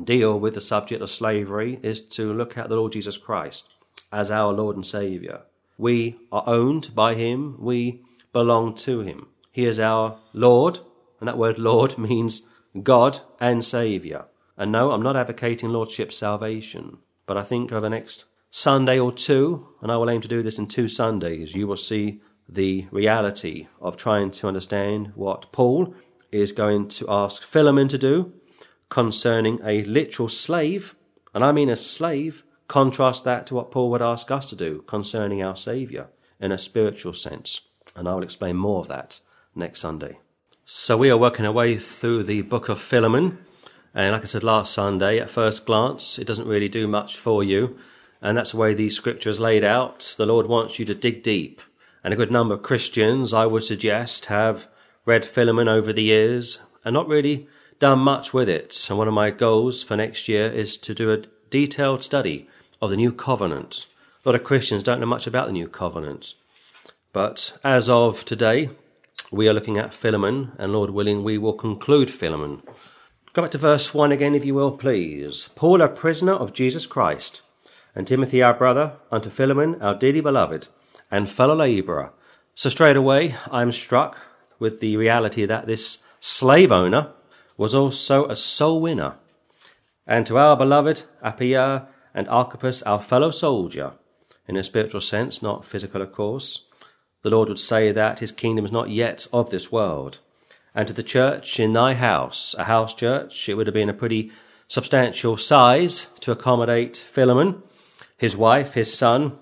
deal 0.03 0.39
with 0.39 0.55
the 0.55 0.61
subject 0.61 1.03
of 1.03 1.11
slavery 1.11 1.79
is 1.83 2.01
to 2.01 2.33
look 2.33 2.57
at 2.57 2.69
the 2.69 2.75
Lord 2.75 2.93
Jesus 2.93 3.19
Christ 3.19 3.69
as 4.11 4.31
our 4.31 4.51
Lord 4.51 4.75
and 4.75 4.85
Saviour. 4.85 5.41
We 5.77 6.17
are 6.31 6.43
owned 6.47 6.95
by 6.95 7.13
Him, 7.13 7.55
we 7.59 8.01
belong 8.39 8.73
to 8.73 9.01
Him. 9.01 9.27
He 9.51 9.65
is 9.65 9.81
our 9.81 10.17
Lord, 10.31 10.79
and 11.19 11.27
that 11.27 11.37
word 11.37 11.59
Lord 11.59 11.97
means 12.09 12.47
God 12.81 13.19
and 13.37 13.65
Saviour. 13.65 14.27
And 14.55 14.71
no, 14.71 14.91
I'm 14.91 15.03
not 15.03 15.17
advocating 15.17 15.69
Lordship 15.71 16.13
salvation, 16.13 16.99
but 17.25 17.35
I 17.35 17.43
think 17.43 17.73
over 17.73 17.81
the 17.81 17.89
next 17.89 18.25
Sunday 18.49 18.97
or 18.97 19.11
two, 19.11 19.67
and 19.81 19.91
I 19.91 19.97
will 19.97 20.09
aim 20.09 20.21
to 20.21 20.27
do 20.35 20.41
this 20.41 20.57
in 20.57 20.67
two 20.67 20.87
Sundays, 20.87 21.53
you 21.53 21.67
will 21.67 21.77
see 21.77 22.21
the 22.47 22.87
reality 22.91 23.67
of 23.81 23.97
trying 23.97 24.31
to 24.31 24.47
understand 24.47 25.11
what 25.15 25.51
Paul 25.51 25.93
is 26.31 26.53
going 26.53 26.87
to 26.87 27.05
ask 27.09 27.43
Philemon 27.43 27.89
to 27.89 27.97
do 27.97 28.31
concerning 28.87 29.59
a 29.65 29.83
literal 29.83 30.29
slave, 30.29 30.95
and 31.33 31.43
I 31.43 31.51
mean 31.51 31.69
a 31.69 31.75
slave, 31.75 32.43
contrast 32.69 33.25
that 33.25 33.45
to 33.47 33.55
what 33.55 33.71
Paul 33.71 33.89
would 33.91 34.01
ask 34.01 34.31
us 34.31 34.45
to 34.49 34.55
do 34.55 34.83
concerning 34.87 35.43
our 35.43 35.57
Saviour 35.57 36.07
in 36.39 36.53
a 36.53 36.57
spiritual 36.57 37.13
sense. 37.13 37.68
And 37.99 38.07
I 38.07 38.15
will 38.15 38.23
explain 38.23 38.55
more 38.55 38.79
of 38.79 38.87
that 38.87 39.19
next 39.53 39.81
Sunday. 39.81 40.19
So 40.65 40.95
we 40.95 41.11
are 41.11 41.17
working 41.17 41.45
our 41.45 41.51
way 41.51 41.75
through 41.77 42.23
the 42.23 42.43
book 42.43 42.69
of 42.69 42.79
Philemon. 42.79 43.39
And 43.93 44.13
like 44.13 44.23
I 44.23 44.27
said 44.27 44.41
last 44.41 44.71
Sunday, 44.71 45.19
at 45.19 45.29
first 45.29 45.65
glance, 45.65 46.17
it 46.17 46.25
doesn't 46.25 46.47
really 46.47 46.69
do 46.69 46.87
much 46.87 47.17
for 47.17 47.43
you. 47.43 47.77
And 48.21 48.37
that's 48.37 48.53
the 48.53 48.57
way 48.57 48.73
the 48.73 48.89
scripture 48.89 49.29
is 49.29 49.37
laid 49.41 49.65
out. 49.65 50.15
The 50.15 50.25
Lord 50.25 50.47
wants 50.47 50.79
you 50.79 50.85
to 50.85 50.95
dig 50.95 51.23
deep. 51.23 51.61
And 52.01 52.13
a 52.13 52.17
good 52.17 52.31
number 52.31 52.53
of 52.53 52.63
Christians, 52.63 53.33
I 53.33 53.45
would 53.45 53.65
suggest, 53.65 54.27
have 54.27 54.69
read 55.05 55.25
Philemon 55.25 55.67
over 55.67 55.91
the 55.91 56.03
years 56.03 56.61
and 56.85 56.93
not 56.93 57.09
really 57.09 57.49
done 57.79 57.99
much 57.99 58.33
with 58.33 58.47
it. 58.47 58.87
And 58.89 58.97
one 58.97 59.09
of 59.09 59.13
my 59.13 59.29
goals 59.29 59.83
for 59.83 59.97
next 59.97 60.29
year 60.29 60.47
is 60.49 60.77
to 60.77 60.95
do 60.95 61.11
a 61.11 61.23
detailed 61.49 62.05
study 62.05 62.47
of 62.81 62.91
the 62.91 62.97
New 62.97 63.11
Covenant. 63.11 63.87
A 64.23 64.29
lot 64.29 64.35
of 64.35 64.45
Christians 64.45 64.83
don't 64.83 65.01
know 65.01 65.05
much 65.05 65.27
about 65.27 65.47
the 65.47 65.53
New 65.53 65.67
Covenant. 65.67 66.33
But 67.12 67.57
as 67.64 67.89
of 67.89 68.24
today, 68.24 68.70
we 69.32 69.49
are 69.49 69.53
looking 69.53 69.80
at 69.80 69.95
Philemon, 69.95 70.51
and 70.60 70.72
Lord 70.72 70.91
willing, 70.91 71.24
we 71.24 71.39
will 71.39 71.53
conclude 71.53 72.12
Philemon. 72.12 72.62
Go 73.34 73.41
back 73.41 73.51
to 73.51 73.57
verse 73.57 73.95
1 73.95 74.12
again, 74.12 74.36
if 74.36 74.45
you 74.45 74.53
will, 74.53 74.72
please. 74.72 75.49
Paul, 75.55 75.82
a 75.82 75.88
prisoner 75.88 76.34
of 76.34 76.53
Jesus 76.53 76.86
Christ, 76.86 77.41
and 77.95 78.05
Timothy, 78.05 78.43
our 78.43 78.53
brother, 78.53 78.93
unto 79.12 79.32
Philemon, 79.32 79.82
our 79.82 79.95
dearly 79.95 80.22
beloved, 80.22 80.68
and 81.10 81.28
fellow 81.28 81.55
labourer. 81.55 82.12
So 82.53 82.70
straight 82.70 82.95
away, 82.95 83.36
I'm 83.49 83.72
struck 83.72 84.18
with 84.60 84.80
the 84.80 84.95
reality 84.95 85.45
that 85.45 85.66
this 85.66 86.03
slave 86.20 86.72
owner 86.72 87.12
was 87.57 87.74
also 87.74 88.28
a 88.28 88.36
soul 88.36 88.82
winner. 88.82 89.16
And 90.05 90.28
to 90.28 90.38
our 90.38 90.55
beloved 90.55 91.05
Apphia 91.24 91.88
and 92.14 92.28
Archippus, 92.30 92.84
our 92.84 93.01
fellow 93.01 93.32
soldier, 93.32 93.93
in 94.47 94.57
a 94.57 94.64
spiritual 94.64 95.01
sense, 95.01 95.41
not 95.41 95.66
physical, 95.66 96.03
of 96.03 96.12
course, 96.12 96.68
the 97.22 97.30
Lord 97.30 97.49
would 97.49 97.59
say 97.59 97.91
that 97.91 98.20
his 98.20 98.32
kingdom 98.32 98.65
is 98.65 98.72
not 98.72 98.89
yet 98.89 99.28
of 99.34 99.49
this 99.49 99.72
world 99.72 100.20
and 100.74 100.88
to 100.88 100.93
the 100.93 101.03
church 101.03 101.59
in 101.59 101.74
thy 101.74 101.93
house, 101.93 102.55
a 102.57 102.65
house 102.65 102.93
church. 102.93 103.49
It 103.49 103.55
would 103.55 103.67
have 103.67 103.74
been 103.74 103.89
a 103.89 103.93
pretty 103.93 104.32
substantial 104.67 105.36
size 105.36 106.07
to 106.22 106.32
accommodate 106.32 106.97
Philemon, 106.97 107.63
his 108.17 108.38
wife, 108.38 108.76
his 108.76 108.93
son, 108.93 109.38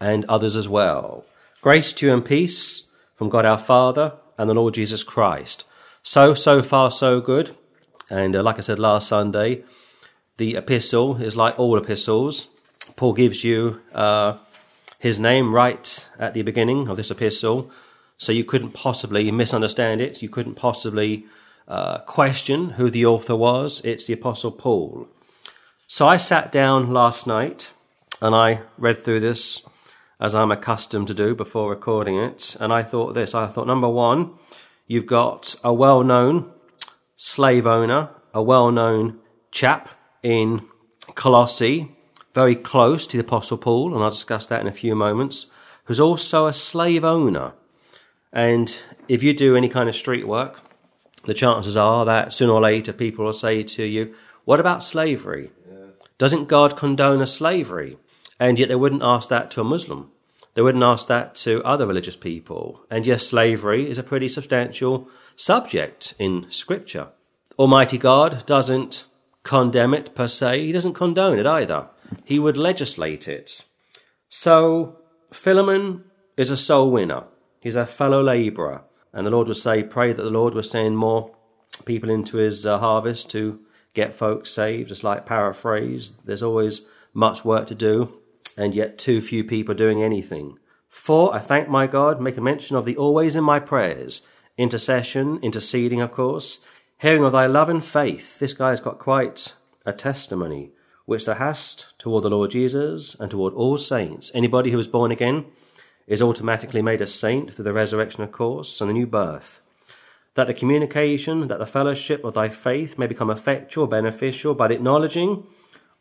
and 0.00 0.24
others 0.26 0.56
as 0.56 0.68
well. 0.68 1.24
Grace 1.60 1.92
to 1.92 2.06
you 2.06 2.14
and 2.14 2.24
peace 2.24 2.88
from 3.16 3.28
God 3.28 3.44
our 3.44 3.58
Father 3.58 4.14
and 4.38 4.48
the 4.48 4.54
Lord 4.54 4.74
Jesus 4.74 5.02
Christ. 5.02 5.64
So, 6.02 6.32
so 6.32 6.62
far, 6.62 6.90
so 6.90 7.20
good. 7.20 7.54
And 8.08 8.34
uh, 8.34 8.42
like 8.42 8.56
I 8.56 8.62
said 8.62 8.78
last 8.78 9.08
Sunday, 9.08 9.64
the 10.38 10.56
epistle 10.56 11.20
is 11.20 11.36
like 11.36 11.58
all 11.58 11.76
epistles. 11.76 12.48
Paul 12.96 13.12
gives 13.12 13.44
you 13.44 13.80
uh, 13.92 14.38
his 15.00 15.18
name 15.18 15.52
right 15.54 16.08
at 16.18 16.34
the 16.34 16.42
beginning 16.42 16.86
of 16.88 16.96
this 16.96 17.10
epistle 17.10 17.70
so 18.18 18.32
you 18.32 18.44
couldn't 18.44 18.72
possibly 18.72 19.30
misunderstand 19.30 20.02
it. 20.02 20.20
You 20.20 20.28
couldn't 20.28 20.56
possibly 20.56 21.24
uh, 21.66 22.00
question 22.00 22.70
who 22.70 22.90
the 22.90 23.06
author 23.06 23.34
was. 23.34 23.80
It's 23.82 24.04
the 24.04 24.12
Apostle 24.12 24.52
Paul. 24.52 25.08
So 25.86 26.06
I 26.06 26.18
sat 26.18 26.52
down 26.52 26.90
last 26.90 27.26
night 27.26 27.72
and 28.20 28.34
I 28.34 28.60
read 28.76 28.98
through 28.98 29.20
this 29.20 29.66
as 30.20 30.34
I'm 30.34 30.52
accustomed 30.52 31.06
to 31.06 31.14
do 31.14 31.34
before 31.34 31.70
recording 31.70 32.18
it. 32.18 32.56
And 32.60 32.74
I 32.74 32.82
thought 32.82 33.14
this 33.14 33.34
I 33.34 33.46
thought, 33.46 33.66
number 33.66 33.88
one, 33.88 34.34
you've 34.86 35.06
got 35.06 35.54
a 35.64 35.72
well 35.72 36.04
known 36.04 36.52
slave 37.16 37.66
owner, 37.66 38.10
a 38.34 38.42
well 38.42 38.70
known 38.70 39.18
chap 39.50 39.88
in 40.22 40.68
Colossae, 41.14 41.96
very 42.40 42.56
close 42.56 43.06
to 43.06 43.18
the 43.18 43.22
Apostle 43.22 43.58
Paul, 43.58 43.92
and 43.92 44.02
I'll 44.02 44.08
discuss 44.08 44.46
that 44.46 44.62
in 44.62 44.66
a 44.66 44.72
few 44.72 44.94
moments, 44.94 45.44
who's 45.84 46.00
also 46.00 46.46
a 46.46 46.54
slave 46.54 47.04
owner. 47.04 47.52
And 48.32 48.74
if 49.08 49.22
you 49.22 49.34
do 49.34 49.56
any 49.56 49.68
kind 49.68 49.90
of 49.90 49.94
street 49.94 50.26
work, 50.26 50.62
the 51.24 51.34
chances 51.34 51.76
are 51.76 52.06
that 52.06 52.32
sooner 52.32 52.54
or 52.54 52.62
later 52.62 52.94
people 52.94 53.26
will 53.26 53.34
say 53.34 53.62
to 53.62 53.84
you, 53.84 54.14
What 54.46 54.58
about 54.58 54.82
slavery? 54.82 55.50
Doesn't 56.16 56.48
God 56.48 56.78
condone 56.78 57.20
a 57.20 57.26
slavery? 57.26 57.98
And 58.38 58.58
yet 58.58 58.70
they 58.70 58.74
wouldn't 58.74 59.02
ask 59.02 59.28
that 59.28 59.50
to 59.50 59.60
a 59.60 59.64
Muslim. 59.74 60.10
They 60.54 60.62
wouldn't 60.62 60.82
ask 60.82 61.08
that 61.08 61.34
to 61.44 61.62
other 61.62 61.86
religious 61.86 62.16
people. 62.16 62.80
And 62.90 63.06
yes, 63.06 63.26
slavery 63.26 63.90
is 63.90 63.98
a 63.98 64.02
pretty 64.10 64.28
substantial 64.28 65.10
subject 65.36 66.14
in 66.18 66.46
Scripture. 66.48 67.08
Almighty 67.58 67.98
God 67.98 68.46
doesn't 68.46 69.04
condemn 69.42 69.92
it 69.92 70.14
per 70.14 70.26
se, 70.26 70.64
He 70.64 70.72
doesn't 70.72 70.94
condone 70.94 71.38
it 71.38 71.46
either. 71.46 71.90
He 72.24 72.38
would 72.38 72.56
legislate 72.56 73.28
it. 73.28 73.64
So, 74.28 74.98
Philemon 75.32 76.04
is 76.36 76.50
a 76.50 76.56
soul 76.56 76.90
winner. 76.90 77.24
He's 77.60 77.76
a 77.76 77.86
fellow 77.86 78.22
labourer. 78.22 78.82
And 79.12 79.26
the 79.26 79.30
Lord 79.30 79.48
would 79.48 79.56
say, 79.56 79.82
Pray 79.82 80.12
that 80.12 80.22
thee 80.22 80.30
Lord 80.30 80.54
will 80.54 80.62
send 80.62 80.96
more 80.96 81.34
people 81.84 82.10
into 82.10 82.36
his 82.36 82.64
uh, 82.66 82.78
harvest 82.78 83.30
to 83.30 83.60
get 83.94 84.14
folks 84.14 84.50
saved. 84.50 84.88
Just 84.88 85.04
like 85.04 85.26
paraphrase, 85.26 86.12
there's 86.24 86.42
always 86.42 86.86
much 87.12 87.44
work 87.44 87.66
to 87.68 87.74
do, 87.74 88.18
and 88.56 88.74
yet 88.74 88.98
too 88.98 89.20
few 89.20 89.44
people 89.44 89.74
doing 89.74 90.02
anything. 90.02 90.58
Four, 90.88 91.34
I 91.34 91.38
thank 91.38 91.68
my 91.68 91.86
God, 91.86 92.20
make 92.20 92.36
a 92.36 92.40
mention 92.40 92.76
of 92.76 92.84
the 92.84 92.96
always 92.96 93.36
in 93.36 93.44
my 93.44 93.60
prayers, 93.60 94.26
intercession, 94.56 95.38
interceding, 95.42 96.00
of 96.00 96.12
course, 96.12 96.60
hearing 96.98 97.24
of 97.24 97.32
thy 97.32 97.46
love 97.46 97.68
and 97.68 97.84
faith. 97.84 98.38
This 98.38 98.52
guy's 98.52 98.80
got 98.80 98.98
quite 98.98 99.54
a 99.86 99.92
testimony, 99.92 100.72
which 101.10 101.26
thou 101.26 101.34
hast 101.34 101.98
toward 101.98 102.22
the 102.22 102.30
Lord 102.30 102.52
Jesus 102.52 103.16
and 103.18 103.28
toward 103.28 103.52
all 103.54 103.76
saints. 103.76 104.30
Anybody 104.32 104.70
who 104.70 104.78
is 104.78 104.86
born 104.86 105.10
again 105.10 105.46
is 106.06 106.22
automatically 106.22 106.82
made 106.82 107.00
a 107.00 107.06
saint 107.08 107.52
through 107.52 107.64
the 107.64 107.72
resurrection, 107.72 108.22
of 108.22 108.30
course, 108.30 108.80
and 108.80 108.88
the 108.88 108.94
new 108.94 109.08
birth. 109.08 109.60
that 110.34 110.46
the 110.46 110.54
communication, 110.54 111.48
that 111.48 111.58
the 111.58 111.66
fellowship 111.66 112.22
of 112.22 112.34
thy 112.34 112.48
faith 112.48 112.96
may 112.96 113.08
become 113.08 113.28
effectual, 113.28 113.88
beneficial, 113.88 114.54
by 114.54 114.68
the 114.68 114.74
acknowledging 114.74 115.44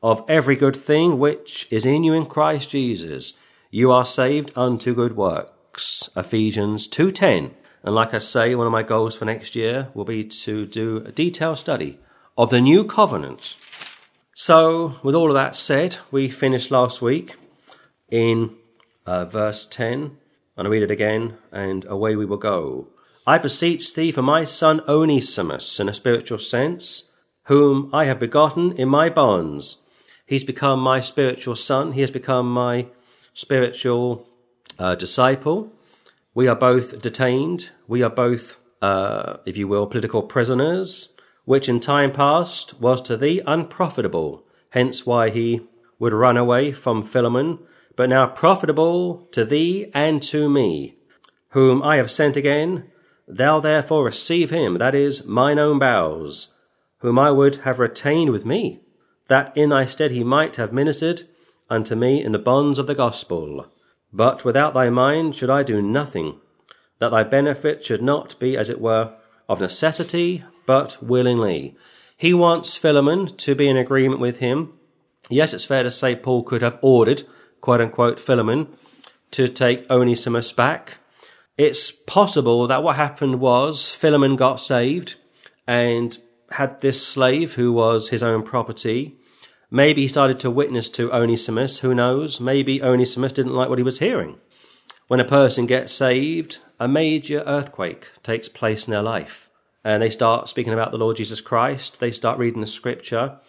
of 0.03 0.23
every 0.27 0.55
good 0.55 0.77
thing 0.77 1.17
which 1.17 1.67
is 1.71 1.87
in 1.87 2.03
you 2.03 2.13
in 2.13 2.27
Christ 2.27 2.69
Jesus. 2.69 3.33
You 3.71 3.91
are 3.91 4.05
saved 4.05 4.51
unto 4.55 4.93
good 4.93 5.15
works. 5.17 6.07
Ephesians 6.15 6.87
2.10. 6.87 7.49
And 7.81 7.95
like 7.95 8.13
I 8.13 8.19
say, 8.19 8.53
one 8.53 8.67
of 8.67 8.71
my 8.71 8.83
goals 8.83 9.15
for 9.15 9.25
next 9.25 9.55
year 9.55 9.87
will 9.95 10.05
be 10.05 10.23
to 10.23 10.67
do 10.67 10.97
a 10.97 11.11
detailed 11.11 11.57
study 11.57 11.97
of 12.37 12.51
the 12.51 12.61
new 12.61 12.83
covenant. 12.83 13.57
So, 14.41 14.95
with 15.03 15.15
all 15.15 15.27
of 15.27 15.33
that 15.33 15.57
said, 15.57 15.97
we 16.11 16.29
finished 16.29 16.71
last 16.71 17.01
week 17.01 17.35
in 18.09 18.55
uh, 19.05 19.25
verse 19.25 19.65
10. 19.65 20.15
And 20.55 20.65
I 20.65 20.71
read 20.71 20.81
it 20.81 20.89
again, 20.89 21.37
and 21.51 21.83
away 21.83 22.15
we 22.15 22.25
will 22.25 22.37
go. 22.37 22.87
I 23.27 23.37
beseech 23.37 23.93
thee 23.93 24.13
for 24.13 24.21
my 24.21 24.45
son 24.45 24.79
Onesimus, 24.87 25.77
in 25.81 25.89
a 25.89 25.93
spiritual 25.93 26.37
sense, 26.37 27.11
whom 27.47 27.89
I 27.91 28.05
have 28.05 28.17
begotten 28.17 28.71
in 28.77 28.87
my 28.87 29.09
bonds. 29.09 29.81
He's 30.25 30.45
become 30.45 30.79
my 30.79 31.01
spiritual 31.01 31.57
son. 31.57 31.91
He 31.91 31.99
has 31.99 32.09
become 32.09 32.49
my 32.49 32.87
spiritual 33.33 34.25
uh, 34.79 34.95
disciple. 34.95 35.69
We 36.33 36.47
are 36.47 36.55
both 36.55 37.01
detained. 37.01 37.71
We 37.89 38.03
are 38.03 38.09
both, 38.09 38.55
uh, 38.81 39.39
if 39.45 39.57
you 39.57 39.67
will, 39.67 39.85
political 39.85 40.23
prisoners, 40.23 41.13
which 41.49 41.67
in 41.67 41.79
time 41.79 42.11
past 42.11 42.79
was 42.79 43.01
to 43.01 43.17
thee 43.17 43.41
unprofitable. 43.47 44.45
Hence 44.69 45.07
why 45.07 45.31
he 45.31 45.59
would 45.97 46.13
run 46.13 46.37
away 46.37 46.71
from 46.71 47.01
Philemon, 47.01 47.57
but 47.95 48.07
now 48.07 48.27
profitable 48.27 49.27
to 49.31 49.43
thee 49.43 49.89
and 49.91 50.21
to 50.21 50.47
me, 50.47 50.99
whom 51.49 51.81
I 51.81 51.95
have 51.95 52.11
sent 52.11 52.37
again 52.37 52.91
Thou 53.27 53.59
therefore 53.59 54.05
receive 54.05 54.51
him, 54.51 54.77
that 54.77 54.93
is, 54.93 55.25
mine 55.25 55.57
own 55.57 55.79
bowels, 55.79 56.53
whom 56.99 57.17
I 57.17 57.31
would 57.31 57.55
have 57.57 57.79
retained 57.79 58.29
with 58.29 58.45
me, 58.45 58.81
that 59.27 59.51
in 59.57 59.69
thy 59.69 59.85
stead 59.85 60.11
he 60.11 60.23
might 60.23 60.57
have 60.57 60.71
ministered 60.71 61.23
unto 61.67 61.95
me 61.95 62.23
in 62.23 62.31
the 62.31 62.37
bonds 62.37 62.77
of 62.77 62.85
the 62.85 62.93
gospel. 62.93 63.73
But 64.13 64.45
without 64.45 64.75
thy 64.75 64.91
mind 64.91 65.35
should 65.35 65.49
I 65.49 65.63
do 65.63 65.81
nothing, 65.81 66.41
that 66.99 67.09
thy 67.09 67.23
benefit 67.23 67.83
should 67.83 68.03
not 68.03 68.39
be, 68.39 68.55
as 68.55 68.69
it 68.69 68.79
were, 68.79 69.15
of 69.47 69.59
necessity, 69.59 70.43
but 70.69 71.01
willingly. 71.01 71.75
He 72.15 72.33
wants 72.33 72.77
Philemon 72.77 73.35
to 73.37 73.55
be 73.55 73.67
in 73.67 73.77
agreement 73.77 74.21
with 74.21 74.37
him. 74.37 74.73
Yes, 75.29 75.53
it's 75.53 75.65
fair 75.65 75.83
to 75.83 75.91
say 75.91 76.15
Paul 76.15 76.43
could 76.43 76.61
have 76.61 76.77
ordered, 76.81 77.23
quote 77.61 77.81
unquote, 77.81 78.19
Philemon 78.19 78.67
to 79.31 79.47
take 79.47 79.89
Onesimus 79.89 80.51
back 80.53 80.99
it's 81.59 81.91
possible 81.91 82.67
that 82.67 82.83
what 82.83 82.95
happened 82.95 83.41
was 83.41 83.91
Philemon 83.91 84.37
got 84.37 84.61
saved 84.61 85.17
and 85.67 86.17
had 86.51 86.79
this 86.79 87.05
slave 87.05 87.55
who 87.55 87.73
was 87.73 88.07
his 88.07 88.23
own 88.23 88.43
property. 88.43 89.17
Maybe 89.69 90.03
he 90.03 90.07
started 90.07 90.39
to 90.39 90.49
witness 90.49 90.87
to 90.91 91.13
Onesimus, 91.13 91.79
who 91.79 91.93
knows? 91.93 92.39
Maybe 92.39 92.81
Onesimus 92.81 93.33
didn't 93.33 93.55
like 93.55 93.67
what 93.67 93.77
he 93.77 93.83
was 93.83 93.99
hearing. 93.99 94.37
When 95.09 95.19
a 95.19 95.25
person 95.25 95.65
gets 95.65 95.91
saved, 95.91 96.59
a 96.79 96.87
major 96.87 97.43
earthquake 97.45 98.07
takes 98.23 98.47
place 98.47 98.87
in 98.87 98.91
their 98.93 99.03
life. 99.03 99.48
And 99.89 100.03
they 100.03 100.11
start 100.11 100.47
speaking 100.47 100.71
about 100.71 100.91
the 100.91 100.99
Lord 100.99 101.17
Jesus 101.17 101.41
Christ, 101.41 101.99
they 101.99 102.11
start 102.11 102.37
reading 102.37 102.61
the 102.61 102.67
scripture, 102.67 103.39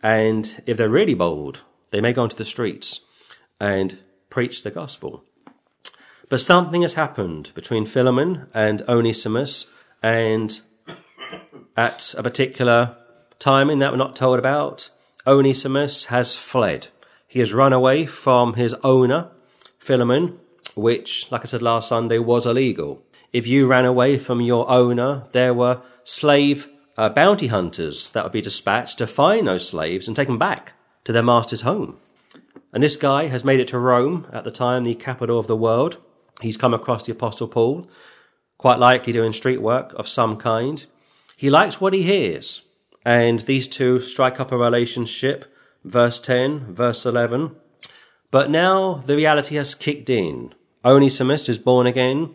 and 0.00 0.62
if 0.64 0.76
they're 0.76 0.88
really 0.88 1.14
bold, 1.14 1.64
they 1.90 2.00
may 2.00 2.12
go 2.12 2.22
into 2.22 2.36
the 2.36 2.44
streets 2.44 3.04
and 3.58 3.98
preach 4.30 4.62
the 4.62 4.70
gospel. 4.70 5.24
But 6.28 6.38
something 6.38 6.82
has 6.82 6.94
happened 6.94 7.50
between 7.52 7.84
Philemon 7.84 8.46
and 8.54 8.82
Onesimus, 8.82 9.72
and 10.00 10.60
at 11.76 12.14
a 12.16 12.22
particular 12.22 12.96
timing 13.40 13.80
that 13.80 13.90
we're 13.90 13.96
not 13.96 14.14
told 14.14 14.38
about, 14.38 14.90
Onesimus 15.26 16.04
has 16.04 16.36
fled. 16.36 16.86
He 17.26 17.40
has 17.40 17.52
run 17.52 17.72
away 17.72 18.06
from 18.06 18.54
his 18.54 18.72
owner, 18.84 19.32
Philemon, 19.80 20.38
which, 20.76 21.28
like 21.32 21.42
I 21.42 21.46
said 21.46 21.60
last 21.60 21.88
Sunday, 21.88 22.20
was 22.20 22.46
illegal. 22.46 23.02
If 23.32 23.46
you 23.46 23.66
ran 23.66 23.84
away 23.84 24.18
from 24.18 24.40
your 24.40 24.68
owner, 24.70 25.24
there 25.32 25.54
were 25.54 25.82
slave 26.04 26.68
uh, 26.96 27.08
bounty 27.08 27.48
hunters 27.48 28.10
that 28.10 28.24
would 28.24 28.32
be 28.32 28.40
dispatched 28.40 28.98
to 28.98 29.06
find 29.06 29.46
those 29.46 29.68
slaves 29.68 30.08
and 30.08 30.16
take 30.16 30.28
them 30.28 30.38
back 30.38 30.72
to 31.04 31.12
their 31.12 31.22
master's 31.22 31.60
home. 31.62 31.98
And 32.72 32.82
this 32.82 32.96
guy 32.96 33.28
has 33.28 33.44
made 33.44 33.60
it 33.60 33.68
to 33.68 33.78
Rome, 33.78 34.26
at 34.32 34.44
the 34.44 34.50
time 34.50 34.84
the 34.84 34.94
capital 34.94 35.38
of 35.38 35.46
the 35.46 35.56
world, 35.56 35.98
He's 36.40 36.56
come 36.56 36.74
across 36.74 37.04
the 37.04 37.12
Apostle 37.12 37.48
Paul, 37.48 37.88
quite 38.58 38.78
likely 38.78 39.12
doing 39.12 39.32
street 39.32 39.60
work 39.60 39.92
of 39.94 40.08
some 40.08 40.36
kind. 40.36 40.84
He 41.36 41.50
likes 41.50 41.80
what 41.80 41.92
he 41.92 42.02
hears, 42.02 42.62
and 43.04 43.40
these 43.40 43.66
two 43.66 44.00
strike 44.00 44.38
up 44.38 44.52
a 44.52 44.56
relationship. 44.56 45.52
Verse 45.84 46.20
10, 46.20 46.74
verse 46.74 47.06
11. 47.06 47.56
But 48.30 48.50
now 48.50 48.94
the 48.94 49.16
reality 49.16 49.56
has 49.56 49.74
kicked 49.74 50.10
in. 50.10 50.54
Onesimus 50.84 51.48
is 51.48 51.58
born 51.58 51.86
again, 51.86 52.34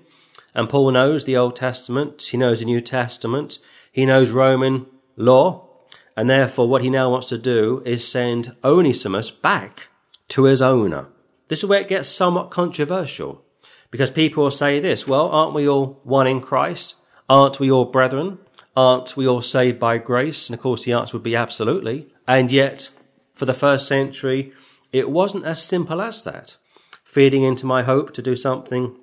and 0.53 0.69
Paul 0.69 0.91
knows 0.91 1.25
the 1.25 1.37
Old 1.37 1.55
Testament, 1.55 2.21
he 2.21 2.37
knows 2.37 2.59
the 2.59 2.65
New 2.65 2.81
Testament, 2.81 3.59
he 3.91 4.05
knows 4.05 4.31
Roman 4.31 4.85
law, 5.15 5.69
and 6.15 6.29
therefore 6.29 6.67
what 6.67 6.83
he 6.83 6.89
now 6.89 7.09
wants 7.09 7.29
to 7.29 7.37
do 7.37 7.81
is 7.85 8.07
send 8.07 8.55
Onesimus 8.63 9.31
back 9.31 9.89
to 10.29 10.45
his 10.45 10.61
owner. 10.61 11.07
This 11.47 11.59
is 11.59 11.69
where 11.69 11.81
it 11.81 11.87
gets 11.87 12.09
somewhat 12.09 12.51
controversial. 12.51 13.43
Because 13.91 14.09
people 14.09 14.43
will 14.43 14.51
say 14.51 14.79
this, 14.79 15.07
well, 15.07 15.29
aren't 15.29 15.53
we 15.53 15.67
all 15.67 15.99
one 16.03 16.25
in 16.25 16.41
Christ? 16.41 16.95
Aren't 17.29 17.59
we 17.59 17.69
all 17.69 17.85
brethren? 17.85 18.39
Aren't 18.75 19.15
we 19.15 19.27
all 19.27 19.43
saved 19.43 19.79
by 19.79 19.99
grace? 19.99 20.49
And 20.49 20.57
of 20.57 20.63
course, 20.63 20.83
the 20.83 20.93
answer 20.93 21.15
would 21.15 21.23
be 21.23 21.35
absolutely. 21.35 22.07
And 22.27 22.51
yet, 22.51 22.89
for 23.35 23.45
the 23.45 23.53
first 23.53 23.87
century, 23.87 24.51
it 24.91 25.11
wasn't 25.11 25.45
as 25.45 25.61
simple 25.61 26.01
as 26.01 26.23
that. 26.23 26.57
Feeding 27.03 27.43
into 27.43 27.67
my 27.67 27.83
hope 27.83 28.13
to 28.13 28.23
do 28.23 28.35
something 28.35 28.97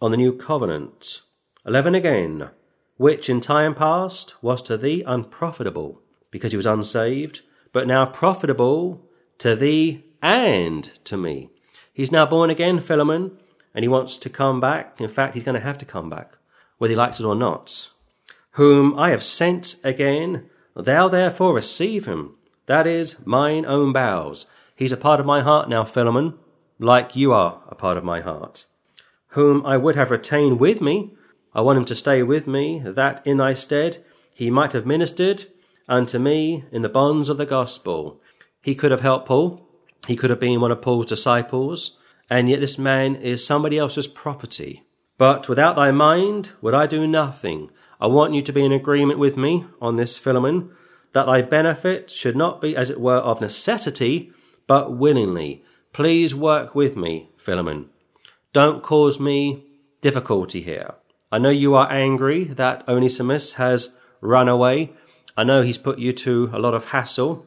on 0.00 0.10
the 0.10 0.16
new 0.16 0.32
covenant. 0.32 1.22
11 1.64 1.94
again, 1.94 2.50
which 2.96 3.28
in 3.28 3.40
time 3.40 3.74
past 3.74 4.34
was 4.42 4.62
to 4.62 4.76
thee 4.76 5.02
unprofitable, 5.06 6.00
because 6.30 6.52
he 6.52 6.56
was 6.56 6.66
unsaved, 6.66 7.42
but 7.72 7.86
now 7.86 8.06
profitable 8.06 9.06
to 9.38 9.54
thee 9.54 10.04
and 10.22 10.84
to 11.04 11.16
me. 11.16 11.50
He's 11.92 12.12
now 12.12 12.26
born 12.26 12.50
again, 12.50 12.80
Philemon, 12.80 13.38
and 13.74 13.84
he 13.84 13.88
wants 13.88 14.16
to 14.18 14.30
come 14.30 14.60
back. 14.60 15.00
In 15.00 15.08
fact, 15.08 15.34
he's 15.34 15.42
going 15.42 15.54
to 15.54 15.60
have 15.60 15.78
to 15.78 15.84
come 15.84 16.08
back, 16.10 16.36
whether 16.78 16.92
he 16.92 16.96
likes 16.96 17.20
it 17.20 17.26
or 17.26 17.34
not. 17.34 17.90
Whom 18.52 18.98
I 18.98 19.10
have 19.10 19.24
sent 19.24 19.76
again, 19.84 20.48
thou 20.74 21.08
therefore 21.08 21.54
receive 21.54 22.06
him. 22.06 22.36
That 22.66 22.86
is 22.86 23.24
mine 23.26 23.64
own 23.66 23.92
bowels. 23.92 24.46
He's 24.74 24.92
a 24.92 24.96
part 24.96 25.20
of 25.20 25.26
my 25.26 25.42
heart 25.42 25.68
now, 25.68 25.84
Philemon, 25.84 26.38
like 26.78 27.16
you 27.16 27.32
are 27.32 27.62
a 27.68 27.74
part 27.74 27.96
of 27.96 28.04
my 28.04 28.20
heart. 28.20 28.66
Whom 29.28 29.64
I 29.66 29.76
would 29.76 29.96
have 29.96 30.10
retained 30.10 30.60
with 30.60 30.80
me. 30.80 31.12
I 31.54 31.60
want 31.60 31.78
him 31.78 31.84
to 31.86 31.94
stay 31.94 32.22
with 32.22 32.46
me, 32.46 32.82
that 32.84 33.26
in 33.26 33.38
thy 33.38 33.54
stead 33.54 34.04
he 34.34 34.50
might 34.50 34.72
have 34.72 34.86
ministered 34.86 35.46
unto 35.88 36.18
me 36.18 36.64
in 36.70 36.82
the 36.82 36.88
bonds 36.88 37.28
of 37.28 37.38
the 37.38 37.46
gospel. 37.46 38.20
He 38.62 38.74
could 38.74 38.90
have 38.90 39.00
helped 39.00 39.26
Paul. 39.26 39.68
He 40.06 40.16
could 40.16 40.30
have 40.30 40.40
been 40.40 40.60
one 40.60 40.70
of 40.70 40.82
Paul's 40.82 41.06
disciples 41.06 41.98
and 42.28 42.48
yet 42.48 42.60
this 42.60 42.78
man 42.78 43.16
is 43.16 43.46
somebody 43.46 43.78
else's 43.78 44.06
property. 44.06 44.84
But 45.18 45.48
without 45.48 45.76
thy 45.76 45.92
mind 45.92 46.52
would 46.60 46.74
I 46.74 46.86
do 46.86 47.06
nothing. 47.06 47.70
I 48.00 48.08
want 48.08 48.34
you 48.34 48.42
to 48.42 48.52
be 48.52 48.64
in 48.64 48.72
agreement 48.72 49.18
with 49.18 49.36
me 49.36 49.64
on 49.80 49.96
this, 49.96 50.18
Philemon, 50.18 50.70
that 51.12 51.26
thy 51.26 51.40
benefit 51.42 52.10
should 52.10 52.36
not 52.36 52.60
be, 52.60 52.76
as 52.76 52.90
it 52.90 53.00
were, 53.00 53.16
of 53.16 53.40
necessity, 53.40 54.32
but 54.66 54.94
willingly. 54.94 55.64
Please 55.92 56.34
work 56.34 56.74
with 56.74 56.96
me, 56.96 57.30
Philemon. 57.38 57.88
Don't 58.56 58.82
cause 58.82 59.20
me 59.20 59.64
difficulty 60.00 60.62
here. 60.62 60.94
I 61.30 61.38
know 61.38 61.50
you 61.50 61.74
are 61.74 61.92
angry 61.92 62.44
that 62.44 62.88
Onesimus 62.88 63.52
has 63.60 63.94
run 64.22 64.48
away. 64.48 64.94
I 65.36 65.44
know 65.44 65.60
he's 65.60 65.76
put 65.76 65.98
you 65.98 66.14
to 66.14 66.48
a 66.54 66.58
lot 66.58 66.72
of 66.72 66.86
hassle. 66.86 67.44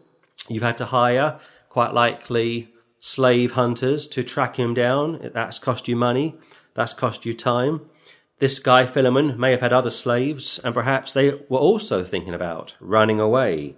You've 0.48 0.62
had 0.62 0.78
to 0.78 0.86
hire, 0.86 1.40
quite 1.68 1.96
likely, 1.96 2.72
slave 3.00 3.54
hunters 3.54 4.08
to 4.10 4.24
track 4.24 4.60
him 4.60 4.76
down. 4.76 5.32
That's 5.34 5.58
cost 5.58 5.88
you 5.88 5.96
money. 5.96 6.36
That's 6.76 6.94
cost 6.94 7.26
you 7.26 7.34
time. 7.34 7.90
This 8.38 8.60
guy, 8.60 8.86
Philemon, 8.86 9.36
may 9.40 9.50
have 9.50 9.62
had 9.62 9.74
other 9.74 9.90
slaves, 9.90 10.60
and 10.64 10.76
perhaps 10.76 11.14
they 11.14 11.32
were 11.50 11.58
also 11.58 12.04
thinking 12.04 12.36
about 12.36 12.76
running 12.80 13.20
away. 13.20 13.76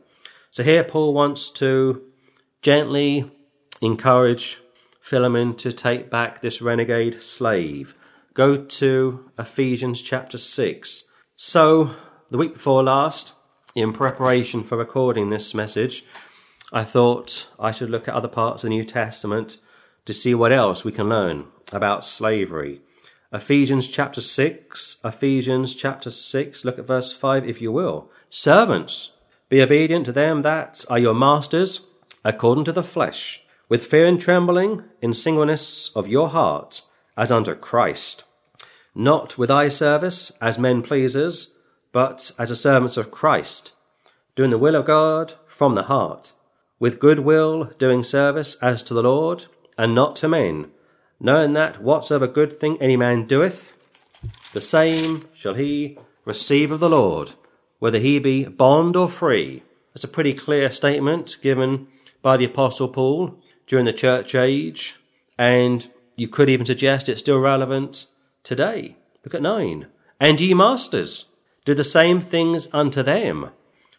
So 0.49 0.63
here 0.63 0.83
Paul 0.83 1.13
wants 1.13 1.49
to 1.51 2.03
gently 2.61 3.31
encourage 3.79 4.59
Philemon 5.01 5.55
to 5.55 5.73
take 5.73 6.09
back 6.09 6.41
this 6.41 6.61
renegade 6.61 7.21
slave. 7.21 7.95
Go 8.33 8.55
to 8.55 9.31
Ephesians 9.37 10.01
chapter 10.01 10.37
6. 10.37 11.03
So, 11.35 11.91
the 12.29 12.37
week 12.37 12.53
before 12.53 12.83
last, 12.83 13.33
in 13.75 13.91
preparation 13.91 14.63
for 14.63 14.77
recording 14.77 15.29
this 15.29 15.53
message, 15.53 16.05
I 16.71 16.83
thought 16.83 17.49
I 17.59 17.71
should 17.71 17.89
look 17.89 18.07
at 18.07 18.13
other 18.13 18.27
parts 18.27 18.63
of 18.63 18.69
the 18.69 18.75
New 18.75 18.85
Testament 18.85 19.57
to 20.05 20.13
see 20.13 20.33
what 20.33 20.51
else 20.51 20.85
we 20.85 20.91
can 20.91 21.09
learn 21.09 21.47
about 21.71 22.05
slavery. 22.05 22.81
Ephesians 23.33 23.87
chapter 23.87 24.21
6, 24.21 24.97
Ephesians 25.03 25.73
chapter 25.73 26.09
6, 26.09 26.65
look 26.65 26.77
at 26.77 26.87
verse 26.87 27.11
5 27.13 27.47
if 27.47 27.61
you 27.61 27.71
will. 27.71 28.09
Servants, 28.29 29.13
be 29.49 29.61
obedient 29.61 30.05
to 30.05 30.11
them 30.11 30.41
that 30.41 30.85
are 30.89 30.99
your 30.99 31.13
masters 31.13 31.87
according 32.23 32.65
to 32.65 32.71
the 32.71 32.83
flesh, 32.83 33.41
with 33.71 33.87
fear 33.87 34.05
and 34.05 34.19
trembling, 34.19 34.83
in 35.01 35.13
singleness 35.13 35.91
of 35.95 36.05
your 36.05 36.27
heart, 36.27 36.81
as 37.15 37.31
unto 37.31 37.55
Christ, 37.55 38.25
not 38.93 39.37
with 39.37 39.49
eye 39.49 39.69
service 39.69 40.29
as 40.41 40.59
men 40.59 40.81
pleasers, 40.81 41.53
but 41.93 42.33
as 42.37 42.49
the 42.49 42.55
servants 42.57 42.97
of 42.97 43.11
Christ, 43.11 43.71
doing 44.35 44.49
the 44.49 44.57
will 44.57 44.75
of 44.75 44.83
God 44.83 45.35
from 45.47 45.75
the 45.75 45.83
heart, 45.83 46.33
with 46.81 46.99
good 46.99 47.19
will 47.19 47.71
doing 47.77 48.03
service 48.03 48.55
as 48.55 48.83
to 48.83 48.93
the 48.93 49.03
Lord, 49.03 49.45
and 49.77 49.95
not 49.95 50.17
to 50.17 50.27
men, 50.27 50.69
knowing 51.17 51.53
that 51.53 51.81
whatsoever 51.81 52.27
good 52.27 52.59
thing 52.59 52.77
any 52.81 52.97
man 52.97 53.25
doeth, 53.25 53.71
the 54.51 54.59
same 54.59 55.29
shall 55.33 55.53
he 55.53 55.97
receive 56.25 56.71
of 56.71 56.81
the 56.81 56.89
Lord, 56.89 57.31
whether 57.79 57.99
he 57.99 58.19
be 58.19 58.43
bond 58.43 58.97
or 58.97 59.07
free. 59.07 59.63
That's 59.93 60.03
a 60.03 60.09
pretty 60.09 60.33
clear 60.33 60.69
statement 60.71 61.37
given 61.41 61.87
by 62.21 62.35
the 62.35 62.45
Apostle 62.45 62.89
Paul 62.89 63.41
during 63.71 63.85
the 63.85 63.93
church 63.93 64.35
age, 64.35 64.99
and 65.37 65.89
you 66.17 66.27
could 66.27 66.49
even 66.49 66.65
suggest 66.65 67.07
it's 67.07 67.21
still 67.21 67.39
relevant 67.39 68.05
today. 68.43 68.97
Look 69.23 69.33
at 69.33 69.41
9. 69.41 69.87
And 70.19 70.41
ye 70.41 70.53
masters, 70.53 71.27
do 71.63 71.73
the 71.73 71.85
same 71.85 72.19
things 72.19 72.67
unto 72.73 73.01
them, 73.01 73.51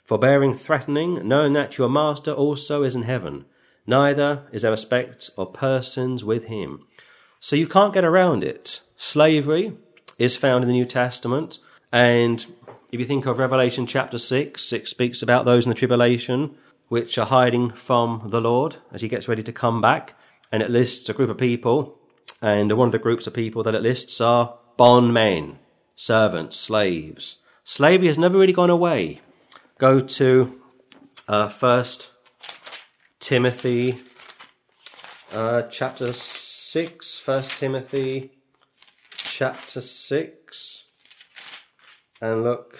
forbearing 0.04 0.54
threatening, 0.54 1.26
knowing 1.26 1.54
that 1.54 1.78
your 1.78 1.88
master 1.88 2.32
also 2.32 2.82
is 2.82 2.94
in 2.94 3.04
heaven. 3.04 3.46
Neither 3.86 4.42
is 4.52 4.60
there 4.60 4.70
respect 4.70 5.30
of 5.38 5.54
persons 5.54 6.22
with 6.22 6.44
him. 6.44 6.84
So 7.40 7.56
you 7.56 7.66
can't 7.66 7.94
get 7.94 8.04
around 8.04 8.44
it. 8.44 8.82
Slavery 8.98 9.72
is 10.18 10.36
found 10.36 10.64
in 10.64 10.68
the 10.68 10.74
New 10.74 10.84
Testament, 10.84 11.60
and 11.90 12.44
if 12.90 13.00
you 13.00 13.06
think 13.06 13.24
of 13.24 13.38
Revelation 13.38 13.86
chapter 13.86 14.18
6, 14.18 14.70
it 14.74 14.86
speaks 14.86 15.22
about 15.22 15.46
those 15.46 15.64
in 15.64 15.70
the 15.70 15.74
tribulation 15.74 16.58
which 16.92 17.16
are 17.16 17.24
hiding 17.24 17.70
from 17.70 18.22
the 18.26 18.38
Lord 18.38 18.76
as 18.92 19.00
he 19.00 19.08
gets 19.08 19.26
ready 19.26 19.42
to 19.42 19.50
come 19.50 19.80
back. 19.80 20.14
And 20.52 20.62
it 20.62 20.70
lists 20.70 21.08
a 21.08 21.14
group 21.14 21.30
of 21.30 21.38
people, 21.38 21.98
and 22.42 22.70
one 22.76 22.86
of 22.86 22.92
the 22.92 22.98
groups 22.98 23.26
of 23.26 23.32
people 23.32 23.62
that 23.62 23.74
it 23.74 23.80
lists 23.80 24.20
are 24.20 24.58
bondmen, 24.76 25.58
servants, 25.96 26.58
slaves. 26.58 27.38
Slavery 27.64 28.08
has 28.08 28.18
never 28.18 28.36
really 28.36 28.52
gone 28.52 28.68
away. 28.68 29.22
Go 29.78 30.00
to 30.00 30.60
uh, 31.28 31.48
First 31.48 32.10
Timothy 33.20 33.98
uh, 35.32 35.62
chapter 35.62 36.12
6, 36.12 37.18
First 37.20 37.58
Timothy 37.58 38.32
chapter 39.16 39.80
6, 39.80 40.84
and 42.20 42.42
look, 42.42 42.78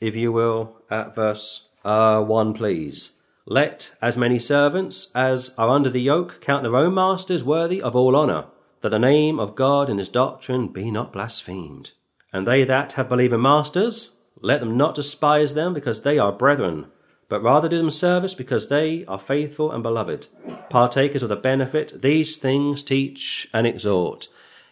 if 0.00 0.16
you 0.16 0.32
will, 0.32 0.82
at 0.90 1.14
verse 1.14 1.69
uh, 1.84 2.22
1, 2.22 2.54
please. 2.54 3.12
Let 3.46 3.94
as 4.00 4.16
many 4.16 4.38
servants 4.38 5.10
as 5.14 5.52
are 5.58 5.68
under 5.68 5.90
the 5.90 6.00
yoke 6.00 6.40
count 6.40 6.62
their 6.62 6.76
own 6.76 6.94
masters 6.94 7.42
worthy 7.42 7.82
of 7.82 7.96
all 7.96 8.14
honour, 8.14 8.46
that 8.80 8.90
the 8.90 8.98
name 8.98 9.40
of 9.40 9.56
God 9.56 9.90
and 9.90 9.98
his 9.98 10.08
doctrine 10.08 10.68
be 10.68 10.90
not 10.90 11.12
blasphemed. 11.12 11.92
And 12.32 12.46
they 12.46 12.64
that 12.64 12.92
have 12.92 13.08
believing 13.08 13.42
masters, 13.42 14.12
let 14.40 14.60
them 14.60 14.76
not 14.76 14.94
despise 14.94 15.54
them 15.54 15.74
because 15.74 16.02
they 16.02 16.18
are 16.18 16.32
brethren, 16.32 16.86
but 17.28 17.42
rather 17.42 17.68
do 17.68 17.78
them 17.78 17.90
service 17.90 18.34
because 18.34 18.68
they 18.68 19.04
are 19.06 19.18
faithful 19.18 19.72
and 19.72 19.82
beloved, 19.82 20.28
partakers 20.68 21.22
of 21.22 21.28
the 21.28 21.36
benefit. 21.36 22.02
These 22.02 22.36
things 22.36 22.82
teach 22.82 23.48
and 23.52 23.66
exhort. 23.66 24.28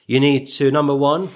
You 0.06 0.20
need 0.20 0.46
to, 0.46 0.70
number 0.70 0.94
one, 0.94 1.30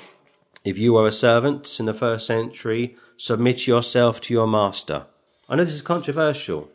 if 0.65 0.79
you 0.79 0.97
are 0.97 1.07
a 1.07 1.13
servant 1.13 1.81
in 1.81 1.87
the 1.87 1.95
first 1.95 2.27
century, 2.27 2.97
submit 3.17 3.67
yourself 3.67 4.21
to 4.23 4.35
your 4.35 4.47
master. 4.47 5.07
I 5.53 5.57
know 5.57 5.65
this 5.65 5.75
is 5.75 5.83
controversial. 5.83 6.71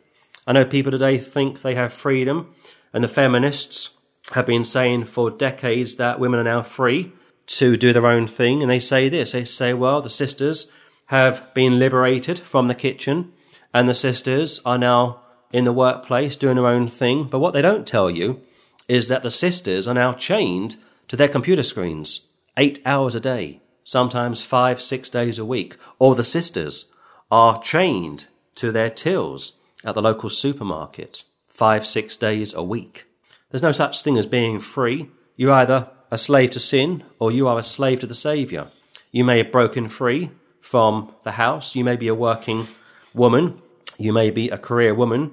I 0.46 0.52
know 0.52 0.64
people 0.64 0.92
today 0.92 1.18
think 1.18 1.62
they 1.62 1.74
have 1.74 1.92
freedom, 1.92 2.52
and 2.92 3.02
the 3.02 3.08
feminists 3.08 3.90
have 4.34 4.46
been 4.46 4.62
saying 4.62 5.06
for 5.06 5.32
decades 5.32 5.96
that 5.96 6.20
women 6.20 6.38
are 6.38 6.44
now 6.44 6.62
free 6.62 7.10
to 7.58 7.76
do 7.76 7.92
their 7.92 8.06
own 8.06 8.28
thing. 8.28 8.62
And 8.62 8.70
they 8.70 8.78
say 8.78 9.08
this 9.08 9.32
they 9.32 9.44
say, 9.44 9.74
well, 9.74 10.00
the 10.00 10.08
sisters 10.08 10.70
have 11.06 11.52
been 11.54 11.80
liberated 11.80 12.38
from 12.38 12.68
the 12.68 12.74
kitchen, 12.76 13.32
and 13.74 13.88
the 13.88 13.94
sisters 13.94 14.60
are 14.64 14.78
now 14.78 15.22
in 15.52 15.64
the 15.64 15.72
workplace 15.72 16.36
doing 16.36 16.54
their 16.54 16.66
own 16.68 16.86
thing. 16.86 17.24
But 17.24 17.40
what 17.40 17.54
they 17.54 17.62
don't 17.62 17.84
tell 17.84 18.08
you 18.08 18.42
is 18.86 19.08
that 19.08 19.24
the 19.24 19.30
sisters 19.32 19.88
are 19.88 19.94
now 19.94 20.12
chained 20.12 20.76
to 21.08 21.16
their 21.16 21.26
computer 21.26 21.64
screens 21.64 22.28
eight 22.56 22.80
hours 22.86 23.16
a 23.16 23.20
day, 23.20 23.60
sometimes 23.82 24.42
five, 24.44 24.80
six 24.80 25.08
days 25.08 25.36
a 25.36 25.44
week. 25.44 25.76
Or 25.98 26.14
the 26.14 26.22
sisters 26.22 26.92
are 27.28 27.60
chained 27.60 28.26
to 28.58 28.72
their 28.72 28.90
tills 28.90 29.52
at 29.84 29.94
the 29.94 30.02
local 30.02 30.28
supermarket 30.28 31.24
five, 31.48 31.86
six 31.86 32.16
days 32.16 32.54
a 32.54 32.62
week. 32.62 33.06
There's 33.50 33.62
no 33.62 33.72
such 33.72 34.02
thing 34.02 34.18
as 34.18 34.26
being 34.26 34.60
free. 34.60 35.10
You're 35.36 35.52
either 35.52 35.88
a 36.10 36.18
slave 36.18 36.50
to 36.52 36.60
sin 36.60 37.04
or 37.18 37.32
you 37.32 37.48
are 37.48 37.58
a 37.58 37.62
slave 37.62 38.00
to 38.00 38.06
the 38.06 38.14
Saviour. 38.14 38.68
You 39.10 39.24
may 39.24 39.38
have 39.38 39.52
broken 39.52 39.88
free 39.88 40.30
from 40.60 41.12
the 41.24 41.32
house. 41.32 41.74
You 41.74 41.84
may 41.84 41.96
be 41.96 42.08
a 42.08 42.14
working 42.14 42.68
woman. 43.14 43.60
You 43.96 44.12
may 44.12 44.30
be 44.30 44.50
a 44.50 44.58
career 44.58 44.94
woman. 44.94 45.32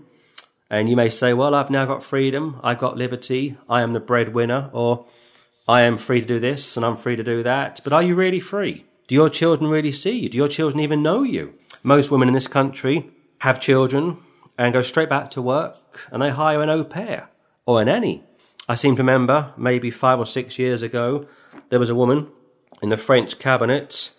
And 0.70 0.90
you 0.90 0.96
may 0.96 1.10
say, 1.10 1.34
well, 1.34 1.54
I've 1.54 1.70
now 1.70 1.86
got 1.86 2.04
freedom. 2.04 2.60
I've 2.64 2.80
got 2.80 2.98
liberty. 2.98 3.58
I 3.70 3.82
am 3.82 3.92
the 3.92 4.00
breadwinner. 4.00 4.70
Or 4.74 5.06
I 5.68 5.82
am 5.82 5.98
free 5.98 6.22
to 6.22 6.28
do 6.28 6.40
this 6.40 6.78
and 6.78 6.86
I'm 6.86 6.98
free 6.98 7.16
to 7.16 7.24
do 7.24 7.44
that. 7.44 7.82
But 7.84 7.94
are 7.94 8.04
you 8.04 8.16
really 8.16 8.40
free? 8.40 8.86
Do 9.08 9.16
your 9.16 9.30
children 9.30 9.70
really 9.70 9.92
see 9.92 10.18
you? 10.18 10.30
Do 10.30 10.38
your 10.38 10.48
children 10.48 10.80
even 10.80 11.04
know 11.04 11.24
you? 11.24 11.54
Most 11.84 12.10
women 12.10 12.28
in 12.28 12.34
this 12.34 12.48
country 12.48 13.12
have 13.40 13.60
children 13.60 14.18
and 14.58 14.74
go 14.74 14.82
straight 14.82 15.10
back 15.10 15.32
to 15.32 15.42
work 15.42 16.08
and 16.12 16.22
they 16.22 16.30
hire 16.30 16.62
an 16.62 16.70
au 16.70 16.84
pair 16.84 17.30
or 17.66 17.82
a 17.82 17.86
nanny. 17.86 18.24
I 18.68 18.76
seem 18.76 18.96
to 18.96 19.02
remember 19.02 19.54
maybe 19.58 19.92
five 19.92 20.20
or 20.20 20.26
six 20.26 20.58
years 20.58 20.82
ago, 20.82 21.28
there 21.70 21.80
was 21.80 21.90
a 21.90 21.96
woman 21.96 22.28
in 22.82 22.90
the 22.90 22.98
French 22.98 23.38
cabinet 23.40 24.12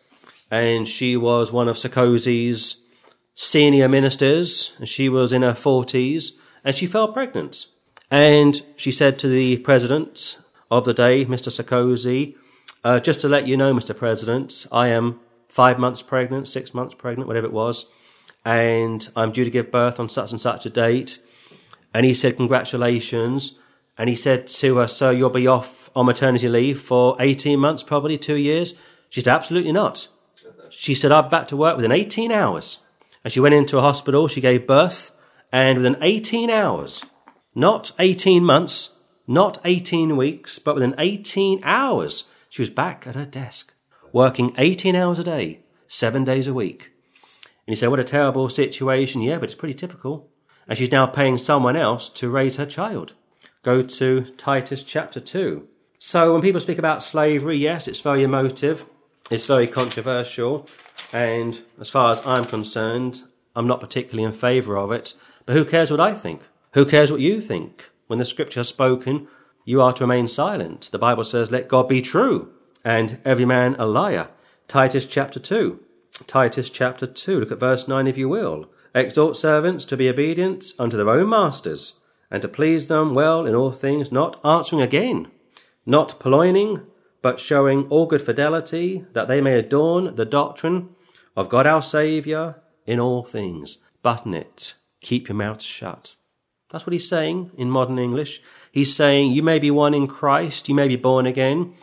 and 0.51 0.87
she 0.87 1.17
was 1.17 1.51
one 1.51 1.69
of 1.69 1.77
Sarkozy's 1.77 2.83
senior 3.35 3.89
ministers. 3.89 4.75
And 4.79 4.89
she 4.89 5.09
was 5.09 5.33
in 5.33 5.43
her 5.43 5.53
40s 5.53 6.33
and 6.65 6.75
she 6.75 6.87
fell 6.87 7.13
pregnant. 7.13 7.67
And 8.11 8.63
she 8.77 8.93
said 8.93 9.19
to 9.21 9.29
the 9.29 9.59
president 9.59 10.39
of 10.71 10.85
the 10.85 10.95
day, 10.95 11.25
Mr. 11.25 11.51
Sarkozy, 11.51 12.37
uh, 12.85 13.01
just 13.01 13.21
to 13.21 13.29
let 13.29 13.49
you 13.49 13.57
know, 13.57 13.75
Mr. 13.75 13.97
President, 13.97 14.67
I 14.71 14.89
am 14.89 15.19
five 15.49 15.79
months 15.79 16.03
pregnant, 16.03 16.47
six 16.47 16.73
months 16.73 16.95
pregnant, 16.95 17.27
whatever 17.27 17.47
it 17.47 17.53
was 17.53 17.87
and 18.47 19.09
I'm 19.17 19.33
due 19.33 19.45
to 19.45 19.51
give 19.51 19.73
birth 19.73 19.99
on 19.99 20.09
such 20.09 20.31
and 20.31 20.41
such 20.41 20.65
a 20.65 20.71
date. 20.71 21.19
And 21.93 22.07
he 22.07 22.15
said, 22.15 22.37
Congratulations. 22.37 23.59
And 23.99 24.09
he 24.09 24.15
said 24.15 24.47
to 24.47 24.77
her, 24.77 24.87
So 24.87 25.11
you'll 25.11 25.31
be 25.31 25.49
off 25.49 25.91
on 25.97 26.07
maternity 26.07 26.49
leave 26.49 26.81
for 26.81 27.17
18 27.19 27.59
months, 27.59 27.83
probably 27.83 28.17
two 28.17 28.37
years? 28.37 28.77
She 29.11 29.21
said, 29.21 29.35
Absolutely 29.35 29.73
not. 29.73 30.07
She 30.71 30.95
said, 30.95 31.11
I'm 31.11 31.29
back 31.29 31.49
to 31.49 31.57
work 31.57 31.75
within 31.75 31.91
18 31.91 32.31
hours. 32.31 32.79
And 33.25 33.33
she 33.33 33.41
went 33.41 33.55
into 33.57 33.79
a 33.79 33.83
hospital, 33.83 34.29
she 34.29 34.41
gave 34.41 34.67
birth, 34.67 35.11
and 35.51 35.79
within 35.79 35.97
18 36.01 36.49
hours, 36.49 37.05
not 37.53 37.91
18 37.99 38.45
months, 38.45 38.95
not 39.27 39.59
18 39.65 40.17
weeks, 40.17 40.61
but 40.61 40.77
within 40.77 40.95
18 40.99 41.61
hours, 41.65 42.29
she 42.49 42.63
was 42.63 42.71
back 42.71 43.09
at 43.09 43.17
her 43.17 43.27
desk, 43.27 43.75
working 44.13 44.55
18 44.57 44.95
hours 44.95 45.19
a 45.19 45.25
day, 45.25 45.63
seven 45.89 46.23
days 46.23 46.47
a 46.47 46.55
week. 46.55 46.93
And 47.67 47.73
you 47.73 47.77
say, 47.77 47.89
what 47.89 48.01
a 48.01 48.05
terrible 48.05 48.49
situation. 48.49 49.23
Yeah, 49.23 49.39
but 49.39 49.45
it's 49.45 49.55
pretty 49.55 49.75
typical. 49.75 50.31
And 50.69 50.79
she's 50.79 50.93
now 50.93 51.07
paying 51.07 51.39
someone 51.39 51.77
else 51.77 52.09
to 52.11 52.31
raise 52.31 52.57
her 52.57 52.67
child. 52.67 53.15
Go 53.63 53.83
to 53.83 54.25
Titus 54.25 54.83
chapter 54.83 55.21
2. 55.21 55.67
So 55.99 56.33
when 56.33 56.43
people 56.43 56.61
speak 56.61 56.79
about 56.79 57.03
slavery, 57.03 57.57
yes, 57.57 57.89
it's 57.89 58.01
very 58.01 58.23
emotive, 58.23 58.85
it's 59.31 59.47
very 59.47 59.67
controversial, 59.67 60.69
and 61.13 61.61
as 61.81 61.89
far 61.89 62.13
as 62.13 62.25
I'm 62.27 62.45
concerned, 62.45 63.23
I'm 63.57 63.67
not 63.67 63.81
particularly 63.81 64.23
in 64.23 64.33
favour 64.33 64.77
of 64.77 64.93
it. 64.93 65.15
But 65.47 65.57
who 65.57 65.65
cares 65.65 65.91
what 65.91 66.01
I 66.01 66.15
think? 66.15 66.43
Who 66.75 66.85
cares 66.85 67.11
what 67.11 67.21
you 67.21 67.41
think? 67.41 67.91
When 68.07 68.19
the 68.19 68.25
scripture 68.25 68.61
has 68.61 68.69
spoken, 68.69 69.27
you 69.65 69.81
are 69.81 69.93
to 69.95 70.05
remain 70.05 70.29
silent. 70.29 70.91
The 70.93 70.99
Bible 70.99 71.25
says, 71.25 71.51
let 71.51 71.67
God 71.67 71.89
be 71.89 72.03
true, 72.03 72.53
and 72.85 73.19
every 73.25 73.45
man 73.45 73.75
a 73.79 73.87
liar. 73.87 74.29
Titus 74.69 75.07
chapter 75.07 75.41
2. 75.41 75.81
Titus 76.27 76.71
chapter 76.71 77.07
2, 77.07 77.41
look 77.41 77.53
at 77.53 77.61
verse 77.61 77.87
9 77.87 78.07
if 78.07 78.17
you 78.17 78.29
will. 78.29 78.71
Exhort 78.95 79.37
servants 79.37 79.85
to 79.85 79.97
be 79.97 80.09
obedient 80.09 80.73
unto 80.79 80.97
their 80.97 81.11
own 81.11 81.29
masters, 81.29 82.01
and 82.31 82.41
to 82.41 82.49
please 82.49 82.89
them 82.89 83.15
well 83.15 83.45
in 83.45 83.55
all 83.55 83.71
things, 83.71 84.11
not 84.11 84.41
answering 84.45 84.81
again, 84.81 85.29
not 85.85 86.19
purloining, 86.19 86.83
but 87.21 87.39
showing 87.39 87.87
all 87.89 88.07
good 88.07 88.23
fidelity, 88.23 89.05
that 89.13 89.29
they 89.29 89.41
may 89.41 89.59
adorn 89.59 90.15
the 90.15 90.25
doctrine 90.25 90.89
of 91.37 91.49
God 91.49 91.67
our 91.67 91.83
Saviour 91.83 92.63
in 92.87 92.99
all 92.99 93.25
things. 93.25 93.79
Button 94.03 94.33
it. 94.33 94.75
Keep 95.01 95.29
your 95.29 95.37
mouth 95.37 95.61
shut. 95.61 96.15
That's 96.71 96.87
what 96.87 96.93
he's 96.93 97.09
saying 97.09 97.51
in 97.57 97.71
modern 97.71 97.99
English. 97.99 98.41
He's 98.73 98.95
saying, 98.95 99.33
You 99.33 99.43
may 99.43 99.59
be 99.59 99.71
one 99.71 99.95
in 99.95 100.07
Christ, 100.07 100.69
you 100.69 100.75
may 100.75 100.89
be 100.89 100.97
born 100.97 101.27
again, 101.27 101.75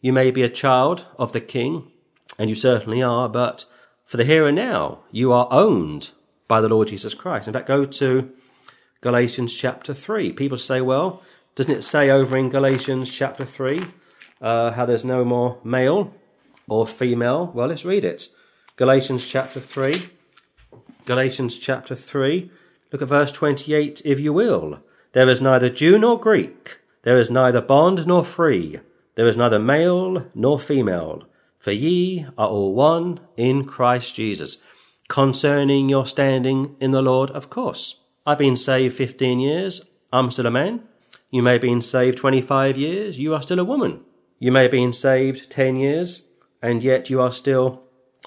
You 0.00 0.12
may 0.12 0.30
be 0.30 0.42
a 0.42 0.48
child 0.48 1.06
of 1.18 1.32
the 1.32 1.40
king, 1.40 1.90
and 2.38 2.48
you 2.48 2.56
certainly 2.56 3.02
are, 3.02 3.28
but 3.28 3.66
for 4.12 4.18
the 4.18 4.24
here 4.24 4.46
and 4.46 4.54
now, 4.54 4.98
you 5.10 5.32
are 5.32 5.48
owned 5.50 6.10
by 6.46 6.60
the 6.60 6.68
Lord 6.68 6.88
Jesus 6.88 7.14
Christ. 7.14 7.46
In 7.46 7.54
fact, 7.54 7.66
go 7.66 7.86
to 7.86 8.30
Galatians 9.00 9.54
chapter 9.54 9.94
3. 9.94 10.32
People 10.32 10.58
say, 10.58 10.82
well, 10.82 11.22
doesn't 11.54 11.72
it 11.72 11.80
say 11.80 12.10
over 12.10 12.36
in 12.36 12.50
Galatians 12.50 13.10
chapter 13.10 13.46
3 13.46 13.86
uh, 14.42 14.72
how 14.72 14.84
there's 14.84 15.02
no 15.02 15.24
more 15.24 15.56
male 15.64 16.12
or 16.68 16.86
female? 16.86 17.50
Well, 17.54 17.68
let's 17.68 17.86
read 17.86 18.04
it. 18.04 18.28
Galatians 18.76 19.26
chapter 19.26 19.60
3. 19.60 19.94
Galatians 21.06 21.56
chapter 21.56 21.94
3. 21.94 22.50
Look 22.92 23.00
at 23.00 23.08
verse 23.08 23.32
28, 23.32 24.02
if 24.04 24.20
you 24.20 24.34
will. 24.34 24.82
There 25.12 25.30
is 25.30 25.40
neither 25.40 25.70
Jew 25.70 25.98
nor 25.98 26.20
Greek. 26.20 26.80
There 27.00 27.16
is 27.16 27.30
neither 27.30 27.62
bond 27.62 28.06
nor 28.06 28.26
free. 28.26 28.78
There 29.14 29.26
is 29.26 29.38
neither 29.38 29.58
male 29.58 30.26
nor 30.34 30.60
female. 30.60 31.22
For 31.62 31.70
ye 31.70 32.26
are 32.36 32.48
all 32.48 32.74
one 32.74 33.20
in 33.36 33.66
Christ 33.66 34.16
Jesus. 34.16 34.58
Concerning 35.06 35.88
your 35.88 36.06
standing 36.06 36.74
in 36.80 36.90
the 36.90 37.02
Lord, 37.02 37.30
of 37.30 37.50
course. 37.50 38.00
I've 38.26 38.38
been 38.38 38.56
saved 38.56 38.96
15 38.96 39.38
years. 39.38 39.88
I'm 40.12 40.32
still 40.32 40.46
a 40.46 40.50
man. 40.50 40.82
You 41.30 41.40
may 41.40 41.52
have 41.52 41.60
been 41.60 41.80
saved 41.80 42.18
25 42.18 42.76
years. 42.76 43.20
You 43.20 43.32
are 43.32 43.42
still 43.42 43.60
a 43.60 43.64
woman. 43.64 44.00
You 44.40 44.50
may 44.50 44.62
have 44.62 44.72
been 44.72 44.92
saved 44.92 45.50
10 45.52 45.76
years, 45.76 46.26
and 46.60 46.82
yet 46.82 47.10
you 47.10 47.20
are 47.20 47.30
still 47.30 47.84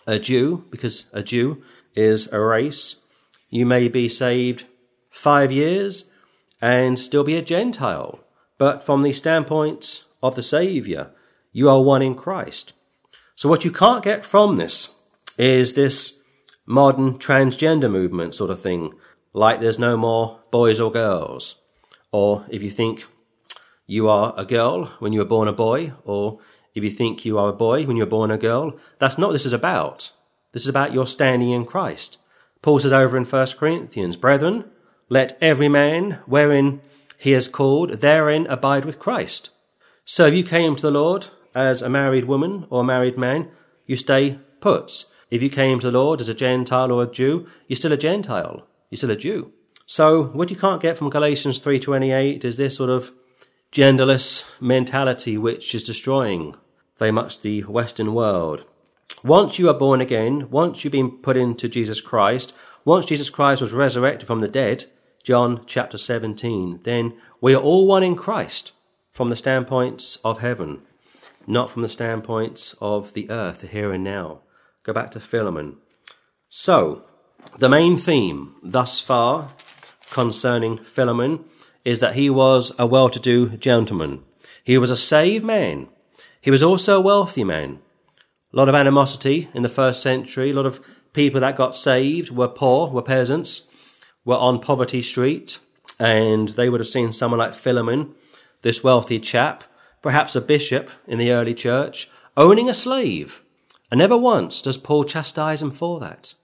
a 0.08 0.18
Jew, 0.18 0.64
because 0.70 1.10
a 1.12 1.22
Jew 1.22 1.62
is 1.94 2.32
a 2.32 2.40
race. 2.40 3.02
You 3.50 3.66
may 3.66 3.90
be 3.90 4.08
saved 4.08 4.64
five 5.10 5.52
years 5.52 6.10
and 6.62 6.98
still 6.98 7.26
be 7.26 7.36
a 7.36 7.42
Gentile. 7.42 8.22
But 8.58 8.82
from 8.82 9.04
the 9.04 9.12
standpoint 9.12 10.06
of 10.24 10.36
the 10.36 10.42
Saviour, 10.42 11.12
you 11.52 11.70
are 11.70 11.82
one 11.82 12.02
in 12.02 12.16
Christ. 12.16 12.72
So 13.36 13.50
what 13.50 13.66
you 13.66 13.72
can't 13.72 14.04
get 14.04 14.24
from 14.24 14.56
this 14.56 14.96
is 15.38 15.74
this 15.74 16.22
modern 16.66 17.20
transgender 17.20 17.92
movement 17.92 18.34
sort 18.34 18.50
of 18.50 18.62
thing, 18.62 18.94
like 19.34 19.60
there's 19.60 19.78
no 19.78 19.98
more 19.98 20.40
boys 20.52 20.80
or 20.80 20.92
girls. 20.92 21.56
Or 22.12 22.46
if 22.50 22.64
you 22.64 22.72
think 22.72 23.06
you 23.86 24.10
are 24.10 24.34
a 24.38 24.46
girl 24.46 24.86
when 25.00 25.12
you 25.12 25.20
were 25.20 25.26
born 25.26 25.50
a 25.50 25.54
boy, 25.54 25.92
or 26.06 26.40
if 26.74 26.84
you 26.84 26.90
think 26.90 27.26
you 27.26 27.38
are 27.38 27.50
a 27.50 27.54
boy 27.54 27.86
when 27.86 27.98
you 27.98 28.04
were 28.04 28.10
born 28.10 28.32
a 28.32 28.38
girl, 28.38 28.78
that's 29.00 29.18
not 29.18 29.28
what 29.28 29.34
this 29.34 29.46
is 29.46 29.54
about. 29.54 30.12
This 30.54 30.64
is 30.64 30.70
about 30.70 30.94
your 30.94 31.06
standing 31.06 31.52
in 31.52 31.66
Christ. 31.66 32.18
Paul 32.62 32.80
says 32.80 32.94
over 32.94 33.18
in 33.18 33.26
1 33.26 33.48
Corinthians, 33.60 34.16
Brethren, 34.16 34.66
let 35.10 35.38
every 35.42 35.68
man 35.68 36.20
wherein 36.26 36.82
he 37.18 37.34
is 37.34 37.48
called 37.48 37.98
therein 37.98 38.48
abide 38.48 38.86
with 38.86 38.98
Christ. 38.98 39.50
So 40.06 40.26
if 40.26 40.34
you 40.34 40.44
came 40.44 40.76
to 40.76 40.82
the 40.82 40.92
Lord 40.92 41.28
as 41.56 41.82
a 41.82 41.90
married 41.90 42.26
woman 42.26 42.68
or 42.70 42.82
a 42.82 42.86
married 42.86 43.18
man, 43.18 43.50
you 43.88 43.96
stay 43.96 44.40
put. 44.60 45.06
If 45.32 45.42
you 45.42 45.50
came 45.50 45.80
to 45.80 45.90
the 45.90 45.98
Lord 45.98 46.22
as 46.22 46.30
a 46.30 46.34
Gentile 46.34 46.92
or 46.92 47.04
a 47.04 47.12
Jew, 47.12 47.48
you're 47.68 47.78
still 47.78 47.94
a 47.94 47.98
Gentile. 47.98 48.68
You're 48.90 48.98
still 48.98 49.12
a 49.12 49.16
Jew. 49.16 49.52
So 49.88 50.26
what 50.26 50.50
you 50.50 50.56
can't 50.56 50.82
get 50.82 50.98
from 50.98 51.10
Galatians 51.10 51.60
3.28 51.60 52.44
is 52.44 52.58
this 52.58 52.76
sort 52.76 52.90
of 52.90 53.12
genderless 53.72 54.50
mentality 54.60 55.38
which 55.38 55.74
is 55.74 55.84
destroying 55.84 56.56
very 56.98 57.12
much 57.12 57.42
the 57.42 57.62
Western 57.64 58.14
world. 58.14 58.66
Once 59.24 59.60
you 59.60 59.70
are 59.70 59.74
born 59.74 60.02
again, 60.02 60.50
once 60.50 60.84
you've 60.84 60.92
been 60.92 61.12
put 61.12 61.38
into 61.38 61.68
Jesus 61.68 62.02
Christ, 62.02 62.54
once 62.84 63.06
Jesus 63.06 63.30
Christ 63.30 63.62
was 63.62 63.74
resurrected 63.74 64.28
from 64.28 64.42
the 64.42 64.48
dead, 64.48 64.86
John 65.24 65.62
chapter 65.66 65.98
17, 65.98 66.82
then 66.84 67.14
we 67.42 67.56
are 67.56 67.62
all 67.62 67.88
one 67.88 68.04
in 68.04 68.16
Christ 68.16 68.72
from 69.12 69.30
the 69.30 69.36
standpoints 69.36 70.18
of 70.24 70.40
heaven, 70.40 70.82
not 71.48 71.72
from 71.72 71.82
the 71.82 71.90
standpoints 71.90 72.76
of 72.82 73.14
the 73.14 73.30
earth, 73.30 73.60
the 73.60 73.68
here 73.68 73.92
and 73.92 74.04
now. 74.04 74.42
Go 74.84 74.94
back 74.94 75.12
to 75.12 75.20
Philemon. 75.20 75.78
So, 76.50 77.04
the 77.58 77.70
main 77.70 77.98
theme 77.98 78.56
thus 78.64 79.00
far 79.00 79.50
concerning 80.12 80.78
Philemon 80.78 81.46
is 81.84 82.00
that 82.00 82.16
he 82.16 82.30
was 82.30 82.74
a 82.80 82.88
well 82.88 83.10
to 83.10 83.20
do 83.20 83.50
gentleman. 83.58 84.24
He 84.64 84.78
was 84.78 84.92
a 84.92 84.98
saved 84.98 85.46
man. 85.46 85.88
He 86.42 86.52
was 86.52 86.64
also 86.64 86.98
a 86.98 87.02
wealthy 87.02 87.44
man. 87.44 87.80
A 88.54 88.58
lot 88.58 88.70
of 88.70 88.76
animosity 88.76 89.50
in 89.54 89.64
the 89.64 89.70
first 89.70 90.02
century. 90.02 90.52
A 90.52 90.54
lot 90.54 90.66
of 90.66 90.80
people 91.14 91.42
that 91.42 91.58
got 91.58 91.76
saved 91.76 92.30
were 92.30 92.48
poor, 92.48 92.90
were 92.90 93.02
peasants, 93.02 93.68
were 94.24 94.38
on 94.38 94.60
Poverty 94.60 95.02
Street, 95.02 95.60
and 96.00 96.50
they 96.50 96.70
would 96.70 96.80
have 96.80 96.88
seen 96.88 97.14
someone 97.14 97.40
like 97.40 97.56
Philemon, 97.56 98.16
this 98.62 98.84
wealthy 98.84 99.20
chap, 99.20 99.64
perhaps 100.06 100.36
a 100.36 100.40
bishop 100.42 100.92
in 101.08 101.18
the 101.18 101.32
early 101.32 101.56
church, 101.56 102.12
owning 102.38 102.70
a 102.70 102.76
slave. 102.76 103.42
And 103.90 103.98
never 103.98 104.16
once 104.16 104.62
does 104.62 104.78
Paul 104.78 105.04
chastise 105.04 105.64
him 105.64 105.72
for 105.72 106.00
that. 106.00 106.36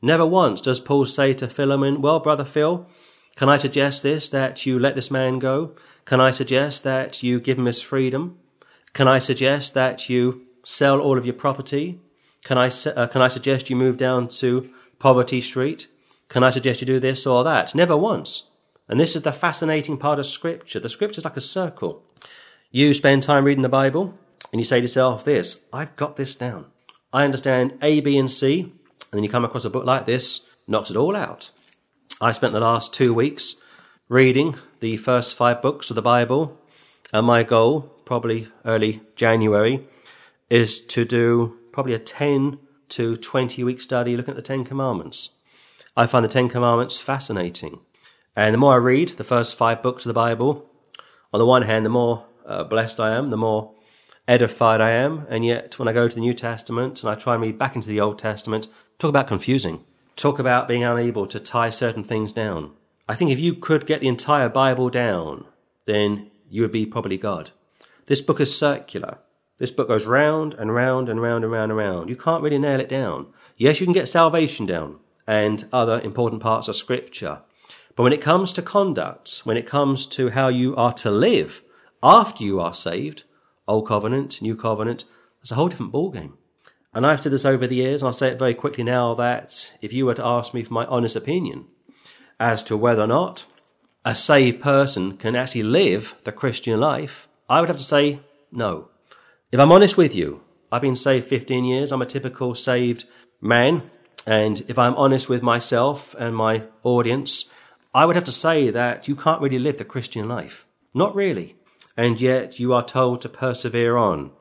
Never 0.00 0.24
once 0.24 0.62
does 0.62 0.80
Paul 0.80 1.04
say 1.04 1.34
to 1.34 1.46
Philemon, 1.46 2.00
Well, 2.00 2.20
brother 2.20 2.46
Phil, 2.46 2.88
can 3.36 3.50
I 3.50 3.58
suggest 3.58 4.02
this, 4.02 4.30
that 4.30 4.64
you 4.64 4.78
let 4.78 4.94
this 4.94 5.10
man 5.10 5.40
go? 5.40 5.76
Can 6.06 6.22
I 6.22 6.30
suggest 6.30 6.84
that 6.84 7.22
you 7.22 7.38
give 7.38 7.58
him 7.58 7.66
his 7.66 7.82
freedom? 7.82 8.38
Can 8.94 9.08
I 9.08 9.18
suggest 9.18 9.74
that 9.74 10.08
you 10.08 10.46
sell 10.64 10.98
all 10.98 11.18
of 11.18 11.26
your 11.26 11.34
property? 11.34 12.00
Can 12.44 12.56
I, 12.56 12.70
uh, 12.96 13.08
can 13.08 13.20
I 13.20 13.28
suggest 13.28 13.68
you 13.68 13.76
move 13.76 13.98
down 13.98 14.28
to 14.40 14.70
Poverty 14.98 15.42
Street? 15.42 15.86
Can 16.30 16.42
I 16.42 16.48
suggest 16.48 16.80
you 16.80 16.86
do 16.86 16.98
this 16.98 17.26
or 17.26 17.44
that? 17.44 17.74
Never 17.74 17.94
once. 17.94 18.44
And 18.88 18.98
this 18.98 19.14
is 19.14 19.20
the 19.20 19.34
fascinating 19.34 19.98
part 19.98 20.18
of 20.18 20.24
Scripture. 20.24 20.80
The 20.80 20.88
Scripture 20.88 21.18
is 21.18 21.26
like 21.26 21.36
a 21.36 21.42
circle. 21.42 22.06
You 22.74 22.94
spend 22.94 23.22
time 23.22 23.44
reading 23.44 23.60
the 23.60 23.68
Bible 23.68 24.14
and 24.50 24.58
you 24.58 24.64
say 24.64 24.78
to 24.78 24.84
yourself 24.84 25.26
this, 25.26 25.66
I've 25.74 25.94
got 25.94 26.16
this 26.16 26.34
down. 26.34 26.68
I 27.12 27.26
understand 27.26 27.76
A, 27.82 28.00
B, 28.00 28.16
and 28.16 28.30
C. 28.30 28.60
And 28.62 28.72
then 29.12 29.22
you 29.22 29.28
come 29.28 29.44
across 29.44 29.66
a 29.66 29.70
book 29.70 29.84
like 29.84 30.06
this, 30.06 30.48
knocks 30.66 30.90
it 30.90 30.96
all 30.96 31.14
out. 31.14 31.50
I 32.18 32.32
spent 32.32 32.54
the 32.54 32.60
last 32.60 32.94
two 32.94 33.12
weeks 33.12 33.56
reading 34.08 34.56
the 34.80 34.96
first 34.96 35.36
five 35.36 35.60
books 35.60 35.90
of 35.90 35.96
the 35.96 36.00
Bible, 36.00 36.58
and 37.12 37.26
my 37.26 37.42
goal, 37.42 37.82
probably 38.06 38.48
early 38.64 39.02
January, 39.16 39.86
is 40.48 40.80
to 40.80 41.04
do 41.04 41.58
probably 41.72 41.92
a 41.92 41.98
10 41.98 42.58
to 42.88 43.18
20 43.18 43.64
week 43.64 43.82
study 43.82 44.16
looking 44.16 44.32
at 44.32 44.36
the 44.36 44.40
Ten 44.40 44.64
Commandments. 44.64 45.28
I 45.94 46.06
find 46.06 46.24
the 46.24 46.28
Ten 46.30 46.48
Commandments 46.48 46.98
fascinating. 47.02 47.80
And 48.34 48.54
the 48.54 48.58
more 48.58 48.72
I 48.72 48.76
read 48.76 49.10
the 49.10 49.24
first 49.24 49.56
five 49.56 49.82
books 49.82 50.06
of 50.06 50.08
the 50.08 50.14
Bible, 50.14 50.70
on 51.34 51.38
the 51.38 51.44
one 51.44 51.62
hand, 51.62 51.84
the 51.84 51.90
more 51.90 52.24
uh, 52.46 52.64
blessed 52.64 53.00
I 53.00 53.12
am, 53.12 53.30
the 53.30 53.36
more 53.36 53.74
edified 54.28 54.80
I 54.80 54.90
am. 54.90 55.26
And 55.28 55.44
yet, 55.44 55.78
when 55.78 55.88
I 55.88 55.92
go 55.92 56.08
to 56.08 56.14
the 56.14 56.20
New 56.20 56.34
Testament 56.34 57.02
and 57.02 57.10
I 57.10 57.14
try 57.14 57.34
and 57.34 57.42
read 57.42 57.58
back 57.58 57.76
into 57.76 57.88
the 57.88 58.00
Old 58.00 58.18
Testament, 58.18 58.68
talk 58.98 59.08
about 59.08 59.26
confusing. 59.28 59.84
Talk 60.16 60.38
about 60.38 60.68
being 60.68 60.84
unable 60.84 61.26
to 61.26 61.40
tie 61.40 61.70
certain 61.70 62.04
things 62.04 62.32
down. 62.32 62.72
I 63.08 63.14
think 63.14 63.30
if 63.30 63.38
you 63.38 63.54
could 63.54 63.86
get 63.86 64.00
the 64.00 64.08
entire 64.08 64.48
Bible 64.48 64.90
down, 64.90 65.46
then 65.86 66.30
you 66.48 66.62
would 66.62 66.72
be 66.72 66.86
probably 66.86 67.16
God. 67.16 67.50
This 68.06 68.20
book 68.20 68.40
is 68.40 68.56
circular. 68.56 69.18
This 69.58 69.70
book 69.70 69.88
goes 69.88 70.06
round 70.06 70.54
and 70.54 70.74
round 70.74 71.08
and 71.08 71.20
round 71.20 71.44
and 71.44 71.52
round 71.52 71.70
and 71.72 71.78
round. 71.78 72.10
You 72.10 72.16
can't 72.16 72.42
really 72.42 72.58
nail 72.58 72.80
it 72.80 72.88
down. 72.88 73.26
Yes, 73.56 73.80
you 73.80 73.86
can 73.86 73.92
get 73.92 74.08
salvation 74.08 74.66
down 74.66 74.98
and 75.26 75.64
other 75.72 76.00
important 76.00 76.42
parts 76.42 76.68
of 76.68 76.76
Scripture. 76.76 77.42
But 77.94 78.02
when 78.02 78.12
it 78.12 78.20
comes 78.20 78.52
to 78.54 78.62
conduct, 78.62 79.40
when 79.44 79.56
it 79.56 79.66
comes 79.66 80.06
to 80.06 80.30
how 80.30 80.48
you 80.48 80.74
are 80.76 80.92
to 80.94 81.10
live 81.10 81.62
after 82.02 82.42
you 82.44 82.60
are 82.60 82.74
saved, 82.74 83.24
Old 83.68 83.86
Covenant, 83.86 84.42
New 84.42 84.56
Covenant, 84.56 85.04
it's 85.40 85.50
a 85.50 85.54
whole 85.54 85.68
different 85.68 85.92
ballgame. 85.92 86.32
And 86.94 87.06
I've 87.06 87.22
said 87.22 87.32
this 87.32 87.44
over 87.44 87.66
the 87.66 87.76
years, 87.76 88.02
and 88.02 88.08
I'll 88.08 88.12
say 88.12 88.28
it 88.28 88.38
very 88.38 88.54
quickly 88.54 88.84
now 88.84 89.14
that 89.14 89.76
if 89.80 89.92
you 89.92 90.06
were 90.06 90.14
to 90.14 90.24
ask 90.24 90.52
me 90.52 90.62
for 90.62 90.74
my 90.74 90.84
honest 90.86 91.16
opinion 91.16 91.66
as 92.38 92.62
to 92.64 92.76
whether 92.76 93.02
or 93.02 93.06
not 93.06 93.46
a 94.04 94.14
saved 94.14 94.60
person 94.60 95.16
can 95.16 95.36
actually 95.36 95.62
live 95.62 96.14
the 96.24 96.32
Christian 96.32 96.78
life, 96.80 97.28
I 97.48 97.60
would 97.60 97.68
have 97.68 97.78
to 97.78 97.82
say 97.82 98.20
no. 98.50 98.88
If 99.50 99.60
I'm 99.60 99.72
honest 99.72 99.96
with 99.96 100.14
you, 100.14 100.42
I've 100.70 100.82
been 100.82 100.96
saved 100.96 101.28
15 101.28 101.64
years. 101.64 101.92
I'm 101.92 102.02
a 102.02 102.06
typical 102.06 102.54
saved 102.54 103.04
man. 103.40 103.90
And 104.26 104.62
if 104.68 104.78
I'm 104.78 104.94
honest 104.94 105.28
with 105.28 105.42
myself 105.42 106.14
and 106.18 106.34
my 106.34 106.64
audience, 106.82 107.50
I 107.94 108.06
would 108.06 108.16
have 108.16 108.24
to 108.24 108.32
say 108.32 108.70
that 108.70 109.08
you 109.08 109.16
can't 109.16 109.40
really 109.40 109.58
live 109.58 109.76
the 109.78 109.84
Christian 109.84 110.28
life. 110.28 110.66
Not 110.94 111.14
really. 111.14 111.56
And 111.96 112.20
yet 112.20 112.58
you 112.58 112.72
are 112.72 112.84
told 112.84 113.20
to 113.20 113.28
persevere 113.28 113.96
on. 113.96 114.32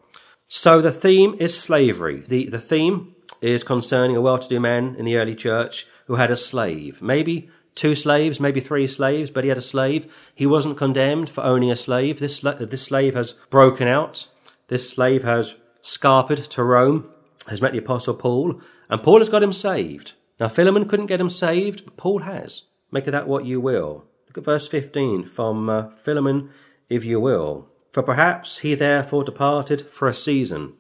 So 0.48 0.82
the 0.82 0.92
theme 0.92 1.36
is 1.40 1.58
slavery. 1.58 2.24
The, 2.28 2.48
the 2.48 2.60
theme 2.60 3.16
is 3.42 3.64
concerning 3.64 4.16
a 4.16 4.22
well 4.22 4.38
to 4.38 4.48
do 4.48 4.60
man 4.60 4.96
in 4.98 5.06
the 5.06 5.18
early 5.18 5.36
church 5.36 5.88
who 6.08 6.16
had 6.16 6.32
a 6.32 6.38
slave. 6.38 7.02
Maybe 7.02 7.50
two 7.76 7.96
slaves, 7.96 8.40
maybe 8.40 8.60
three 8.60 8.88
slaves, 8.88 9.30
but 9.30 9.44
he 9.44 9.50
had 9.50 9.58
a 9.58 9.62
slave. 9.62 10.14
He 10.36 10.46
wasn't 10.46 10.78
condemned 10.78 11.30
for 11.30 11.44
owning 11.44 11.72
a 11.72 11.76
slave. 11.76 12.20
This, 12.20 12.40
this 12.40 12.84
slave 12.84 13.14
has 13.16 13.34
broken 13.50 13.88
out 13.88 14.28
this 14.72 14.90
slave 14.90 15.24
has 15.24 15.58
scarpered 15.84 16.48
to 16.48 16.64
Rome, 16.64 17.10
has 17.50 17.62
met 17.62 17.74
the 17.74 17.80
Apostle 17.80 18.14
Paul, 18.14 18.62
and 18.90 19.04
Paul 19.04 19.18
has 19.18 19.28
got 19.28 19.44
him 19.44 19.52
saved. 19.52 20.14
Now, 20.40 20.48
Philemon 20.48 20.88
couldn't 20.88 21.08
get 21.08 21.20
him 21.20 21.30
saved, 21.30 21.84
but 21.84 21.98
Paul 21.98 22.20
has. 22.20 22.68
Make 22.90 23.06
of 23.06 23.12
that 23.12 23.28
what 23.28 23.44
you 23.44 23.60
will. 23.60 24.06
Look 24.28 24.38
at 24.38 24.46
verse 24.46 24.70
15 24.70 25.26
from 25.26 25.70
uh, 25.70 25.90
Philemon, 26.02 26.52
if 26.92 27.06
you 27.06 27.20
will. 27.20 27.70
For 27.92 28.04
perhaps 28.04 28.60
he 28.60 28.76
therefore 28.76 29.24
departed 29.24 29.82
for 29.82 30.08
a 30.08 30.14
season, 30.14 30.74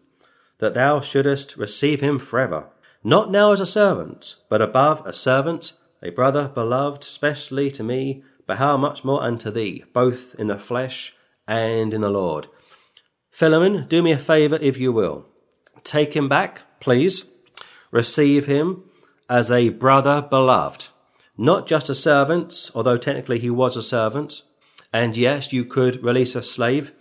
that 0.59 0.73
thou 0.73 0.99
shouldest 0.99 1.57
receive 1.57 2.01
him 2.01 2.19
forever, 2.19 2.67
not 3.03 3.31
now 3.31 3.53
as 3.53 3.61
a 3.61 3.65
servant, 3.65 4.35
but 4.49 4.61
above 4.61 5.05
a 5.05 5.13
servant, 5.13 5.73
a 6.03 6.09
brother 6.09 6.49
beloved 6.49 7.03
specially 7.03 7.71
to 7.71 7.83
me, 7.83 8.23
but 8.45 8.57
how 8.57 8.75
much 8.75 9.03
more 9.03 9.23
unto 9.23 9.49
thee, 9.49 9.83
both 9.93 10.35
in 10.35 10.47
the 10.47 10.59
flesh 10.59 11.15
and 11.47 11.93
in 11.93 12.01
the 12.01 12.09
Lord. 12.09 12.47
Philemon, 13.31 13.87
do 13.87 14.03
me 14.03 14.11
a 14.11 14.19
favour 14.19 14.59
if 14.61 14.77
you 14.77 14.91
will. 14.91 15.25
Take 15.83 16.13
him 16.13 16.27
back, 16.27 16.61
please. 16.79 17.29
Receive 17.89 18.45
him 18.45 18.83
as 19.29 19.49
a 19.49 19.69
brother 19.69 20.21
beloved, 20.21 20.89
not 21.37 21.67
just 21.67 21.89
a 21.89 21.95
servant, 21.95 22.69
although 22.75 22.97
technically 22.97 23.39
he 23.39 23.49
was 23.49 23.77
a 23.77 23.81
servant. 23.81 24.43
And 24.93 25.15
yes, 25.15 25.53
you 25.53 25.65
could 25.65 26.03
release 26.03 26.35
a 26.35 26.43
slave 26.43 26.91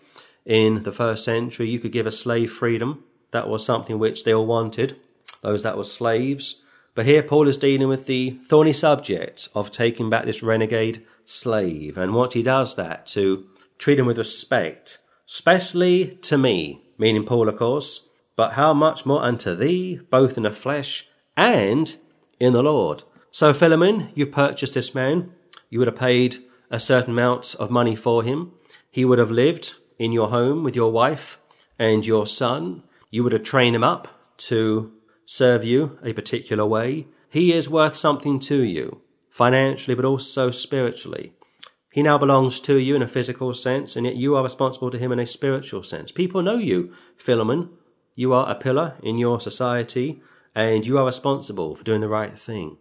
in 0.44 0.82
the 0.84 0.92
first 0.92 1.24
century. 1.24 1.68
You 1.68 1.78
could 1.78 1.92
give 1.92 2.06
a 2.06 2.12
slave 2.12 2.52
freedom. 2.52 3.04
That 3.32 3.48
was 3.48 3.64
something 3.64 3.98
which 3.98 4.24
they 4.24 4.34
all 4.34 4.46
wanted, 4.46 4.96
those 5.42 5.62
that 5.62 5.76
were 5.76 5.84
slaves. 5.84 6.62
But 6.94 7.06
here 7.06 7.22
Paul 7.22 7.46
is 7.46 7.56
dealing 7.56 7.88
with 7.88 8.06
the 8.06 8.38
thorny 8.46 8.72
subject 8.72 9.48
of 9.54 9.70
taking 9.70 10.10
back 10.10 10.24
this 10.24 10.42
renegade 10.42 11.04
slave. 11.24 11.96
And 11.96 12.14
what 12.14 12.32
he 12.32 12.42
does 12.42 12.74
that 12.76 13.06
to 13.06 13.46
treat 13.78 13.98
him 13.98 14.06
with 14.06 14.18
respect, 14.18 14.98
especially 15.28 16.06
to 16.22 16.36
me, 16.36 16.82
meaning 16.98 17.24
Paul, 17.24 17.48
of 17.48 17.56
course, 17.56 18.08
but 18.36 18.52
how 18.52 18.74
much 18.74 19.06
more 19.06 19.22
unto 19.22 19.54
thee, 19.54 20.00
both 20.10 20.36
in 20.36 20.42
the 20.42 20.50
flesh 20.50 21.08
and 21.36 21.96
in 22.38 22.52
the 22.52 22.62
Lord. 22.62 23.04
So, 23.30 23.54
Philemon, 23.54 24.10
you've 24.14 24.32
purchased 24.32 24.74
this 24.74 24.94
man. 24.94 25.32
You 25.68 25.78
would 25.78 25.88
have 25.88 25.96
paid 25.96 26.42
a 26.70 26.80
certain 26.80 27.12
amount 27.12 27.54
of 27.58 27.70
money 27.70 27.96
for 27.96 28.22
him. 28.22 28.52
He 28.90 29.04
would 29.04 29.18
have 29.18 29.30
lived 29.30 29.74
in 29.98 30.12
your 30.12 30.28
home 30.28 30.62
with 30.62 30.76
your 30.76 30.92
wife 30.92 31.38
and 31.78 32.06
your 32.06 32.26
son. 32.26 32.82
You 33.10 33.24
would 33.24 33.32
have 33.32 33.42
trained 33.42 33.76
him 33.76 33.84
up 33.84 34.08
to 34.48 34.92
serve 35.26 35.64
you 35.64 35.98
a 36.02 36.12
particular 36.12 36.66
way. 36.66 37.06
He 37.28 37.52
is 37.52 37.68
worth 37.68 37.96
something 37.96 38.40
to 38.40 38.62
you, 38.62 39.00
financially, 39.30 39.94
but 39.94 40.04
also 40.04 40.50
spiritually. 40.50 41.32
He 41.92 42.02
now 42.02 42.18
belongs 42.18 42.60
to 42.60 42.78
you 42.78 42.94
in 42.94 43.02
a 43.02 43.08
physical 43.08 43.52
sense, 43.52 43.96
and 43.96 44.06
yet 44.06 44.16
you 44.16 44.36
are 44.36 44.42
responsible 44.44 44.90
to 44.92 44.98
him 44.98 45.10
in 45.10 45.18
a 45.18 45.26
spiritual 45.26 45.82
sense. 45.82 46.12
People 46.12 46.42
know 46.42 46.56
you, 46.56 46.92
Philemon. 47.16 47.70
You 48.14 48.32
are 48.32 48.48
a 48.50 48.54
pillar 48.54 48.94
in 49.02 49.18
your 49.18 49.40
society 49.40 50.20
and 50.54 50.86
you 50.86 50.98
are 50.98 51.06
responsible 51.06 51.74
for 51.74 51.84
doing 51.84 52.00
the 52.00 52.08
right 52.08 52.38
thing. 52.38 52.76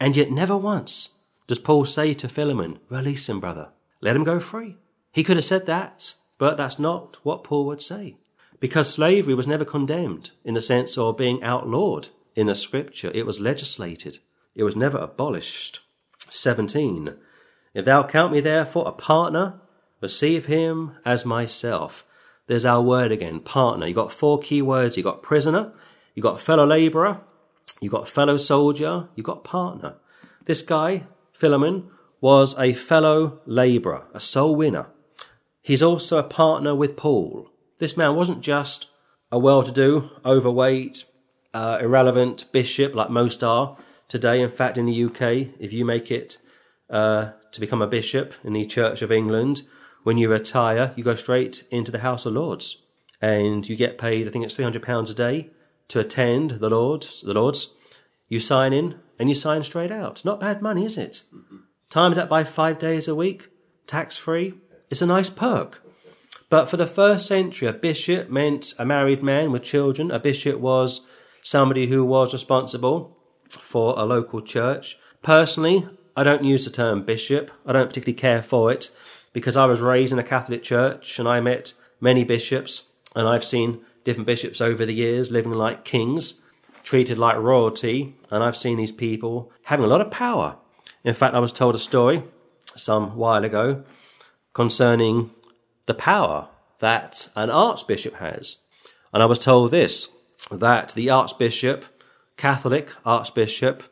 And 0.00 0.16
yet, 0.16 0.30
never 0.30 0.56
once 0.56 1.10
does 1.46 1.58
Paul 1.58 1.84
say 1.84 2.14
to 2.14 2.28
Philemon, 2.28 2.78
Release 2.88 3.28
him, 3.28 3.40
brother. 3.40 3.68
Let 4.00 4.16
him 4.16 4.24
go 4.24 4.40
free. 4.40 4.76
He 5.12 5.24
could 5.24 5.36
have 5.36 5.44
said 5.44 5.66
that, 5.66 6.14
but 6.38 6.56
that's 6.56 6.78
not 6.78 7.18
what 7.22 7.44
Paul 7.44 7.66
would 7.66 7.82
say. 7.82 8.16
Because 8.60 8.92
slavery 8.92 9.34
was 9.34 9.46
never 9.46 9.64
condemned 9.64 10.30
in 10.44 10.54
the 10.54 10.60
sense 10.60 10.96
of 10.96 11.16
being 11.16 11.42
outlawed 11.42 12.08
in 12.34 12.46
the 12.46 12.54
scripture, 12.54 13.10
it 13.14 13.26
was 13.26 13.40
legislated, 13.40 14.18
it 14.54 14.64
was 14.64 14.74
never 14.76 14.98
abolished. 14.98 15.80
17. 16.30 17.14
If 17.74 17.84
thou 17.84 18.02
count 18.04 18.32
me 18.32 18.40
therefore 18.40 18.88
a 18.88 18.92
partner, 18.92 19.60
receive 20.00 20.46
him 20.46 20.92
as 21.04 21.24
myself. 21.24 22.06
There's 22.46 22.64
our 22.64 22.82
word 22.82 23.12
again, 23.12 23.40
partner. 23.40 23.86
You've 23.86 23.96
got 23.96 24.12
four 24.12 24.38
key 24.38 24.62
words. 24.62 24.96
You've 24.96 25.04
got 25.04 25.22
prisoner, 25.22 25.72
you 26.14 26.22
got 26.22 26.40
fellow 26.40 26.66
labourer, 26.66 27.20
you 27.80 27.90
got 27.90 28.08
fellow 28.08 28.36
soldier, 28.36 29.08
you 29.14 29.22
got 29.22 29.44
partner. 29.44 29.94
This 30.44 30.62
guy, 30.62 31.04
Philemon, 31.34 31.90
was 32.20 32.58
a 32.58 32.72
fellow 32.72 33.40
labourer, 33.44 34.06
a 34.14 34.20
soul 34.20 34.56
winner. 34.56 34.86
He's 35.60 35.82
also 35.82 36.18
a 36.18 36.22
partner 36.22 36.74
with 36.74 36.96
Paul. 36.96 37.50
This 37.78 37.98
man 37.98 38.16
wasn't 38.16 38.40
just 38.40 38.86
a 39.30 39.38
well 39.38 39.62
to 39.62 39.70
do, 39.70 40.10
overweight, 40.24 41.04
uh, 41.52 41.78
irrelevant 41.80 42.46
bishop 42.52 42.94
like 42.94 43.10
most 43.10 43.44
are 43.44 43.76
today. 44.08 44.40
In 44.40 44.50
fact, 44.50 44.78
in 44.78 44.86
the 44.86 45.04
UK, 45.04 45.54
if 45.58 45.72
you 45.72 45.84
make 45.84 46.10
it 46.10 46.38
uh, 46.88 47.32
to 47.52 47.60
become 47.60 47.82
a 47.82 47.86
bishop 47.86 48.32
in 48.42 48.52
the 48.52 48.64
Church 48.64 49.02
of 49.02 49.12
England, 49.12 49.62
when 50.02 50.16
you 50.16 50.30
retire, 50.30 50.92
you 50.96 51.04
go 51.04 51.14
straight 51.14 51.64
into 51.70 51.92
the 51.92 52.00
House 52.00 52.26
of 52.26 52.34
Lords 52.34 52.82
and 53.20 53.68
you 53.68 53.76
get 53.76 53.98
paid, 53.98 54.26
I 54.26 54.30
think 54.30 54.44
it's 54.44 54.54
£300 54.54 55.10
a 55.10 55.14
day 55.14 55.50
to 55.88 56.00
attend 56.00 56.52
the 56.52 56.70
Lord's, 56.70 57.22
the 57.22 57.34
Lord's, 57.34 57.74
you 58.28 58.40
sign 58.40 58.72
in 58.72 59.00
and 59.18 59.28
you 59.28 59.34
sign 59.34 59.62
straight 59.62 59.90
out. 59.90 60.24
Not 60.24 60.40
bad 60.40 60.62
money, 60.62 60.84
is 60.84 60.96
it? 60.96 61.22
Mm-hmm. 61.34 61.56
Times 61.90 62.16
that 62.16 62.28
by 62.28 62.44
five 62.44 62.78
days 62.78 63.06
a 63.08 63.14
week, 63.14 63.48
tax 63.86 64.16
free. 64.16 64.54
It's 64.90 65.02
a 65.02 65.06
nice 65.06 65.30
perk. 65.30 65.80
But 66.50 66.66
for 66.66 66.76
the 66.76 66.86
first 66.86 67.26
century, 67.26 67.68
a 67.68 67.72
bishop 67.72 68.30
meant 68.30 68.74
a 68.78 68.84
married 68.84 69.22
man 69.22 69.52
with 69.52 69.62
children. 69.62 70.10
A 70.10 70.18
bishop 70.18 70.58
was 70.60 71.02
somebody 71.42 71.86
who 71.86 72.04
was 72.04 72.32
responsible 72.32 73.16
for 73.48 73.94
a 73.96 74.04
local 74.04 74.40
church. 74.40 74.98
Personally, 75.22 75.88
I 76.16 76.22
don't 76.22 76.44
use 76.44 76.64
the 76.64 76.70
term 76.70 77.04
bishop. 77.04 77.50
I 77.66 77.72
don't 77.72 77.88
particularly 77.88 78.14
care 78.14 78.42
for 78.42 78.70
it 78.70 78.90
because 79.32 79.56
I 79.56 79.66
was 79.66 79.80
raised 79.80 80.12
in 80.12 80.18
a 80.18 80.24
Catholic 80.24 80.62
church 80.62 81.18
and 81.18 81.28
I 81.28 81.40
met 81.40 81.74
many 82.00 82.24
bishops 82.24 82.88
and 83.16 83.26
I've 83.26 83.44
seen 83.44 83.80
different 84.04 84.26
bishops 84.26 84.60
over 84.60 84.86
the 84.86 84.94
years 84.94 85.30
living 85.30 85.52
like 85.52 85.84
kings, 85.84 86.40
treated 86.84 87.18
like 87.18 87.36
royalty, 87.36 88.14
and 88.30 88.44
I've 88.44 88.56
seen 88.56 88.76
these 88.76 88.92
people 88.92 89.50
having 89.64 89.84
a 89.84 89.88
lot 89.88 90.00
of 90.00 90.10
power. 90.10 90.56
In 91.02 91.14
fact, 91.14 91.34
I 91.34 91.40
was 91.40 91.50
told 91.50 91.74
a 91.74 91.78
story 91.78 92.22
some 92.76 93.16
while 93.16 93.44
ago 93.44 93.82
concerning 94.52 95.30
the 95.86 95.94
power 95.94 96.48
that 96.78 97.28
an 97.34 97.50
archbishop 97.50 98.14
has. 98.16 98.58
And 99.12 99.22
I 99.22 99.26
was 99.26 99.38
told 99.38 99.70
this 99.70 100.08
that 100.50 100.90
the 100.94 101.10
archbishop, 101.10 101.84
Catholic 102.36 102.90
archbishop, 103.04 103.82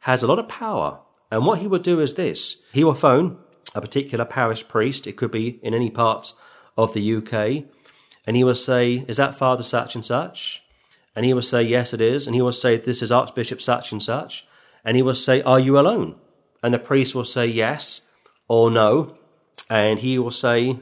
has 0.00 0.22
a 0.22 0.26
lot 0.26 0.38
of 0.38 0.48
power. 0.48 1.00
And 1.30 1.46
what 1.46 1.60
he 1.60 1.66
will 1.66 1.78
do 1.78 2.00
is 2.00 2.14
this 2.14 2.62
he 2.72 2.84
will 2.84 2.94
phone 2.94 3.38
a 3.74 3.80
particular 3.80 4.24
parish 4.24 4.66
priest, 4.68 5.06
it 5.06 5.16
could 5.16 5.30
be 5.30 5.60
in 5.62 5.74
any 5.74 5.90
part 5.90 6.34
of 6.76 6.92
the 6.92 7.16
UK, 7.16 7.64
and 8.26 8.36
he 8.36 8.44
will 8.44 8.54
say, 8.54 9.04
Is 9.08 9.16
that 9.16 9.34
Father 9.34 9.62
such 9.62 9.94
and 9.94 10.04
such? 10.04 10.62
And 11.14 11.24
he 11.24 11.34
will 11.34 11.42
say, 11.42 11.62
Yes, 11.62 11.92
it 11.92 12.00
is. 12.00 12.26
And 12.26 12.34
he 12.34 12.42
will 12.42 12.52
say, 12.52 12.76
This 12.76 13.02
is 13.02 13.12
Archbishop 13.12 13.60
such 13.60 13.92
and 13.92 14.02
such. 14.02 14.46
And 14.84 14.96
he 14.96 15.02
will 15.02 15.14
say, 15.14 15.42
Are 15.42 15.60
you 15.60 15.78
alone? 15.78 16.16
And 16.62 16.72
the 16.72 16.78
priest 16.78 17.14
will 17.14 17.24
say, 17.24 17.46
Yes 17.46 18.08
or 18.48 18.70
no. 18.70 19.16
And 19.68 19.98
he 19.98 20.18
will 20.18 20.30
say, 20.30 20.78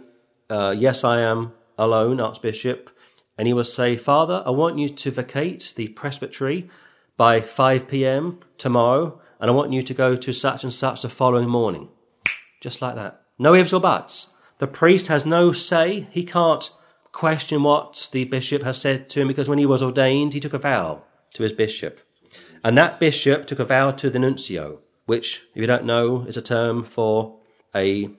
uh, 0.48 0.74
Yes, 0.76 1.04
I 1.04 1.20
am 1.20 1.52
alone, 1.78 2.20
Archbishop. 2.20 2.90
And 3.36 3.46
he 3.46 3.54
will 3.54 3.64
say, 3.64 3.96
Father, 3.96 4.42
I 4.44 4.50
want 4.50 4.78
you 4.78 4.88
to 4.88 5.10
vacate 5.10 5.72
the 5.76 5.88
presbytery 5.88 6.68
by 7.16 7.40
5 7.40 7.88
p.m. 7.88 8.40
tomorrow, 8.58 9.20
and 9.40 9.50
I 9.50 9.54
want 9.54 9.72
you 9.72 9.82
to 9.82 9.94
go 9.94 10.16
to 10.16 10.32
such 10.32 10.64
and 10.64 10.72
such 10.72 11.02
the 11.02 11.08
following 11.08 11.48
morning. 11.48 11.88
Just 12.60 12.82
like 12.82 12.94
that. 12.96 13.22
No 13.38 13.54
ifs 13.54 13.72
or 13.72 13.80
buts. 13.80 14.30
The 14.58 14.66
priest 14.66 15.06
has 15.06 15.24
no 15.24 15.52
say. 15.52 16.08
He 16.10 16.24
can't 16.24 16.70
question 17.12 17.62
what 17.62 18.08
the 18.12 18.24
bishop 18.24 18.62
has 18.62 18.80
said 18.80 19.08
to 19.10 19.20
him 19.20 19.28
because 19.28 19.48
when 19.48 19.58
he 19.58 19.66
was 19.66 19.82
ordained, 19.82 20.34
he 20.34 20.40
took 20.40 20.54
a 20.54 20.58
vow 20.58 21.02
to 21.34 21.42
his 21.42 21.52
bishop. 21.52 22.00
And 22.62 22.76
that 22.76 23.00
bishop 23.00 23.46
took 23.46 23.58
a 23.58 23.64
vow 23.64 23.90
to 23.92 24.10
the 24.10 24.18
nuncio, 24.18 24.80
which, 25.06 25.42
if 25.54 25.60
you 25.60 25.66
don't 25.66 25.84
know, 25.84 26.22
is 26.22 26.36
a 26.36 26.42
term 26.42 26.84
for 26.84 27.38
a 27.74 28.10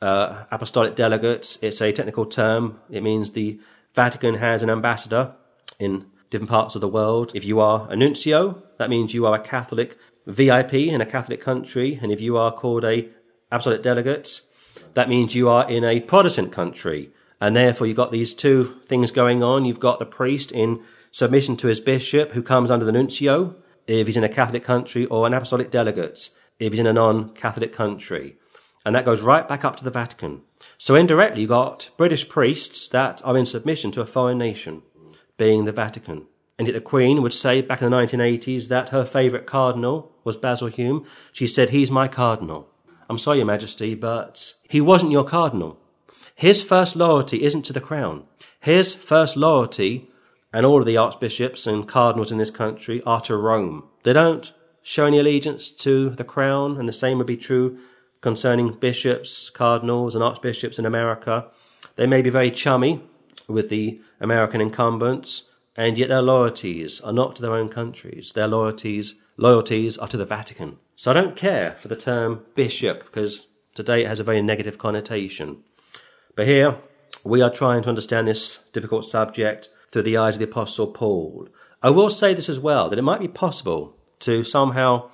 uh, 0.00 0.44
apostolic 0.50 0.94
delegate. 0.94 1.58
It's 1.62 1.80
a 1.80 1.92
technical 1.92 2.26
term. 2.26 2.80
It 2.90 3.02
means 3.02 3.30
the 3.30 3.60
Vatican 3.94 4.36
has 4.36 4.62
an 4.62 4.70
ambassador 4.70 5.34
in 5.78 6.06
different 6.30 6.50
parts 6.50 6.74
of 6.74 6.80
the 6.80 6.88
world. 6.88 7.32
If 7.34 7.44
you 7.44 7.60
are 7.60 7.86
a 7.90 7.96
nuncio, 7.96 8.62
that 8.78 8.90
means 8.90 9.14
you 9.14 9.26
are 9.26 9.34
a 9.34 9.40
Catholic 9.40 9.98
VIP 10.26 10.74
in 10.74 11.00
a 11.00 11.06
Catholic 11.06 11.40
country. 11.40 11.98
And 12.00 12.10
if 12.10 12.20
you 12.20 12.36
are 12.36 12.52
called 12.52 12.84
a 12.84 13.08
apostolic 13.50 13.82
delegate, 13.82 14.40
that 14.94 15.08
means 15.08 15.34
you 15.34 15.48
are 15.48 15.68
in 15.68 15.84
a 15.84 16.00
Protestant 16.00 16.52
country. 16.52 17.10
And 17.42 17.56
therefore, 17.56 17.88
you've 17.88 17.96
got 17.96 18.12
these 18.12 18.34
two 18.34 18.80
things 18.86 19.10
going 19.10 19.42
on. 19.42 19.64
You've 19.64 19.80
got 19.80 19.98
the 19.98 20.06
priest 20.06 20.52
in 20.52 20.80
submission 21.10 21.56
to 21.56 21.66
his 21.66 21.80
bishop, 21.80 22.30
who 22.30 22.42
comes 22.42 22.70
under 22.70 22.84
the 22.84 22.92
nuncio, 22.92 23.56
if 23.88 24.06
he's 24.06 24.16
in 24.16 24.22
a 24.22 24.28
Catholic 24.28 24.62
country, 24.62 25.06
or 25.06 25.26
an 25.26 25.34
apostolic 25.34 25.68
delegate, 25.68 26.30
if 26.60 26.72
he's 26.72 26.78
in 26.78 26.86
a 26.86 26.92
non 26.92 27.30
Catholic 27.30 27.72
country. 27.72 28.36
And 28.86 28.94
that 28.94 29.04
goes 29.04 29.22
right 29.22 29.48
back 29.48 29.64
up 29.64 29.74
to 29.74 29.82
the 29.82 29.90
Vatican. 29.90 30.42
So 30.78 30.94
indirectly, 30.94 31.40
you've 31.40 31.50
got 31.50 31.90
British 31.96 32.28
priests 32.28 32.86
that 32.88 33.20
are 33.24 33.36
in 33.36 33.44
submission 33.44 33.90
to 33.90 34.02
a 34.02 34.06
foreign 34.06 34.38
nation, 34.38 34.82
being 35.36 35.64
the 35.64 35.72
Vatican. 35.72 36.28
And 36.60 36.68
yet 36.68 36.74
the 36.74 36.80
Queen 36.80 37.22
would 37.22 37.32
say 37.32 37.60
back 37.60 37.82
in 37.82 37.90
the 37.90 37.96
1980s 37.96 38.68
that 38.68 38.90
her 38.90 39.04
favourite 39.04 39.46
cardinal 39.46 40.12
was 40.22 40.36
Basil 40.36 40.68
Hume. 40.68 41.06
She 41.32 41.48
said, 41.48 41.70
He's 41.70 41.90
my 41.90 42.06
cardinal. 42.06 42.68
I'm 43.10 43.18
sorry, 43.18 43.38
Your 43.38 43.46
Majesty, 43.46 43.96
but 43.96 44.54
he 44.68 44.80
wasn't 44.80 45.10
your 45.10 45.24
cardinal. 45.24 45.80
His 46.42 46.60
first 46.60 46.96
loyalty 46.96 47.44
isn't 47.44 47.62
to 47.66 47.72
the 47.72 47.80
crown. 47.80 48.24
His 48.58 48.94
first 48.94 49.36
loyalty, 49.36 50.10
and 50.52 50.66
all 50.66 50.80
of 50.80 50.86
the 50.86 50.96
archbishops 50.96 51.68
and 51.68 51.86
cardinals 51.86 52.32
in 52.32 52.38
this 52.38 52.50
country, 52.50 53.00
are 53.06 53.20
to 53.20 53.36
Rome. 53.36 53.84
They 54.02 54.12
don't 54.12 54.52
show 54.82 55.06
any 55.06 55.20
allegiance 55.20 55.70
to 55.70 56.10
the 56.10 56.24
crown, 56.24 56.78
and 56.78 56.88
the 56.88 56.92
same 56.92 57.18
would 57.18 57.28
be 57.28 57.36
true 57.36 57.78
concerning 58.22 58.72
bishops, 58.72 59.50
cardinals, 59.50 60.16
and 60.16 60.24
archbishops 60.24 60.80
in 60.80 60.84
America. 60.84 61.46
They 61.94 62.08
may 62.08 62.22
be 62.22 62.30
very 62.30 62.50
chummy 62.50 63.04
with 63.46 63.68
the 63.68 64.00
American 64.18 64.60
incumbents, 64.60 65.48
and 65.76 65.96
yet 65.96 66.08
their 66.08 66.22
loyalties 66.22 67.00
are 67.02 67.12
not 67.12 67.36
to 67.36 67.42
their 67.42 67.54
own 67.54 67.68
countries. 67.68 68.32
Their 68.32 68.48
loyalties 68.48 69.14
loyalties 69.36 69.96
are 69.96 70.08
to 70.08 70.16
the 70.16 70.26
Vatican. 70.26 70.78
So 70.96 71.12
I 71.12 71.14
don't 71.14 71.36
care 71.36 71.76
for 71.78 71.86
the 71.86 71.94
term 71.94 72.44
bishop 72.56 73.04
because 73.04 73.46
today 73.76 74.02
it 74.02 74.08
has 74.08 74.18
a 74.18 74.24
very 74.24 74.42
negative 74.42 74.76
connotation. 74.76 75.62
But 76.34 76.46
here 76.46 76.78
we 77.24 77.42
are 77.42 77.50
trying 77.50 77.82
to 77.82 77.88
understand 77.88 78.26
this 78.26 78.58
difficult 78.72 79.04
subject 79.04 79.68
through 79.90 80.02
the 80.02 80.16
eyes 80.16 80.36
of 80.36 80.38
the 80.38 80.46
Apostle 80.46 80.86
Paul. 80.86 81.48
I 81.82 81.90
will 81.90 82.08
say 82.08 82.32
this 82.32 82.48
as 82.48 82.58
well 82.58 82.88
that 82.88 82.98
it 82.98 83.02
might 83.02 83.20
be 83.20 83.28
possible 83.28 83.96
to 84.20 84.42
somehow 84.44 85.10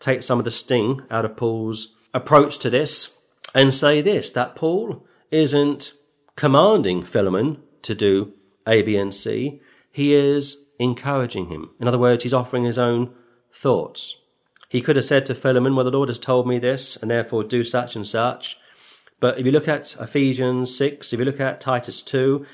take 0.00 0.22
some 0.22 0.38
of 0.38 0.44
the 0.44 0.50
sting 0.50 1.02
out 1.10 1.24
of 1.24 1.36
Paul's 1.36 1.94
approach 2.14 2.58
to 2.58 2.70
this 2.70 3.16
and 3.54 3.74
say 3.74 4.00
this 4.00 4.30
that 4.30 4.56
Paul 4.56 5.06
isn't 5.30 5.92
commanding 6.36 7.04
Philemon 7.04 7.62
to 7.82 7.94
do 7.94 8.32
A, 8.66 8.82
B, 8.82 8.96
and 8.96 9.14
C. 9.14 9.60
He 9.90 10.14
is 10.14 10.64
encouraging 10.78 11.48
him. 11.48 11.70
In 11.78 11.86
other 11.86 11.98
words, 11.98 12.22
he's 12.22 12.34
offering 12.34 12.64
his 12.64 12.78
own 12.78 13.14
thoughts. 13.52 14.16
He 14.68 14.80
could 14.80 14.96
have 14.96 15.04
said 15.04 15.26
to 15.26 15.34
Philemon, 15.34 15.76
Well, 15.76 15.84
the 15.84 15.90
Lord 15.90 16.08
has 16.08 16.18
told 16.18 16.48
me 16.48 16.58
this, 16.58 16.96
and 16.96 17.10
therefore 17.10 17.44
do 17.44 17.62
such 17.62 17.94
and 17.94 18.06
such. 18.06 18.58
But 19.20 19.38
if 19.38 19.46
you 19.46 19.52
look 19.52 19.68
at 19.68 19.96
Ephesians 20.00 20.76
6, 20.76 21.12
if 21.12 21.18
you 21.18 21.24
look 21.24 21.40
at 21.40 21.60
Titus 21.60 22.02
2, 22.02 22.44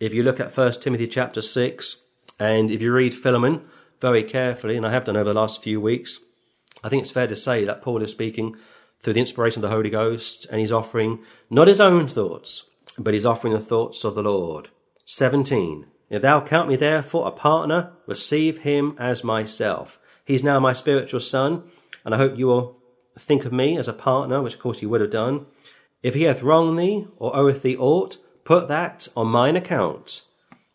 if 0.00 0.12
you 0.12 0.22
look 0.22 0.40
at 0.40 0.56
1 0.56 0.72
Timothy 0.72 1.06
chapter 1.06 1.40
6, 1.40 2.02
and 2.38 2.70
if 2.70 2.82
you 2.82 2.92
read 2.92 3.14
Philemon 3.14 3.62
very 4.00 4.22
carefully, 4.22 4.76
and 4.76 4.86
I 4.86 4.92
have 4.92 5.04
done 5.04 5.16
over 5.16 5.32
the 5.32 5.40
last 5.40 5.62
few 5.62 5.80
weeks, 5.80 6.20
I 6.84 6.88
think 6.88 7.02
it's 7.02 7.10
fair 7.10 7.26
to 7.26 7.36
say 7.36 7.64
that 7.64 7.82
Paul 7.82 8.02
is 8.02 8.10
speaking 8.10 8.56
through 9.02 9.14
the 9.14 9.20
inspiration 9.20 9.64
of 9.64 9.70
the 9.70 9.74
Holy 9.74 9.90
Ghost, 9.90 10.46
and 10.50 10.60
he's 10.60 10.72
offering 10.72 11.20
not 11.48 11.68
his 11.68 11.80
own 11.80 12.08
thoughts, 12.08 12.68
but 12.98 13.14
he's 13.14 13.26
offering 13.26 13.54
the 13.54 13.60
thoughts 13.60 14.04
of 14.04 14.14
the 14.14 14.22
Lord. 14.22 14.70
17. 15.04 15.86
If 16.10 16.22
thou 16.22 16.40
count 16.40 16.68
me 16.68 16.76
therefore 16.76 17.26
a 17.26 17.32
partner, 17.32 17.92
receive 18.06 18.58
him 18.58 18.94
as 18.98 19.24
myself. 19.24 19.98
He's 20.24 20.42
now 20.42 20.60
my 20.60 20.72
spiritual 20.72 21.20
son, 21.20 21.64
and 22.04 22.14
I 22.14 22.18
hope 22.18 22.38
you 22.38 22.46
will 22.46 22.76
think 23.18 23.44
of 23.44 23.52
me 23.52 23.78
as 23.78 23.88
a 23.88 23.92
partner, 23.92 24.42
which 24.42 24.54
of 24.54 24.60
course 24.60 24.82
you 24.82 24.88
would 24.88 25.00
have 25.00 25.10
done. 25.10 25.46
If 26.02 26.14
he 26.14 26.22
hath 26.22 26.42
wronged 26.42 26.78
thee, 26.78 27.06
or 27.16 27.36
oweth 27.36 27.62
thee 27.62 27.76
aught, 27.76 28.18
put 28.44 28.68
that 28.68 29.08
on 29.16 29.28
mine 29.28 29.56
account. 29.56 30.22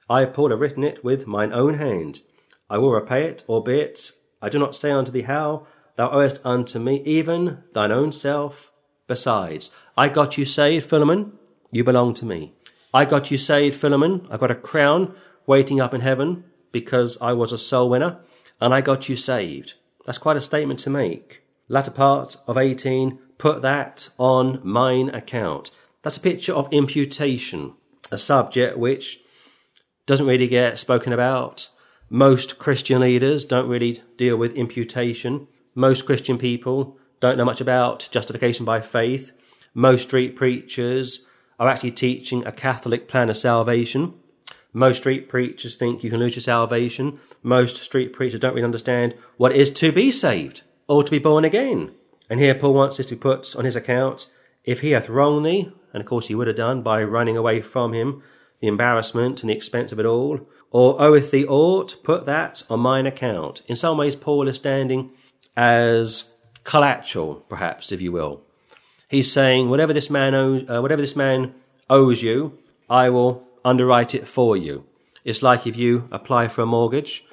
I, 0.10 0.22
have 0.22 0.34
Paul, 0.34 0.50
have 0.50 0.62
written 0.62 0.84
it 0.84 1.04
with 1.04 1.28
mine 1.28 1.54
own 1.54 1.76
hand. 1.76 2.22
I 2.70 2.78
will 2.78 2.92
repay 2.92 3.26
it, 3.26 3.44
albeit 3.48 4.12
I 4.42 4.50
do 4.50 4.60
not 4.60 4.76
say 4.76 4.92
unto 4.92 5.12
thee 5.12 5.22
how 5.22 5.68
thou 5.96 6.10
owest 6.10 6.42
unto 6.44 6.80
me, 6.80 7.02
even 7.06 7.64
thine 7.74 7.92
own 7.92 8.12
self. 8.12 8.72
Besides, 9.08 9.72
I 9.98 10.10
got 10.10 10.38
you 10.38 10.46
saved, 10.46 10.90
Philemon, 10.90 11.34
you 11.72 11.84
belong 11.84 12.14
to 12.16 12.26
me. 12.26 12.54
I 12.94 13.06
got 13.06 13.32
you 13.32 13.38
saved, 13.38 13.80
Philemon, 13.80 14.28
I 14.30 14.38
got 14.38 14.52
a 14.52 14.56
crown 14.56 15.14
waiting 15.46 15.80
up 15.80 15.94
in 15.94 16.02
heaven 16.02 16.44
because 16.72 17.18
I 17.22 17.34
was 17.34 17.52
a 17.52 17.58
soul 17.58 17.90
winner 17.90 18.20
and 18.60 18.74
I 18.74 18.82
got 18.82 19.10
you 19.10 19.16
saved. 19.16 19.74
That's 20.06 20.18
quite 20.18 20.38
a 20.38 20.42
statement 20.42 20.80
to 20.82 20.90
make. 20.90 21.44
Latter 21.68 21.92
part 21.92 22.38
of 22.48 22.58
18, 22.58 23.20
put 23.42 23.64
that 23.64 24.08
on 24.20 24.62
mine 24.64 25.10
account. 25.10 25.72
That's 26.04 26.18
a 26.18 26.22
picture 26.22 26.54
of 26.54 26.72
imputation, 26.72 27.74
a 28.12 28.18
subject 28.20 28.78
which 28.78 29.20
doesn't 30.06 30.28
really 30.28 30.48
get 30.48 30.78
spoken 30.78 31.12
about. 31.12 31.68
Most 32.08 32.60
Christian 32.60 33.02
leaders 33.02 33.44
don't 33.44 33.68
really 33.68 34.04
deal 34.16 34.38
with 34.38 34.54
imputation. 34.54 35.48
Most 35.74 36.06
Christian 36.06 36.38
people 36.38 37.00
don't 37.20 37.36
know 37.36 37.46
much 37.46 37.60
about 37.62 38.08
justification 38.12 38.64
by 38.64 38.80
faith. 38.80 39.32
Most 39.74 40.04
street 40.04 40.36
preachers 40.36 41.26
are 41.60 41.68
actually 41.68 41.94
teaching 41.94 42.46
a 42.46 42.52
Catholic 42.52 43.08
plan 43.08 43.28
of 43.28 43.38
salvation. 43.38 44.14
Most 44.72 44.98
street 44.98 45.28
preachers 45.28 45.76
think 45.76 46.04
you 46.04 46.12
can 46.12 46.20
lose 46.20 46.36
your 46.36 46.44
salvation. 46.44 47.20
Most 47.42 47.78
street 47.78 48.14
preachers 48.14 48.40
don't 48.40 48.54
really 48.54 48.66
understand 48.66 49.16
what 49.38 49.52
it 49.52 49.58
is 49.58 49.72
to 49.72 49.92
be 49.92 50.12
saved 50.12 50.62
or 50.88 51.04
to 51.04 51.10
be 51.10 51.18
born 51.18 51.44
again. 51.44 51.96
And 52.32 52.40
here 52.40 52.56
Paul 52.56 52.74
wants 52.74 52.96
this 52.96 53.08
to 53.08 53.18
put 53.18 53.58
on 53.58 53.66
his 53.66 53.76
account. 53.76 54.32
If 54.64 54.80
he 54.80 54.92
hath 54.92 55.10
wronged 55.10 55.46
thee, 55.46 55.70
and 55.94 56.00
of 56.00 56.08
course 56.08 56.28
he 56.28 56.36
would 56.36 56.48
have 56.48 56.56
done 56.56 56.82
by 56.82 57.04
running 57.04 57.36
away 57.36 57.60
from 57.60 57.92
him, 57.92 58.24
the 58.62 58.70
embarrassment 58.70 59.42
and 59.42 59.50
the 59.50 59.54
expense 59.54 59.92
of 59.92 60.00
it 60.00 60.06
all, 60.06 60.48
or 60.72 60.96
oweth 61.02 61.32
thee 61.32 61.46
aught, 61.46 62.02
put 62.04 62.26
that 62.28 62.64
on 62.70 62.80
mine 62.80 63.06
account. 63.06 63.64
In 63.68 63.76
some 63.76 63.98
ways, 63.98 64.16
Paul 64.16 64.48
is 64.48 64.56
standing 64.56 65.12
as 65.58 66.32
collateral, 66.64 67.36
perhaps, 67.50 67.92
if 67.92 68.00
you 68.00 68.14
will. 68.14 68.42
He's 69.10 69.30
saying, 69.30 69.70
whatever 69.70 69.92
this 69.92 70.10
man 70.10 70.34
owes, 70.34 70.64
uh, 70.70 70.80
whatever 70.80 71.02
this 71.02 71.18
man 71.18 71.54
owes 71.90 72.24
you, 72.24 72.58
I 72.90 73.10
will 73.10 73.46
underwrite 73.66 74.16
it 74.16 74.26
for 74.26 74.56
you. 74.56 74.86
It's 75.26 75.42
like 75.42 75.68
if 75.68 75.76
you 75.76 76.08
apply 76.14 76.48
for 76.48 76.62
a 76.62 76.66
mortgage, 76.66 77.26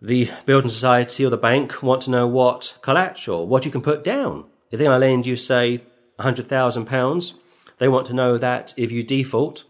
the 0.00 0.30
building 0.44 0.68
society 0.68 1.24
or 1.24 1.30
the 1.30 1.36
bank 1.36 1.82
want 1.82 2.02
to 2.02 2.10
know 2.10 2.26
what 2.26 2.78
collateral, 2.82 3.46
what 3.46 3.64
you 3.64 3.70
can 3.70 3.82
put 3.82 4.04
down. 4.04 4.44
If 4.70 4.78
they're 4.78 4.88
going 4.88 5.00
to 5.00 5.06
lend 5.06 5.26
you, 5.26 5.36
say, 5.36 5.82
£100,000, 6.18 7.34
they 7.78 7.88
want 7.88 8.06
to 8.06 8.14
know 8.14 8.38
that 8.38 8.74
if 8.76 8.90
you 8.90 9.02
default, 9.02 9.64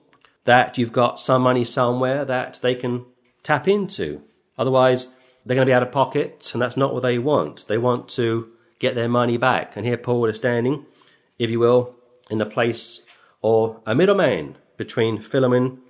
that 0.44 0.78
you've 0.78 0.92
got 0.92 1.20
some 1.20 1.42
money 1.42 1.64
somewhere 1.64 2.24
that 2.24 2.58
they 2.62 2.74
can 2.74 3.04
tap 3.42 3.68
into. 3.68 4.22
Otherwise, 4.58 5.12
they're 5.44 5.54
going 5.54 5.66
to 5.66 5.70
be 5.70 5.74
out 5.74 5.82
of 5.82 5.92
pocket, 5.92 6.50
and 6.52 6.62
that's 6.62 6.76
not 6.76 6.92
what 6.92 7.02
they 7.02 7.18
want. 7.18 7.66
They 7.68 7.78
want 7.78 8.08
to 8.10 8.50
get 8.78 8.94
their 8.94 9.08
money 9.08 9.36
back. 9.36 9.76
And 9.76 9.86
here 9.86 9.96
Paul 9.96 10.26
is 10.26 10.36
standing, 10.36 10.86
if 11.38 11.50
you 11.50 11.60
will, 11.60 11.94
in 12.30 12.38
the 12.38 12.46
place 12.46 13.02
or 13.42 13.80
a 13.86 13.94
middleman 13.94 14.56
between 14.76 15.20
Philemon 15.20 15.80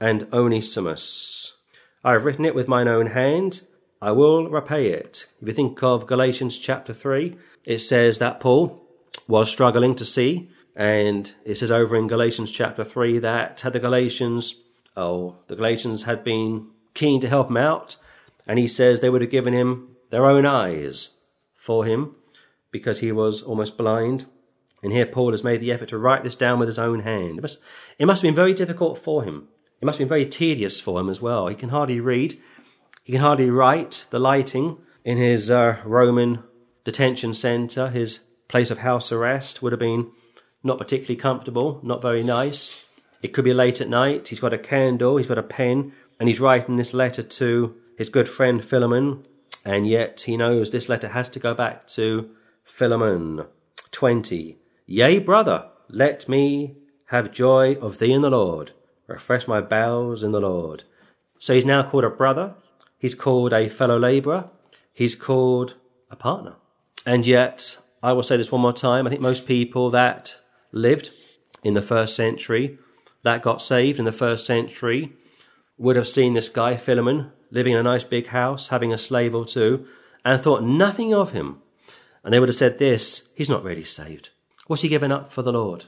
and 0.00 0.26
Onesimus. 0.32 1.54
I 2.04 2.12
have 2.12 2.24
written 2.24 2.44
it 2.44 2.54
with 2.54 2.68
mine 2.68 2.88
own 2.88 3.06
hand. 3.08 3.62
I 4.06 4.12
will 4.12 4.48
repay 4.48 4.90
it. 4.90 5.26
If 5.42 5.48
you 5.48 5.52
think 5.52 5.82
of 5.82 6.06
Galatians 6.06 6.58
chapter 6.58 6.94
3, 6.94 7.36
it 7.64 7.80
says 7.80 8.20
that 8.20 8.38
Paul 8.38 8.80
was 9.26 9.50
struggling 9.50 9.96
to 9.96 10.04
see, 10.04 10.48
and 10.76 11.34
it 11.44 11.56
says 11.56 11.72
over 11.72 11.96
in 11.96 12.06
Galatians 12.06 12.52
chapter 12.52 12.84
3 12.84 13.18
that 13.18 13.60
had 13.62 13.72
the 13.72 13.80
Galatians, 13.80 14.60
oh, 14.96 15.34
the 15.48 15.56
Galatians 15.56 16.04
had 16.04 16.22
been 16.22 16.68
keen 16.94 17.20
to 17.20 17.28
help 17.28 17.50
him 17.50 17.56
out, 17.56 17.96
and 18.46 18.60
he 18.60 18.68
says 18.68 19.00
they 19.00 19.10
would 19.10 19.22
have 19.22 19.30
given 19.30 19.52
him 19.52 19.96
their 20.10 20.26
own 20.26 20.46
eyes 20.46 21.16
for 21.56 21.84
him 21.84 22.14
because 22.70 23.00
he 23.00 23.10
was 23.10 23.42
almost 23.42 23.76
blind. 23.76 24.26
And 24.84 24.92
here 24.92 25.06
Paul 25.06 25.32
has 25.32 25.42
made 25.42 25.60
the 25.60 25.72
effort 25.72 25.88
to 25.88 25.98
write 25.98 26.22
this 26.22 26.36
down 26.36 26.60
with 26.60 26.68
his 26.68 26.78
own 26.78 27.00
hand. 27.00 27.38
It 27.38 27.42
must, 27.42 27.58
it 27.98 28.06
must 28.06 28.22
have 28.22 28.28
been 28.28 28.36
very 28.36 28.54
difficult 28.54 29.00
for 29.00 29.24
him 29.24 29.48
it 29.80 29.84
must 29.84 29.98
have 29.98 30.08
been 30.08 30.16
very 30.16 30.26
tedious 30.26 30.80
for 30.80 30.98
him 30.98 31.10
as 31.10 31.20
well. 31.20 31.48
He 31.48 31.54
can 31.54 31.68
hardly 31.68 32.00
read, 32.00 32.40
he 33.06 33.12
can 33.12 33.20
hardly 33.20 33.48
write. 33.48 34.08
The 34.10 34.18
lighting 34.18 34.78
in 35.04 35.16
his 35.16 35.48
uh, 35.48 35.78
Roman 35.84 36.42
detention 36.82 37.34
centre, 37.34 37.88
his 37.88 38.24
place 38.48 38.72
of 38.72 38.78
house 38.78 39.12
arrest, 39.12 39.62
would 39.62 39.70
have 39.70 39.78
been 39.78 40.10
not 40.64 40.78
particularly 40.78 41.14
comfortable, 41.14 41.78
not 41.84 42.02
very 42.02 42.24
nice. 42.24 42.84
It 43.22 43.28
could 43.28 43.44
be 43.44 43.54
late 43.54 43.80
at 43.80 43.88
night. 43.88 44.26
He's 44.26 44.40
got 44.40 44.52
a 44.52 44.58
candle, 44.58 45.18
he's 45.18 45.28
got 45.28 45.38
a 45.38 45.42
pen, 45.44 45.92
and 46.18 46.28
he's 46.28 46.40
writing 46.40 46.74
this 46.74 46.92
letter 46.92 47.22
to 47.22 47.76
his 47.96 48.08
good 48.08 48.28
friend 48.28 48.64
Philemon, 48.64 49.22
and 49.64 49.86
yet 49.86 50.22
he 50.22 50.36
knows 50.36 50.72
this 50.72 50.88
letter 50.88 51.08
has 51.08 51.28
to 51.28 51.38
go 51.38 51.54
back 51.54 51.86
to 51.98 52.28
Philemon. 52.64 53.44
20. 53.92 54.58
Yea, 54.86 55.18
brother, 55.20 55.70
let 55.88 56.28
me 56.28 56.74
have 57.06 57.30
joy 57.30 57.76
of 57.76 58.00
thee 58.00 58.12
in 58.12 58.22
the 58.22 58.30
Lord 58.30 58.72
refresh 59.06 59.46
my 59.46 59.60
bowels 59.60 60.22
in 60.22 60.32
the 60.32 60.40
Lord. 60.40 60.84
So 61.38 61.54
he's 61.54 61.64
now 61.64 61.88
called 61.88 62.04
a 62.04 62.10
brother, 62.10 62.54
he's 63.06 63.14
called 63.14 63.52
a 63.52 63.68
fellow 63.68 63.96
laborer, 63.96 64.50
he's 64.92 65.14
called 65.14 65.76
a 66.10 66.16
partner. 66.16 66.56
And 67.06 67.24
yet, 67.24 67.78
I 68.02 68.12
will 68.12 68.24
say 68.24 68.36
this 68.36 68.50
one 68.50 68.62
more 68.62 68.72
time 68.72 69.06
I 69.06 69.10
think 69.10 69.20
most 69.20 69.46
people 69.46 69.90
that 69.90 70.36
lived 70.72 71.10
in 71.62 71.74
the 71.74 71.82
first 71.82 72.16
century, 72.16 72.80
that 73.22 73.42
got 73.42 73.62
saved 73.62 74.00
in 74.00 74.06
the 74.06 74.10
first 74.10 74.44
century, 74.44 75.12
would 75.78 75.94
have 75.94 76.08
seen 76.08 76.34
this 76.34 76.48
guy, 76.48 76.76
Philemon, 76.76 77.30
living 77.52 77.74
in 77.74 77.78
a 77.78 77.84
nice 77.84 78.02
big 78.02 78.26
house, 78.26 78.70
having 78.70 78.92
a 78.92 78.98
slave 78.98 79.36
or 79.36 79.44
two, 79.44 79.86
and 80.24 80.40
thought 80.40 80.64
nothing 80.64 81.14
of 81.14 81.30
him. 81.30 81.62
And 82.24 82.34
they 82.34 82.40
would 82.40 82.48
have 82.48 82.56
said 82.56 82.78
this 82.78 83.28
he's 83.36 83.48
not 83.48 83.62
really 83.62 83.84
saved. 83.84 84.30
What's 84.66 84.82
he 84.82 84.88
given 84.88 85.12
up 85.12 85.30
for 85.30 85.42
the 85.42 85.52
Lord? 85.52 85.84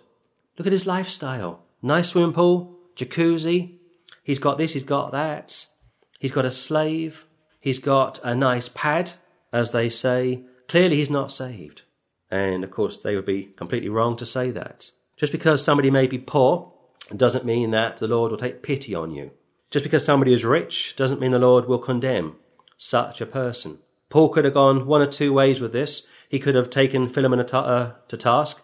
Look 0.56 0.68
at 0.68 0.72
his 0.72 0.86
lifestyle. 0.86 1.64
Nice 1.82 2.10
swimming 2.10 2.32
pool, 2.32 2.78
jacuzzi. 2.94 3.74
He's 4.22 4.38
got 4.38 4.56
this, 4.56 4.74
he's 4.74 4.84
got 4.84 5.10
that. 5.10 5.66
He's 6.18 6.32
got 6.32 6.44
a 6.44 6.50
slave. 6.50 7.26
He's 7.60 7.78
got 7.78 8.18
a 8.24 8.34
nice 8.34 8.68
pad, 8.68 9.12
as 9.52 9.72
they 9.72 9.88
say. 9.88 10.42
Clearly, 10.68 10.96
he's 10.96 11.10
not 11.10 11.32
saved. 11.32 11.82
And 12.30 12.62
of 12.64 12.70
course, 12.70 12.98
they 12.98 13.16
would 13.16 13.24
be 13.24 13.44
completely 13.56 13.88
wrong 13.88 14.16
to 14.16 14.26
say 14.26 14.50
that. 14.50 14.90
Just 15.16 15.32
because 15.32 15.64
somebody 15.64 15.90
may 15.90 16.06
be 16.06 16.18
poor 16.18 16.72
doesn't 17.16 17.44
mean 17.44 17.70
that 17.70 17.96
the 17.96 18.08
Lord 18.08 18.30
will 18.30 18.38
take 18.38 18.62
pity 18.62 18.94
on 18.94 19.10
you. 19.10 19.30
Just 19.70 19.84
because 19.84 20.04
somebody 20.04 20.32
is 20.32 20.44
rich 20.44 20.94
doesn't 20.96 21.20
mean 21.20 21.30
the 21.30 21.38
Lord 21.38 21.66
will 21.66 21.78
condemn 21.78 22.36
such 22.76 23.20
a 23.20 23.26
person. 23.26 23.78
Paul 24.08 24.28
could 24.30 24.44
have 24.44 24.54
gone 24.54 24.86
one 24.86 25.02
or 25.02 25.06
two 25.06 25.32
ways 25.32 25.60
with 25.60 25.72
this. 25.72 26.06
He 26.28 26.38
could 26.38 26.54
have 26.54 26.70
taken 26.70 27.08
Philemon 27.08 27.40
uh, 27.40 27.94
to 28.08 28.16
task. 28.16 28.62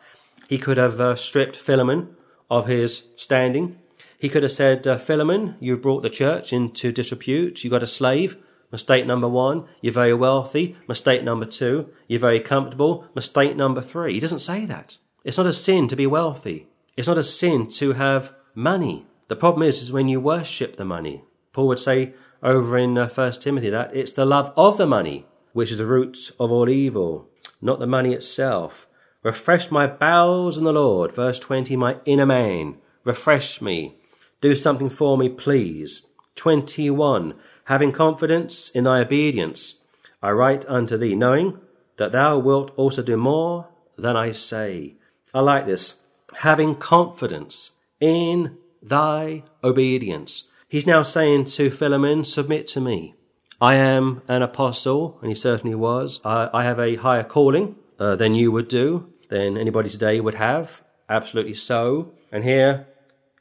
He 0.48 0.58
could 0.58 0.76
have 0.76 1.00
uh, 1.00 1.16
stripped 1.16 1.56
Philemon 1.56 2.16
of 2.50 2.66
his 2.66 3.08
standing 3.16 3.78
He 4.24 4.30
could 4.30 4.42
have 4.42 4.52
said, 4.52 4.86
uh, 4.86 4.96
Philemon, 4.96 5.54
you've 5.60 5.82
brought 5.82 6.02
the 6.02 6.08
church 6.08 6.50
into 6.50 6.90
disrepute. 6.90 7.62
You've 7.62 7.72
got 7.72 7.82
a 7.82 7.86
slave. 7.86 8.38
Mistake 8.72 9.04
number 9.04 9.28
one, 9.28 9.66
you're 9.82 9.92
very 9.92 10.14
wealthy. 10.14 10.78
Mistake 10.88 11.22
number 11.22 11.44
two, 11.44 11.90
you're 12.08 12.20
very 12.20 12.40
comfortable. 12.40 13.06
Mistake 13.14 13.54
number 13.54 13.82
three, 13.82 14.14
he 14.14 14.20
doesn't 14.20 14.38
say 14.38 14.64
that. 14.64 14.96
It's 15.24 15.36
not 15.36 15.46
a 15.46 15.52
sin 15.52 15.88
to 15.88 15.94
be 15.94 16.06
wealthy. 16.06 16.68
It's 16.96 17.06
not 17.06 17.18
a 17.18 17.22
sin 17.22 17.68
to 17.72 17.92
have 17.92 18.32
money. 18.54 19.04
The 19.28 19.36
problem 19.36 19.62
is, 19.62 19.82
is 19.82 19.92
when 19.92 20.08
you 20.08 20.20
worship 20.20 20.78
the 20.78 20.86
money. 20.86 21.22
Paul 21.52 21.68
would 21.68 21.78
say 21.78 22.14
over 22.42 22.78
in 22.78 22.96
uh, 22.96 23.10
1 23.10 23.32
Timothy 23.32 23.68
that 23.68 23.94
it's 23.94 24.12
the 24.12 24.24
love 24.24 24.54
of 24.56 24.78
the 24.78 24.86
money 24.86 25.26
which 25.52 25.70
is 25.70 25.76
the 25.76 25.84
root 25.84 26.30
of 26.40 26.50
all 26.50 26.70
evil, 26.70 27.28
not 27.60 27.78
the 27.78 27.86
money 27.86 28.14
itself. 28.14 28.86
Refresh 29.22 29.70
my 29.70 29.86
bowels 29.86 30.56
in 30.56 30.64
the 30.64 30.72
Lord. 30.72 31.12
Verse 31.12 31.38
20, 31.38 31.76
my 31.76 31.98
inner 32.06 32.24
man. 32.24 32.78
Refresh 33.04 33.60
me. 33.60 33.98
Do 34.40 34.54
something 34.54 34.88
for 34.88 35.16
me, 35.16 35.28
please. 35.28 36.06
21. 36.36 37.34
Having 37.66 37.92
confidence 37.92 38.68
in 38.68 38.84
thy 38.84 39.00
obedience, 39.00 39.80
I 40.22 40.30
write 40.32 40.66
unto 40.68 40.96
thee, 40.96 41.14
knowing 41.14 41.58
that 41.96 42.12
thou 42.12 42.38
wilt 42.38 42.72
also 42.76 43.02
do 43.02 43.16
more 43.16 43.68
than 43.96 44.16
I 44.16 44.32
say. 44.32 44.94
I 45.32 45.40
like 45.40 45.66
this. 45.66 46.00
Having 46.38 46.76
confidence 46.76 47.72
in 48.00 48.56
thy 48.82 49.44
obedience. 49.62 50.48
He's 50.68 50.86
now 50.86 51.02
saying 51.02 51.46
to 51.46 51.70
Philemon, 51.70 52.24
submit 52.24 52.66
to 52.68 52.80
me. 52.80 53.14
I 53.60 53.76
am 53.76 54.22
an 54.28 54.42
apostle, 54.42 55.18
and 55.20 55.30
he 55.30 55.34
certainly 55.34 55.76
was. 55.76 56.20
I, 56.24 56.50
I 56.52 56.64
have 56.64 56.80
a 56.80 56.96
higher 56.96 57.22
calling 57.22 57.76
uh, 57.98 58.16
than 58.16 58.34
you 58.34 58.50
would 58.52 58.68
do, 58.68 59.12
than 59.28 59.56
anybody 59.56 59.88
today 59.88 60.20
would 60.20 60.34
have. 60.34 60.82
Absolutely 61.08 61.54
so. 61.54 62.12
And 62.32 62.44
here 62.44 62.86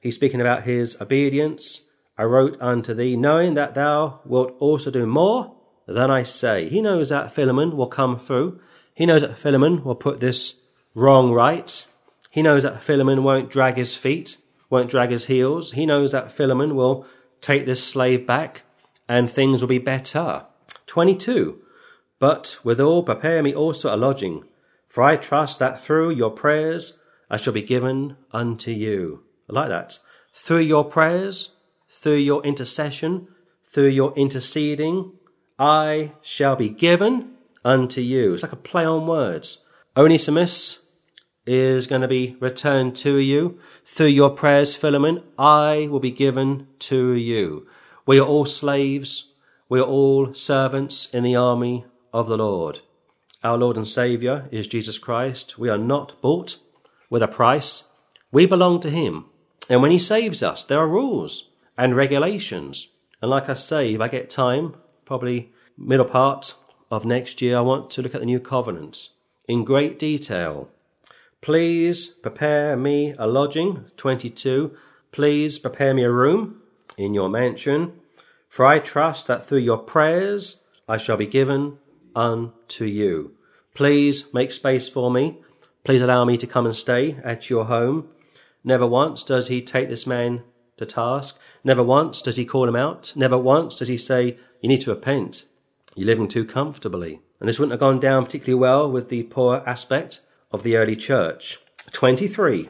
he's 0.04 0.16
speaking 0.16 0.42
about 0.42 0.64
his 0.64 1.00
obedience. 1.02 1.88
I 2.18 2.24
wrote 2.24 2.58
unto 2.62 2.94
thee, 2.94 3.16
knowing 3.16 3.56
that 3.56 3.74
thou 3.74 4.20
wilt 4.26 4.56
also 4.60 4.92
do 4.92 5.08
more 5.08 5.56
than 5.88 6.12
I 6.12 6.22
say. 6.22 6.70
He 6.70 6.82
knows 6.82 7.10
that 7.10 7.34
Philemon 7.34 7.76
will 7.76 7.88
come 7.88 8.20
through. 8.20 8.60
He 8.94 9.08
knows 9.08 9.22
that 9.22 9.40
Philemon 9.40 9.84
will 9.84 9.96
put 9.96 10.20
this 10.20 10.60
wrong 10.94 11.32
right. 11.32 11.88
He 12.30 12.44
knows 12.44 12.64
that 12.64 12.84
Philemon 12.84 13.24
won't 13.24 13.50
drag 13.50 13.78
his 13.78 13.96
feet, 13.96 14.38
won't 14.70 14.92
drag 14.92 15.10
his 15.10 15.26
heels. 15.26 15.72
He 15.72 15.86
knows 15.86 16.12
that 16.12 16.32
Philemon 16.32 16.76
will 16.76 17.08
take 17.42 17.66
this 17.66 17.84
slave 17.84 18.28
back 18.28 18.64
and 19.08 19.30
things 19.30 19.62
will 19.62 19.68
be 19.68 19.80
better. 19.80 20.46
22. 20.88 21.60
But 22.20 22.60
withal 22.64 23.04
prepare 23.04 23.42
me 23.42 23.54
also 23.54 23.94
a 23.94 23.98
lodging, 23.98 24.46
for 24.88 25.04
I 25.04 25.18
trust 25.18 25.60
that 25.60 25.80
through 25.80 26.12
your 26.12 26.32
prayers 26.32 27.00
I 27.30 27.38
shall 27.38 27.54
be 27.54 27.62
given 27.62 28.18
unto 28.32 28.72
you. 28.72 29.24
I 29.50 29.54
like 29.54 29.70
that. 29.70 30.00
Through 30.34 30.60
your 30.60 30.86
prayers, 30.86 31.52
through 31.90 32.16
your 32.16 32.44
intercession, 32.44 33.28
through 33.66 33.90
your 33.90 34.14
interceding, 34.16 35.14
I 35.60 36.14
shall 36.22 36.56
be 36.56 36.70
given 36.70 37.34
unto 37.64 38.02
you. 38.02 38.34
It's 38.34 38.44
like 38.44 38.52
a 38.52 38.58
play 38.58 38.86
on 38.86 39.08
words. 39.08 39.64
Onesimus 39.96 40.86
is 41.46 41.88
going 41.88 42.02
to 42.02 42.08
be 42.08 42.36
returned 42.40 42.96
to 42.98 43.18
you. 43.18 43.60
Through 43.86 44.08
your 44.08 44.30
prayers, 44.30 44.76
Philemon, 44.76 45.24
I 45.38 45.88
will 45.90 46.00
be 46.00 46.12
given 46.12 46.68
to 46.80 47.14
you. 47.14 47.68
We 48.06 48.20
are 48.20 48.26
all 48.26 48.46
slaves. 48.46 49.34
We 49.70 49.80
are 49.80 49.84
all 49.84 50.34
servants 50.34 51.08
in 51.14 51.24
the 51.24 51.36
army 51.36 51.86
of 52.12 52.28
the 52.28 52.38
Lord. 52.38 52.80
Our 53.44 53.58
Lord 53.58 53.76
and 53.76 53.88
Saviour 53.88 54.48
is 54.52 54.68
Jesus 54.68 54.98
Christ. 54.98 55.58
We 55.58 55.70
are 55.70 55.78
not 55.78 56.22
bought 56.22 56.58
with 57.10 57.22
a 57.22 57.28
price. 57.28 57.84
We 58.32 58.46
belong 58.46 58.80
to 58.82 58.90
Him. 58.90 59.26
And 59.70 59.82
when 59.82 59.92
He 59.92 60.00
saves 60.00 60.44
us, 60.44 60.64
there 60.64 60.80
are 60.80 60.88
rules 60.88 61.50
and 61.78 61.96
regulations. 61.96 62.90
And 63.22 63.30
like 63.32 63.50
I 63.50 63.54
say, 63.54 63.94
if 63.94 64.02
I 64.02 64.08
get 64.08 64.30
time, 64.30 64.76
probably 65.06 65.52
middle 65.78 66.06
part 66.06 66.56
of 66.92 67.06
next 67.06 67.42
year, 67.42 67.58
I 67.58 67.62
want 67.62 67.90
to 67.92 68.02
look 68.02 68.14
at 68.14 68.22
the 68.22 68.26
new 68.26 68.40
covenant 68.40 69.10
in 69.48 69.64
great 69.64 70.00
detail. 70.00 70.70
Please 71.42 72.08
prepare 72.08 72.78
me 72.78 73.14
a 73.18 73.28
lodging. 73.28 73.86
22. 73.98 74.76
Please 75.12 75.60
prepare 75.60 75.94
me 75.94 76.04
a 76.04 76.12
room 76.12 76.62
in 76.98 77.14
your 77.14 77.30
mansion, 77.30 77.94
for 78.48 78.66
I 78.66 78.80
trust 78.80 79.28
that 79.28 79.46
through 79.46 79.60
your 79.60 79.78
prayers 79.78 80.58
I 80.88 80.98
shall 80.98 81.18
be 81.18 81.28
given 81.28 81.78
unto 82.16 82.86
you. 82.86 83.36
Please 83.74 84.34
make 84.34 84.52
space 84.52 84.88
for 84.88 85.12
me. 85.12 85.40
Please 85.84 86.02
allow 86.02 86.24
me 86.24 86.38
to 86.38 86.48
come 86.48 86.66
and 86.66 86.76
stay 86.76 87.18
at 87.24 87.50
your 87.50 87.66
home. 87.66 88.10
Never 88.64 88.88
once 88.88 89.24
does 89.24 89.48
he 89.48 89.62
take 89.62 89.90
this 89.90 90.08
man 90.08 90.44
to 90.78 90.86
task. 90.86 91.40
Never 91.64 91.84
once 91.84 92.22
does 92.22 92.38
he 92.38 92.46
call 92.46 92.68
him 92.68 92.76
out. 92.76 93.14
Never 93.16 93.38
once 93.38 93.76
does 93.76 93.88
he 93.88 93.98
say, 93.98 94.38
You 94.62 94.70
need 94.70 94.82
to 94.82 94.92
repent. 94.92 95.46
You're 95.96 96.08
living 96.08 96.28
too 96.28 96.46
comfortably. 96.46 97.22
And 97.40 97.50
this 97.50 97.60
wouldn't 97.60 97.74
have 97.74 97.80
gone 97.80 98.00
down 98.00 98.26
particularly 98.26 98.60
well 98.60 98.90
with 98.90 99.10
the 99.10 99.24
poor 99.24 99.64
aspect 99.66 100.22
of 100.52 100.64
the 100.64 100.78
early 100.78 100.96
church. 100.96 101.60
23. 101.92 102.70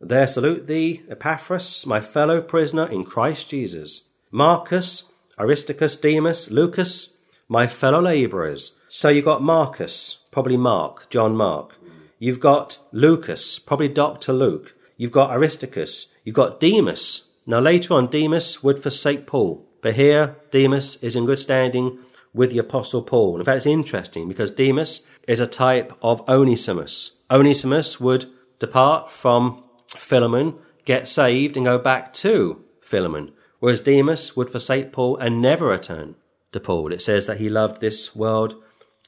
There 0.00 0.26
salute 0.26 0.66
thee, 0.66 1.02
Epaphras, 1.08 1.86
my 1.86 2.00
fellow 2.00 2.42
prisoner 2.42 2.86
in 2.86 3.04
Christ 3.04 3.48
Jesus. 3.48 4.08
Marcus, 4.30 5.10
Aristarchus, 5.38 5.96
Demas, 5.96 6.50
Lucas, 6.50 7.14
my 7.48 7.66
fellow 7.66 8.02
labourers. 8.02 8.72
So 8.88 9.08
you've 9.08 9.24
got 9.24 9.42
Marcus, 9.42 10.18
probably 10.30 10.56
Mark, 10.56 11.08
John 11.08 11.34
Mark. 11.36 11.76
You've 12.18 12.40
got 12.40 12.78
Lucas, 12.92 13.58
probably 13.58 13.88
Dr. 13.88 14.32
Luke. 14.32 14.73
You've 14.96 15.12
got 15.12 15.30
Aristarchus. 15.30 16.12
You've 16.24 16.34
got 16.34 16.60
Demas. 16.60 17.28
Now 17.46 17.60
later 17.60 17.94
on, 17.94 18.10
Demas 18.10 18.62
would 18.62 18.82
forsake 18.82 19.26
Paul. 19.26 19.66
But 19.82 19.94
here, 19.94 20.36
Demas 20.50 20.96
is 21.02 21.16
in 21.16 21.26
good 21.26 21.38
standing 21.38 21.98
with 22.32 22.50
the 22.50 22.58
Apostle 22.58 23.02
Paul. 23.02 23.38
In 23.38 23.44
fact, 23.44 23.58
it's 23.58 23.66
interesting 23.66 24.28
because 24.28 24.50
Demas 24.50 25.06
is 25.28 25.40
a 25.40 25.46
type 25.46 25.92
of 26.02 26.26
Onesimus. 26.28 27.18
Onesimus 27.30 28.00
would 28.00 28.26
depart 28.58 29.12
from 29.12 29.62
Philemon 29.88 30.54
get 30.84 31.08
saved 31.08 31.56
and 31.56 31.66
go 31.66 31.78
back 31.78 32.12
to 32.12 32.62
Philemon, 32.80 33.32
whereas 33.58 33.80
Demas 33.80 34.36
would 34.36 34.50
forsake 34.50 34.92
Paul 34.92 35.16
and 35.16 35.40
never 35.40 35.66
return 35.66 36.16
to 36.52 36.60
Paul. 36.60 36.92
It 36.92 37.02
says 37.02 37.26
that 37.26 37.38
he 37.38 37.48
loved 37.48 37.80
this 37.80 38.14
world 38.14 38.54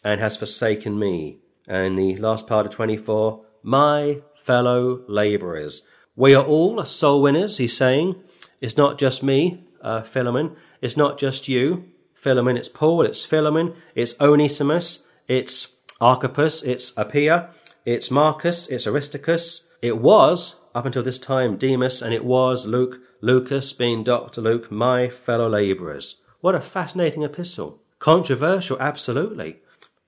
and 0.03 0.21
has 0.21 0.37
forsaken 0.37 0.99
me. 0.99 1.39
And 1.67 1.99
the 1.99 2.17
last 2.17 2.47
part 2.47 2.67
of 2.67 2.73
24, 2.73 3.45
my 3.63 4.23
fellow 4.47 5.03
laborers. 5.09 5.83
We 6.15 6.35
are 6.35 6.45
all 6.45 6.83
soul 6.85 7.21
winners, 7.21 7.59
he's 7.59 7.77
saying. 7.77 8.15
It's 8.61 8.77
not 8.77 8.97
just 8.97 9.23
me, 9.23 9.65
uh, 9.83 10.03
Philemon. 10.03 10.55
It's 10.81 10.97
not 10.97 11.19
just 11.19 11.49
you, 11.49 11.85
Philemon. 12.15 12.57
It's 12.57 12.69
Paul, 12.69 13.03
it's 13.03 13.25
Philemon, 13.25 13.75
it's 13.95 14.19
Onesimus, 14.21 15.05
it's 15.27 15.75
Archippus, 16.01 16.63
it's 16.63 16.93
Apphia, 16.93 17.51
it's 17.85 18.11
Marcus, 18.11 18.69
it's 18.69 18.87
Aristarchus. 18.87 19.67
It 19.83 19.99
was 19.99 20.61
up 20.75 20.87
until 20.87 21.03
this 21.03 21.19
time 21.19 21.57
Demas, 21.57 22.01
and 22.01 22.15
it 22.15 22.25
was 22.25 22.67
Luke, 22.67 23.01
Lucas 23.21 23.73
being 23.73 24.05
Dr. 24.05 24.41
Luke, 24.41 24.71
my 24.71 25.09
fellow 25.09 25.49
labourers. 25.49 26.23
What 26.41 26.55
a 26.55 26.61
fascinating 26.61 27.25
epistle. 27.25 27.81
Controversial, 27.99 28.81
absolutely. 28.81 29.59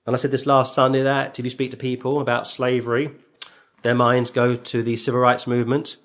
And 0.05 0.15
I 0.15 0.17
said 0.17 0.31
this 0.31 0.45
last 0.45 0.73
Sunday 0.73 1.03
that 1.03 1.37
if 1.37 1.45
you 1.45 1.51
speak 1.51 1.71
to 1.71 1.77
people 1.77 2.21
about 2.21 2.47
slavery, 2.47 3.11
their 3.81 3.95
minds 3.95 4.29
go 4.29 4.55
to 4.55 4.83
the 4.83 4.95
civil 4.95 5.19
rights 5.19 5.47
movement 5.47 5.97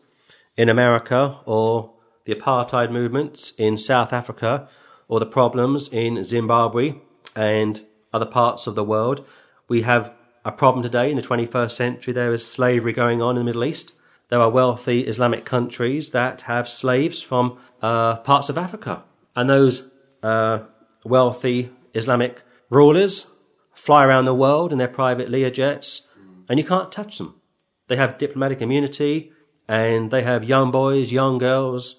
in 0.57 0.69
America 0.69 1.39
or 1.45 1.93
the 2.25 2.35
apartheid 2.35 2.91
movement 2.91 3.53
in 3.59 3.77
South 3.77 4.13
Africa 4.13 4.69
or 5.09 5.21
the 5.21 5.27
problems 5.27 5.89
in 5.89 6.25
Zimbabwe 6.25 6.95
and 7.37 7.83
other 8.13 8.27
parts 8.27 8.67
of 8.67 8.75
the 8.75 8.85
world. 8.85 9.27
We 9.69 9.83
have 9.83 10.13
a 10.45 10.53
problem 10.53 10.83
today 10.83 11.11
in 11.11 11.17
the 11.17 11.23
21st 11.23 11.71
century. 11.71 12.13
There 12.13 12.33
is 12.33 12.47
slavery 12.47 12.93
going 12.93 13.21
on 13.21 13.37
in 13.37 13.41
the 13.41 13.45
Middle 13.45 13.65
East. 13.65 13.93
There 14.29 14.41
are 14.41 14.51
wealthy 14.51 15.01
Islamic 15.01 15.45
countries 15.45 16.11
that 16.11 16.43
have 16.43 16.69
slaves 16.69 17.23
from 17.23 17.59
uh, 17.83 18.17
parts 18.17 18.49
of 18.49 18.57
Africa. 18.57 19.05
And 19.37 19.49
those 19.51 19.91
uh, 20.23 20.61
wealthy 21.05 21.71
Islamic 21.93 22.43
rulers 22.71 23.31
fly 23.75 24.05
around 24.05 24.25
the 24.25 24.35
world 24.35 24.73
in 24.73 24.79
their 24.79 24.89
private 24.89 25.29
Learjets, 25.29 26.03
and 26.49 26.59
you 26.59 26.65
can't 26.65 26.91
touch 26.91 27.19
them. 27.19 27.41
They 27.89 27.97
have 27.97 28.19
diplomatic 28.19 28.63
immunity, 28.63 29.33
and 29.69 30.11
they 30.11 30.23
have 30.23 30.45
young 30.45 30.71
boys, 30.71 31.13
young 31.13 31.39
girls, 31.39 31.97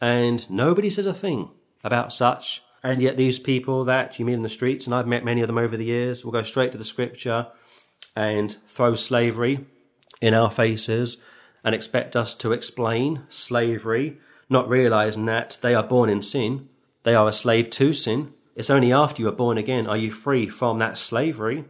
and 0.00 0.48
nobody 0.50 0.90
says 0.90 1.06
a 1.06 1.14
thing 1.14 1.50
about 1.82 2.12
such. 2.12 2.62
And 2.82 3.00
yet, 3.00 3.16
these 3.16 3.38
people 3.38 3.84
that 3.86 4.18
you 4.18 4.26
meet 4.26 4.34
in 4.34 4.42
the 4.42 4.48
streets, 4.48 4.86
and 4.86 4.94
I've 4.94 5.06
met 5.06 5.24
many 5.24 5.40
of 5.40 5.46
them 5.46 5.56
over 5.56 5.76
the 5.76 5.86
years, 5.86 6.24
will 6.24 6.32
go 6.32 6.42
straight 6.42 6.72
to 6.72 6.78
the 6.78 6.84
scripture 6.84 7.46
and 8.14 8.56
throw 8.68 8.94
slavery 8.94 9.66
in 10.20 10.34
our 10.34 10.50
faces 10.50 11.22
and 11.64 11.74
expect 11.74 12.14
us 12.14 12.34
to 12.34 12.52
explain 12.52 13.22
slavery, 13.30 14.18
not 14.50 14.68
realizing 14.68 15.24
that 15.24 15.56
they 15.62 15.74
are 15.74 15.82
born 15.82 16.10
in 16.10 16.20
sin. 16.20 16.68
They 17.04 17.14
are 17.14 17.28
a 17.28 17.32
slave 17.32 17.70
to 17.70 17.94
sin. 17.94 18.34
It's 18.54 18.70
only 18.70 18.92
after 18.92 19.22
you 19.22 19.28
are 19.28 19.32
born 19.32 19.56
again 19.56 19.86
are 19.86 19.96
you 19.96 20.10
free 20.10 20.48
from 20.48 20.78
that 20.78 20.98
slavery. 20.98 21.64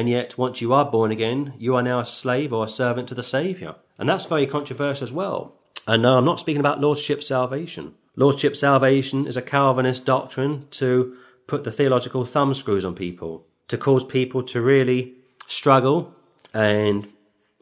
And 0.00 0.08
yet, 0.08 0.38
once 0.38 0.62
you 0.62 0.72
are 0.72 0.90
born 0.90 1.10
again, 1.10 1.52
you 1.58 1.76
are 1.76 1.82
now 1.82 2.00
a 2.00 2.06
slave 2.06 2.54
or 2.54 2.64
a 2.64 2.68
servant 2.68 3.06
to 3.08 3.14
the 3.14 3.22
Saviour. 3.22 3.76
And 3.98 4.08
that's 4.08 4.24
very 4.24 4.46
controversial 4.46 5.04
as 5.04 5.12
well. 5.12 5.58
And 5.86 6.00
no, 6.00 6.16
I'm 6.16 6.24
not 6.24 6.40
speaking 6.40 6.58
about 6.60 6.80
Lordship 6.80 7.22
salvation. 7.22 7.92
Lordship 8.16 8.56
salvation 8.56 9.26
is 9.26 9.36
a 9.36 9.42
Calvinist 9.42 10.06
doctrine 10.06 10.66
to 10.70 11.18
put 11.46 11.64
the 11.64 11.70
theological 11.70 12.24
thumbscrews 12.24 12.82
on 12.82 12.94
people, 12.94 13.44
to 13.68 13.76
cause 13.76 14.02
people 14.02 14.42
to 14.44 14.62
really 14.62 15.16
struggle 15.46 16.14
and 16.54 17.06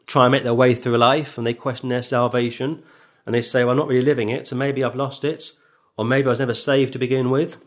try 0.07 0.23
and 0.23 0.31
make 0.31 0.43
their 0.43 0.53
way 0.53 0.73
through 0.73 0.95
life 0.95 1.37
and 1.37 1.45
they 1.45 1.53
question 1.53 1.89
their 1.89 2.01
salvation 2.01 2.81
and 3.25 3.35
they 3.35 3.41
say, 3.41 3.65
well, 3.65 3.71
I'm 3.71 3.77
not 3.77 3.89
really 3.89 4.05
living 4.05 4.29
it, 4.29 4.47
so 4.47 4.55
maybe 4.55 4.81
I've 4.81 4.95
lost 4.95 5.25
it, 5.25 5.51
or 5.97 6.05
maybe 6.05 6.27
I 6.27 6.29
was 6.29 6.39
never 6.39 6.53
saved 6.53 6.93
to 6.93 6.99
begin 6.99 7.31
with. 7.31 7.57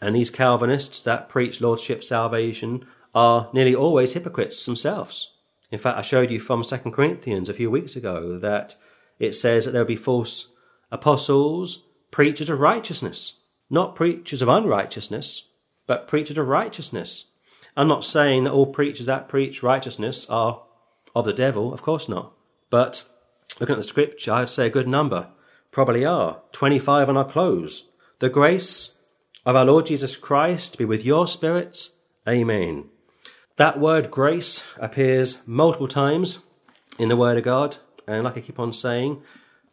And 0.00 0.14
these 0.14 0.30
Calvinists 0.30 1.02
that 1.02 1.28
preach 1.28 1.60
Lordship 1.60 2.04
salvation 2.04 2.86
are 3.16 3.48
nearly 3.54 3.74
always 3.74 4.12
hypocrites 4.12 4.66
themselves. 4.66 5.32
In 5.72 5.78
fact, 5.78 5.98
I 5.98 6.02
showed 6.02 6.30
you 6.30 6.38
from 6.38 6.62
2 6.62 6.76
Corinthians 6.90 7.48
a 7.48 7.54
few 7.54 7.70
weeks 7.70 7.96
ago 7.96 8.38
that 8.38 8.76
it 9.18 9.32
says 9.32 9.64
that 9.64 9.70
there 9.70 9.80
will 9.80 9.88
be 9.88 9.96
false 9.96 10.52
apostles, 10.92 11.84
preachers 12.10 12.50
of 12.50 12.60
righteousness, 12.60 13.40
not 13.70 13.96
preachers 13.96 14.42
of 14.42 14.48
unrighteousness, 14.48 15.48
but 15.86 16.06
preachers 16.06 16.36
of 16.36 16.46
righteousness. 16.46 17.30
I'm 17.74 17.88
not 17.88 18.04
saying 18.04 18.44
that 18.44 18.52
all 18.52 18.66
preachers 18.66 19.06
that 19.06 19.28
preach 19.28 19.62
righteousness 19.62 20.28
are 20.28 20.62
of 21.14 21.24
the 21.24 21.32
devil, 21.32 21.72
of 21.72 21.80
course 21.82 22.10
not. 22.10 22.34
But 22.68 23.04
looking 23.58 23.74
at 23.74 23.78
the 23.78 23.82
scripture, 23.82 24.32
I'd 24.32 24.50
say 24.50 24.66
a 24.66 24.70
good 24.70 24.86
number 24.86 25.28
probably 25.70 26.04
are. 26.04 26.42
25 26.52 27.08
on 27.08 27.16
our 27.16 27.24
close. 27.24 27.88
The 28.18 28.28
grace 28.28 28.94
of 29.46 29.56
our 29.56 29.64
Lord 29.64 29.86
Jesus 29.86 30.16
Christ 30.16 30.76
be 30.76 30.84
with 30.84 31.04
your 31.04 31.26
spirits. 31.26 31.92
Amen. 32.28 32.90
That 33.56 33.80
word 33.80 34.10
grace 34.10 34.64
appears 34.78 35.46
multiple 35.46 35.88
times 35.88 36.40
in 36.98 37.08
the 37.08 37.16
Word 37.16 37.38
of 37.38 37.44
God. 37.44 37.78
And 38.06 38.24
like 38.24 38.36
I 38.36 38.40
keep 38.40 38.58
on 38.58 38.72
saying, 38.72 39.22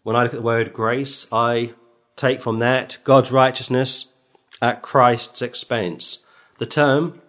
when 0.04 0.16
I 0.16 0.24
look 0.24 0.34
at 0.34 0.38
the 0.38 0.42
word 0.42 0.74
grace, 0.74 1.28
I 1.32 1.74
take 2.16 2.42
from 2.42 2.60
that 2.60 2.98
God's 3.04 3.32
righteousness 3.32 4.14
at 4.62 4.82
Christ's 4.82 5.42
expense. 5.42 6.20
The 6.60 6.66
term 6.66 7.22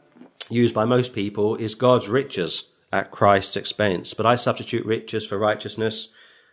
used 0.48 0.74
by 0.74 0.84
most 0.84 1.12
people 1.12 1.56
is 1.56 1.74
God's 1.74 2.08
riches 2.08 2.70
at 2.92 3.10
Christ's 3.10 3.56
expense. 3.56 4.14
But 4.14 4.26
I 4.26 4.36
substitute 4.36 4.86
riches 4.86 5.26
for 5.26 5.38
righteousness, 5.38 6.08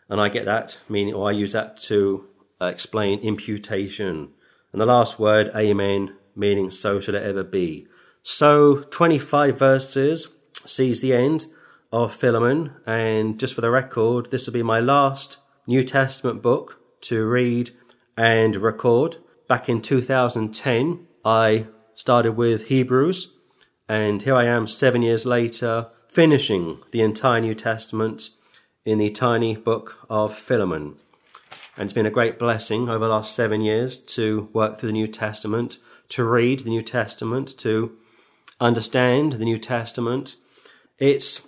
and 0.09 0.19
I 0.19 0.29
get 0.29 0.45
that 0.45 0.79
meaning, 0.89 1.13
or 1.13 1.29
I 1.29 1.31
use 1.31 1.53
that 1.53 1.77
to 1.81 2.27
uh, 2.59 2.65
explain 2.65 3.19
imputation. 3.19 4.31
And 4.71 4.81
the 4.81 4.85
last 4.87 5.19
word, 5.19 5.51
amen, 5.55 6.15
meaning 6.35 6.71
so 6.71 6.99
shall 6.99 7.15
it 7.15 7.23
ever 7.23 7.43
be. 7.43 7.87
So 8.23 8.83
25 8.91 9.57
verses 9.57 10.29
sees 10.63 11.01
the 11.01 11.13
end 11.13 11.47
of 11.91 12.13
Philemon, 12.13 12.73
and 12.85 13.39
just 13.39 13.55
for 13.55 13.61
the 13.61 13.71
record, 13.71 14.29
this 14.29 14.45
will 14.45 14.53
be 14.53 14.63
my 14.63 14.79
last 14.79 15.37
New 15.65 15.83
Testament 15.83 16.41
book 16.41 16.79
to 17.01 17.25
read 17.27 17.71
and 18.15 18.55
record. 18.55 19.17
Back 19.47 19.67
in 19.67 19.81
2010, 19.81 21.07
I 21.25 21.67
started 21.95 22.33
with 22.33 22.67
Hebrews, 22.67 23.33
and 23.89 24.21
here 24.21 24.35
I 24.35 24.45
am 24.45 24.67
seven 24.67 25.01
years 25.01 25.25
later, 25.25 25.87
finishing 26.07 26.79
the 26.91 27.01
entire 27.01 27.41
New 27.41 27.55
Testament 27.55 28.29
in 28.85 28.99
the 28.99 29.09
tiny 29.09 29.55
book 29.55 30.05
of 30.09 30.37
Philemon. 30.37 30.95
And 31.75 31.85
it's 31.85 31.93
been 31.93 32.05
a 32.05 32.11
great 32.11 32.37
blessing 32.37 32.87
over 32.87 33.05
the 33.05 33.11
last 33.11 33.33
seven 33.33 33.61
years 33.61 33.97
to 33.97 34.49
work 34.53 34.77
through 34.77 34.89
the 34.89 34.93
New 34.93 35.07
Testament, 35.07 35.79
to 36.09 36.23
read 36.23 36.61
the 36.61 36.69
New 36.69 36.81
Testament, 36.81 37.57
to 37.59 37.97
understand 38.61 39.33
the 39.33 39.45
New 39.45 39.57
Testament. 39.57 40.37
It's 40.97 41.41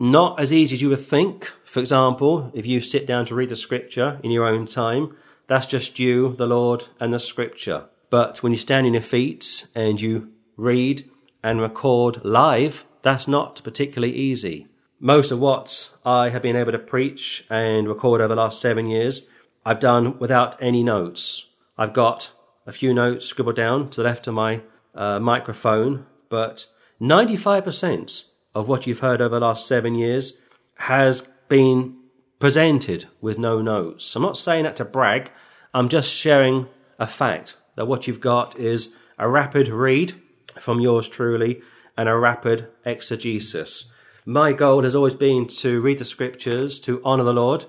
not 0.00 0.40
as 0.40 0.52
easy 0.52 0.74
as 0.74 0.82
you 0.82 0.88
would 0.88 0.98
think. 0.98 1.52
For 1.64 1.80
example, 1.80 2.50
if 2.54 2.66
you 2.66 2.80
sit 2.80 3.06
down 3.06 3.26
to 3.26 3.34
read 3.34 3.50
the 3.50 3.56
scripture 3.56 4.18
in 4.22 4.30
your 4.30 4.46
own 4.46 4.66
time, 4.66 5.16
that's 5.46 5.66
just 5.66 5.98
you, 5.98 6.34
the 6.34 6.46
Lord, 6.46 6.88
and 6.98 7.12
the 7.12 7.20
scripture. 7.20 7.86
But 8.10 8.42
when 8.42 8.52
you 8.52 8.58
stand 8.58 8.86
on 8.86 8.94
your 8.94 9.02
feet 9.02 9.66
and 9.74 10.00
you 10.00 10.32
read 10.56 11.08
and 11.42 11.60
record 11.60 12.24
live, 12.24 12.84
that's 13.02 13.28
not 13.28 13.60
particularly 13.62 14.14
easy. 14.14 14.66
Most 14.98 15.30
of 15.30 15.38
what 15.38 15.92
I 16.06 16.30
have 16.30 16.42
been 16.42 16.56
able 16.56 16.72
to 16.72 16.78
preach 16.78 17.44
and 17.50 17.86
record 17.86 18.20
over 18.20 18.34
the 18.34 18.40
last 18.40 18.60
seven 18.60 18.86
years, 18.86 19.28
I've 19.66 19.80
done 19.80 20.18
without 20.18 20.60
any 20.62 20.82
notes. 20.82 21.46
I've 21.76 21.92
got 21.92 22.32
a 22.66 22.72
few 22.72 22.94
notes 22.94 23.26
scribbled 23.26 23.56
down 23.56 23.90
to 23.90 23.96
the 23.96 24.04
left 24.04 24.26
of 24.26 24.34
my 24.34 24.62
uh, 24.94 25.18
microphone, 25.18 26.06
but 26.34 26.66
95% 27.00 28.24
of 28.56 28.66
what 28.66 28.88
you've 28.88 28.98
heard 28.98 29.22
over 29.22 29.36
the 29.36 29.46
last 29.46 29.68
seven 29.68 29.94
years 29.94 30.36
has 30.78 31.28
been 31.48 31.96
presented 32.40 33.06
with 33.20 33.38
no 33.38 33.62
notes. 33.62 34.16
I'm 34.16 34.22
not 34.22 34.36
saying 34.36 34.64
that 34.64 34.74
to 34.78 34.84
brag, 34.84 35.30
I'm 35.72 35.88
just 35.88 36.12
sharing 36.12 36.66
a 36.98 37.06
fact 37.06 37.56
that 37.76 37.86
what 37.86 38.08
you've 38.08 38.20
got 38.20 38.58
is 38.58 38.96
a 39.16 39.28
rapid 39.28 39.68
read 39.68 40.14
from 40.58 40.80
yours 40.80 41.06
truly 41.06 41.62
and 41.96 42.08
a 42.08 42.16
rapid 42.16 42.66
exegesis. 42.84 43.92
My 44.26 44.52
goal 44.52 44.82
has 44.82 44.96
always 44.96 45.14
been 45.14 45.46
to 45.62 45.80
read 45.80 45.98
the 45.98 46.04
scriptures, 46.04 46.80
to 46.80 47.00
honour 47.04 47.22
the 47.22 47.32
Lord. 47.32 47.66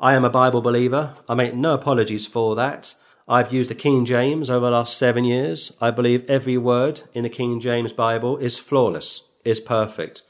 I 0.00 0.14
am 0.14 0.24
a 0.24 0.30
Bible 0.30 0.62
believer. 0.62 1.12
I 1.28 1.34
make 1.34 1.54
no 1.54 1.74
apologies 1.74 2.26
for 2.26 2.56
that. 2.56 2.94
I've 3.28 3.52
used 3.52 3.70
the 3.70 3.74
King 3.74 4.04
James 4.04 4.50
over 4.50 4.66
the 4.66 4.72
last 4.72 4.98
seven 4.98 5.24
years. 5.24 5.76
I 5.80 5.90
believe 5.90 6.28
every 6.28 6.58
word 6.58 7.02
in 7.14 7.22
the 7.22 7.28
King 7.28 7.60
James 7.60 7.92
Bible 7.92 8.36
is 8.38 8.58
flawless, 8.58 9.28
is 9.44 9.60
perfect. 9.60 10.22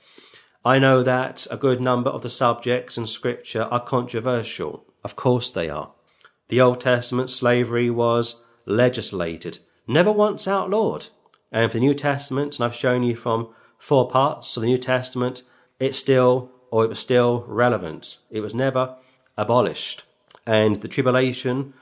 I 0.64 0.78
know 0.78 1.02
that 1.02 1.46
a 1.50 1.56
good 1.56 1.80
number 1.80 2.10
of 2.10 2.22
the 2.22 2.30
subjects 2.30 2.96
in 2.96 3.06
Scripture 3.06 3.62
are 3.62 3.80
controversial. 3.80 4.84
Of 5.02 5.16
course 5.16 5.50
they 5.50 5.68
are. 5.68 5.92
The 6.48 6.60
Old 6.60 6.80
Testament 6.80 7.30
slavery 7.30 7.90
was 7.90 8.44
legislated, 8.66 9.58
never 9.88 10.12
once 10.12 10.46
outlawed. 10.46 11.08
And 11.50 11.70
for 11.70 11.78
the 11.78 11.86
New 11.86 11.94
Testament, 11.94 12.56
and 12.56 12.64
I've 12.64 12.74
shown 12.74 13.02
you 13.02 13.16
from 13.16 13.48
four 13.78 14.08
parts 14.08 14.56
of 14.56 14.60
the 14.60 14.68
New 14.68 14.78
Testament, 14.78 15.42
it's 15.80 15.98
still, 15.98 16.50
or 16.70 16.84
it 16.84 16.88
was 16.88 16.98
still 16.98 17.44
relevant. 17.48 18.18
It 18.30 18.40
was 18.40 18.54
never 18.54 18.96
abolished. 19.36 20.04
And 20.46 20.76
the 20.76 20.88
tribulation 20.88 21.74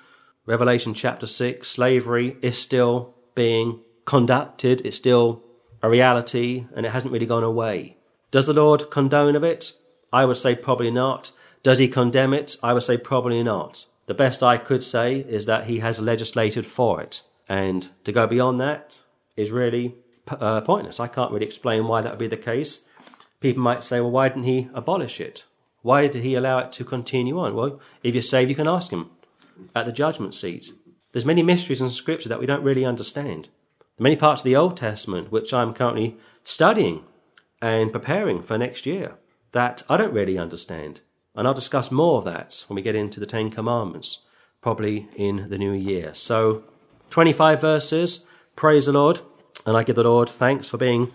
Revelation 0.46 0.94
chapter 0.94 1.26
6, 1.26 1.68
slavery 1.68 2.36
is 2.40 2.56
still 2.56 3.14
being 3.34 3.80
conducted, 4.06 4.80
it's 4.84 4.96
still 4.96 5.42
a 5.82 5.90
reality, 5.90 6.66
and 6.74 6.86
it 6.86 6.92
hasn't 6.92 7.12
really 7.12 7.26
gone 7.26 7.44
away. 7.44 7.96
Does 8.30 8.46
the 8.46 8.54
Lord 8.54 8.90
condone 8.90 9.36
of 9.36 9.44
it? 9.44 9.72
I 10.12 10.24
would 10.24 10.38
say 10.38 10.54
probably 10.54 10.90
not. 10.90 11.32
Does 11.62 11.78
he 11.78 11.88
condemn 11.88 12.32
it? 12.32 12.56
I 12.62 12.72
would 12.72 12.82
say 12.82 12.96
probably 12.96 13.42
not. 13.42 13.84
The 14.06 14.14
best 14.14 14.42
I 14.42 14.56
could 14.56 14.82
say 14.82 15.18
is 15.20 15.46
that 15.46 15.66
he 15.66 15.80
has 15.80 16.00
legislated 16.00 16.66
for 16.66 17.00
it. 17.00 17.22
And 17.48 17.88
to 18.04 18.12
go 18.12 18.26
beyond 18.26 18.60
that 18.60 19.00
is 19.36 19.50
really 19.50 19.94
uh, 20.28 20.62
pointless. 20.62 21.00
I 21.00 21.08
can't 21.08 21.32
really 21.32 21.46
explain 21.46 21.86
why 21.86 22.00
that 22.00 22.12
would 22.12 22.18
be 22.18 22.26
the 22.26 22.36
case. 22.36 22.80
People 23.40 23.62
might 23.62 23.84
say, 23.84 24.00
well, 24.00 24.10
why 24.10 24.28
didn't 24.28 24.44
he 24.44 24.68
abolish 24.74 25.20
it? 25.20 25.44
Why 25.82 26.06
did 26.06 26.22
he 26.22 26.34
allow 26.34 26.58
it 26.58 26.72
to 26.72 26.84
continue 26.84 27.38
on? 27.38 27.54
Well, 27.54 27.80
if 28.02 28.14
you're 28.14 28.22
saved, 28.22 28.50
you 28.50 28.56
can 28.56 28.68
ask 28.68 28.90
him 28.90 29.10
at 29.74 29.86
the 29.86 29.92
judgment 29.92 30.34
seat. 30.34 30.72
There's 31.12 31.24
many 31.26 31.42
mysteries 31.42 31.80
in 31.80 31.90
Scripture 31.90 32.28
that 32.28 32.40
we 32.40 32.46
don't 32.46 32.62
really 32.62 32.84
understand. 32.84 33.48
Many 33.98 34.16
parts 34.16 34.40
of 34.40 34.44
the 34.44 34.56
Old 34.56 34.76
Testament, 34.76 35.30
which 35.30 35.52
I'm 35.52 35.74
currently 35.74 36.16
studying 36.44 37.04
and 37.60 37.92
preparing 37.92 38.42
for 38.42 38.56
next 38.56 38.86
year, 38.86 39.16
that 39.52 39.82
I 39.88 39.96
don't 39.96 40.14
really 40.14 40.38
understand. 40.38 41.00
And 41.34 41.46
I'll 41.46 41.54
discuss 41.54 41.90
more 41.90 42.18
of 42.18 42.24
that 42.24 42.64
when 42.68 42.76
we 42.76 42.82
get 42.82 42.94
into 42.94 43.20
the 43.20 43.26
Ten 43.26 43.50
Commandments, 43.50 44.20
probably 44.60 45.08
in 45.16 45.48
the 45.48 45.58
new 45.58 45.72
year. 45.72 46.14
So, 46.14 46.64
25 47.10 47.60
verses, 47.60 48.24
praise 48.56 48.86
the 48.86 48.92
Lord, 48.92 49.20
and 49.66 49.76
I 49.76 49.82
give 49.82 49.96
the 49.96 50.04
Lord 50.04 50.28
thanks 50.28 50.68
for 50.68 50.76
being 50.76 51.12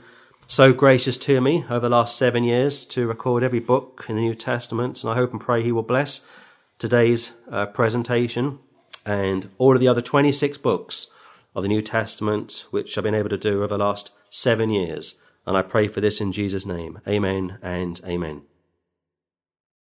so 0.48 0.74
gracious 0.74 1.18
to 1.18 1.42
me 1.42 1.66
over 1.70 1.82
the 1.82 1.96
last 1.96 2.18
seven 2.18 2.44
years 2.44 2.86
to 2.86 3.08
record 3.08 3.44
every 3.44 3.60
book 3.60 4.06
in 4.08 4.16
the 4.16 4.22
New 4.22 4.36
Testament, 4.36 5.04
and 5.04 5.12
I 5.12 5.16
hope 5.16 5.32
and 5.32 5.42
pray 5.42 5.64
He 5.64 5.72
will 5.72 5.84
bless 5.84 6.26
today's 6.80 7.34
uh, 7.50 7.66
presentation 7.68 8.60
and 9.06 9.50
all 9.58 9.74
of 9.74 9.80
the 9.80 9.88
other 9.88 10.02
26 10.02 10.58
books 10.60 11.08
of 11.56 11.64
the 11.64 11.70
New 11.70 11.82
Testament, 11.82 12.66
which 12.72 12.98
I've 12.98 13.04
been 13.04 13.16
able 13.16 13.30
to 13.30 13.38
do 13.38 13.58
over 13.58 13.68
the 13.68 13.78
last 13.78 14.12
seven 14.30 14.70
years. 14.70 15.16
And 15.46 15.56
I 15.56 15.62
pray 15.62 15.88
for 15.88 16.02
this 16.02 16.20
in 16.20 16.32
Jesus' 16.32 16.66
name. 16.66 17.00
Amen 17.08 17.60
and 17.62 18.02
amen. 18.06 18.42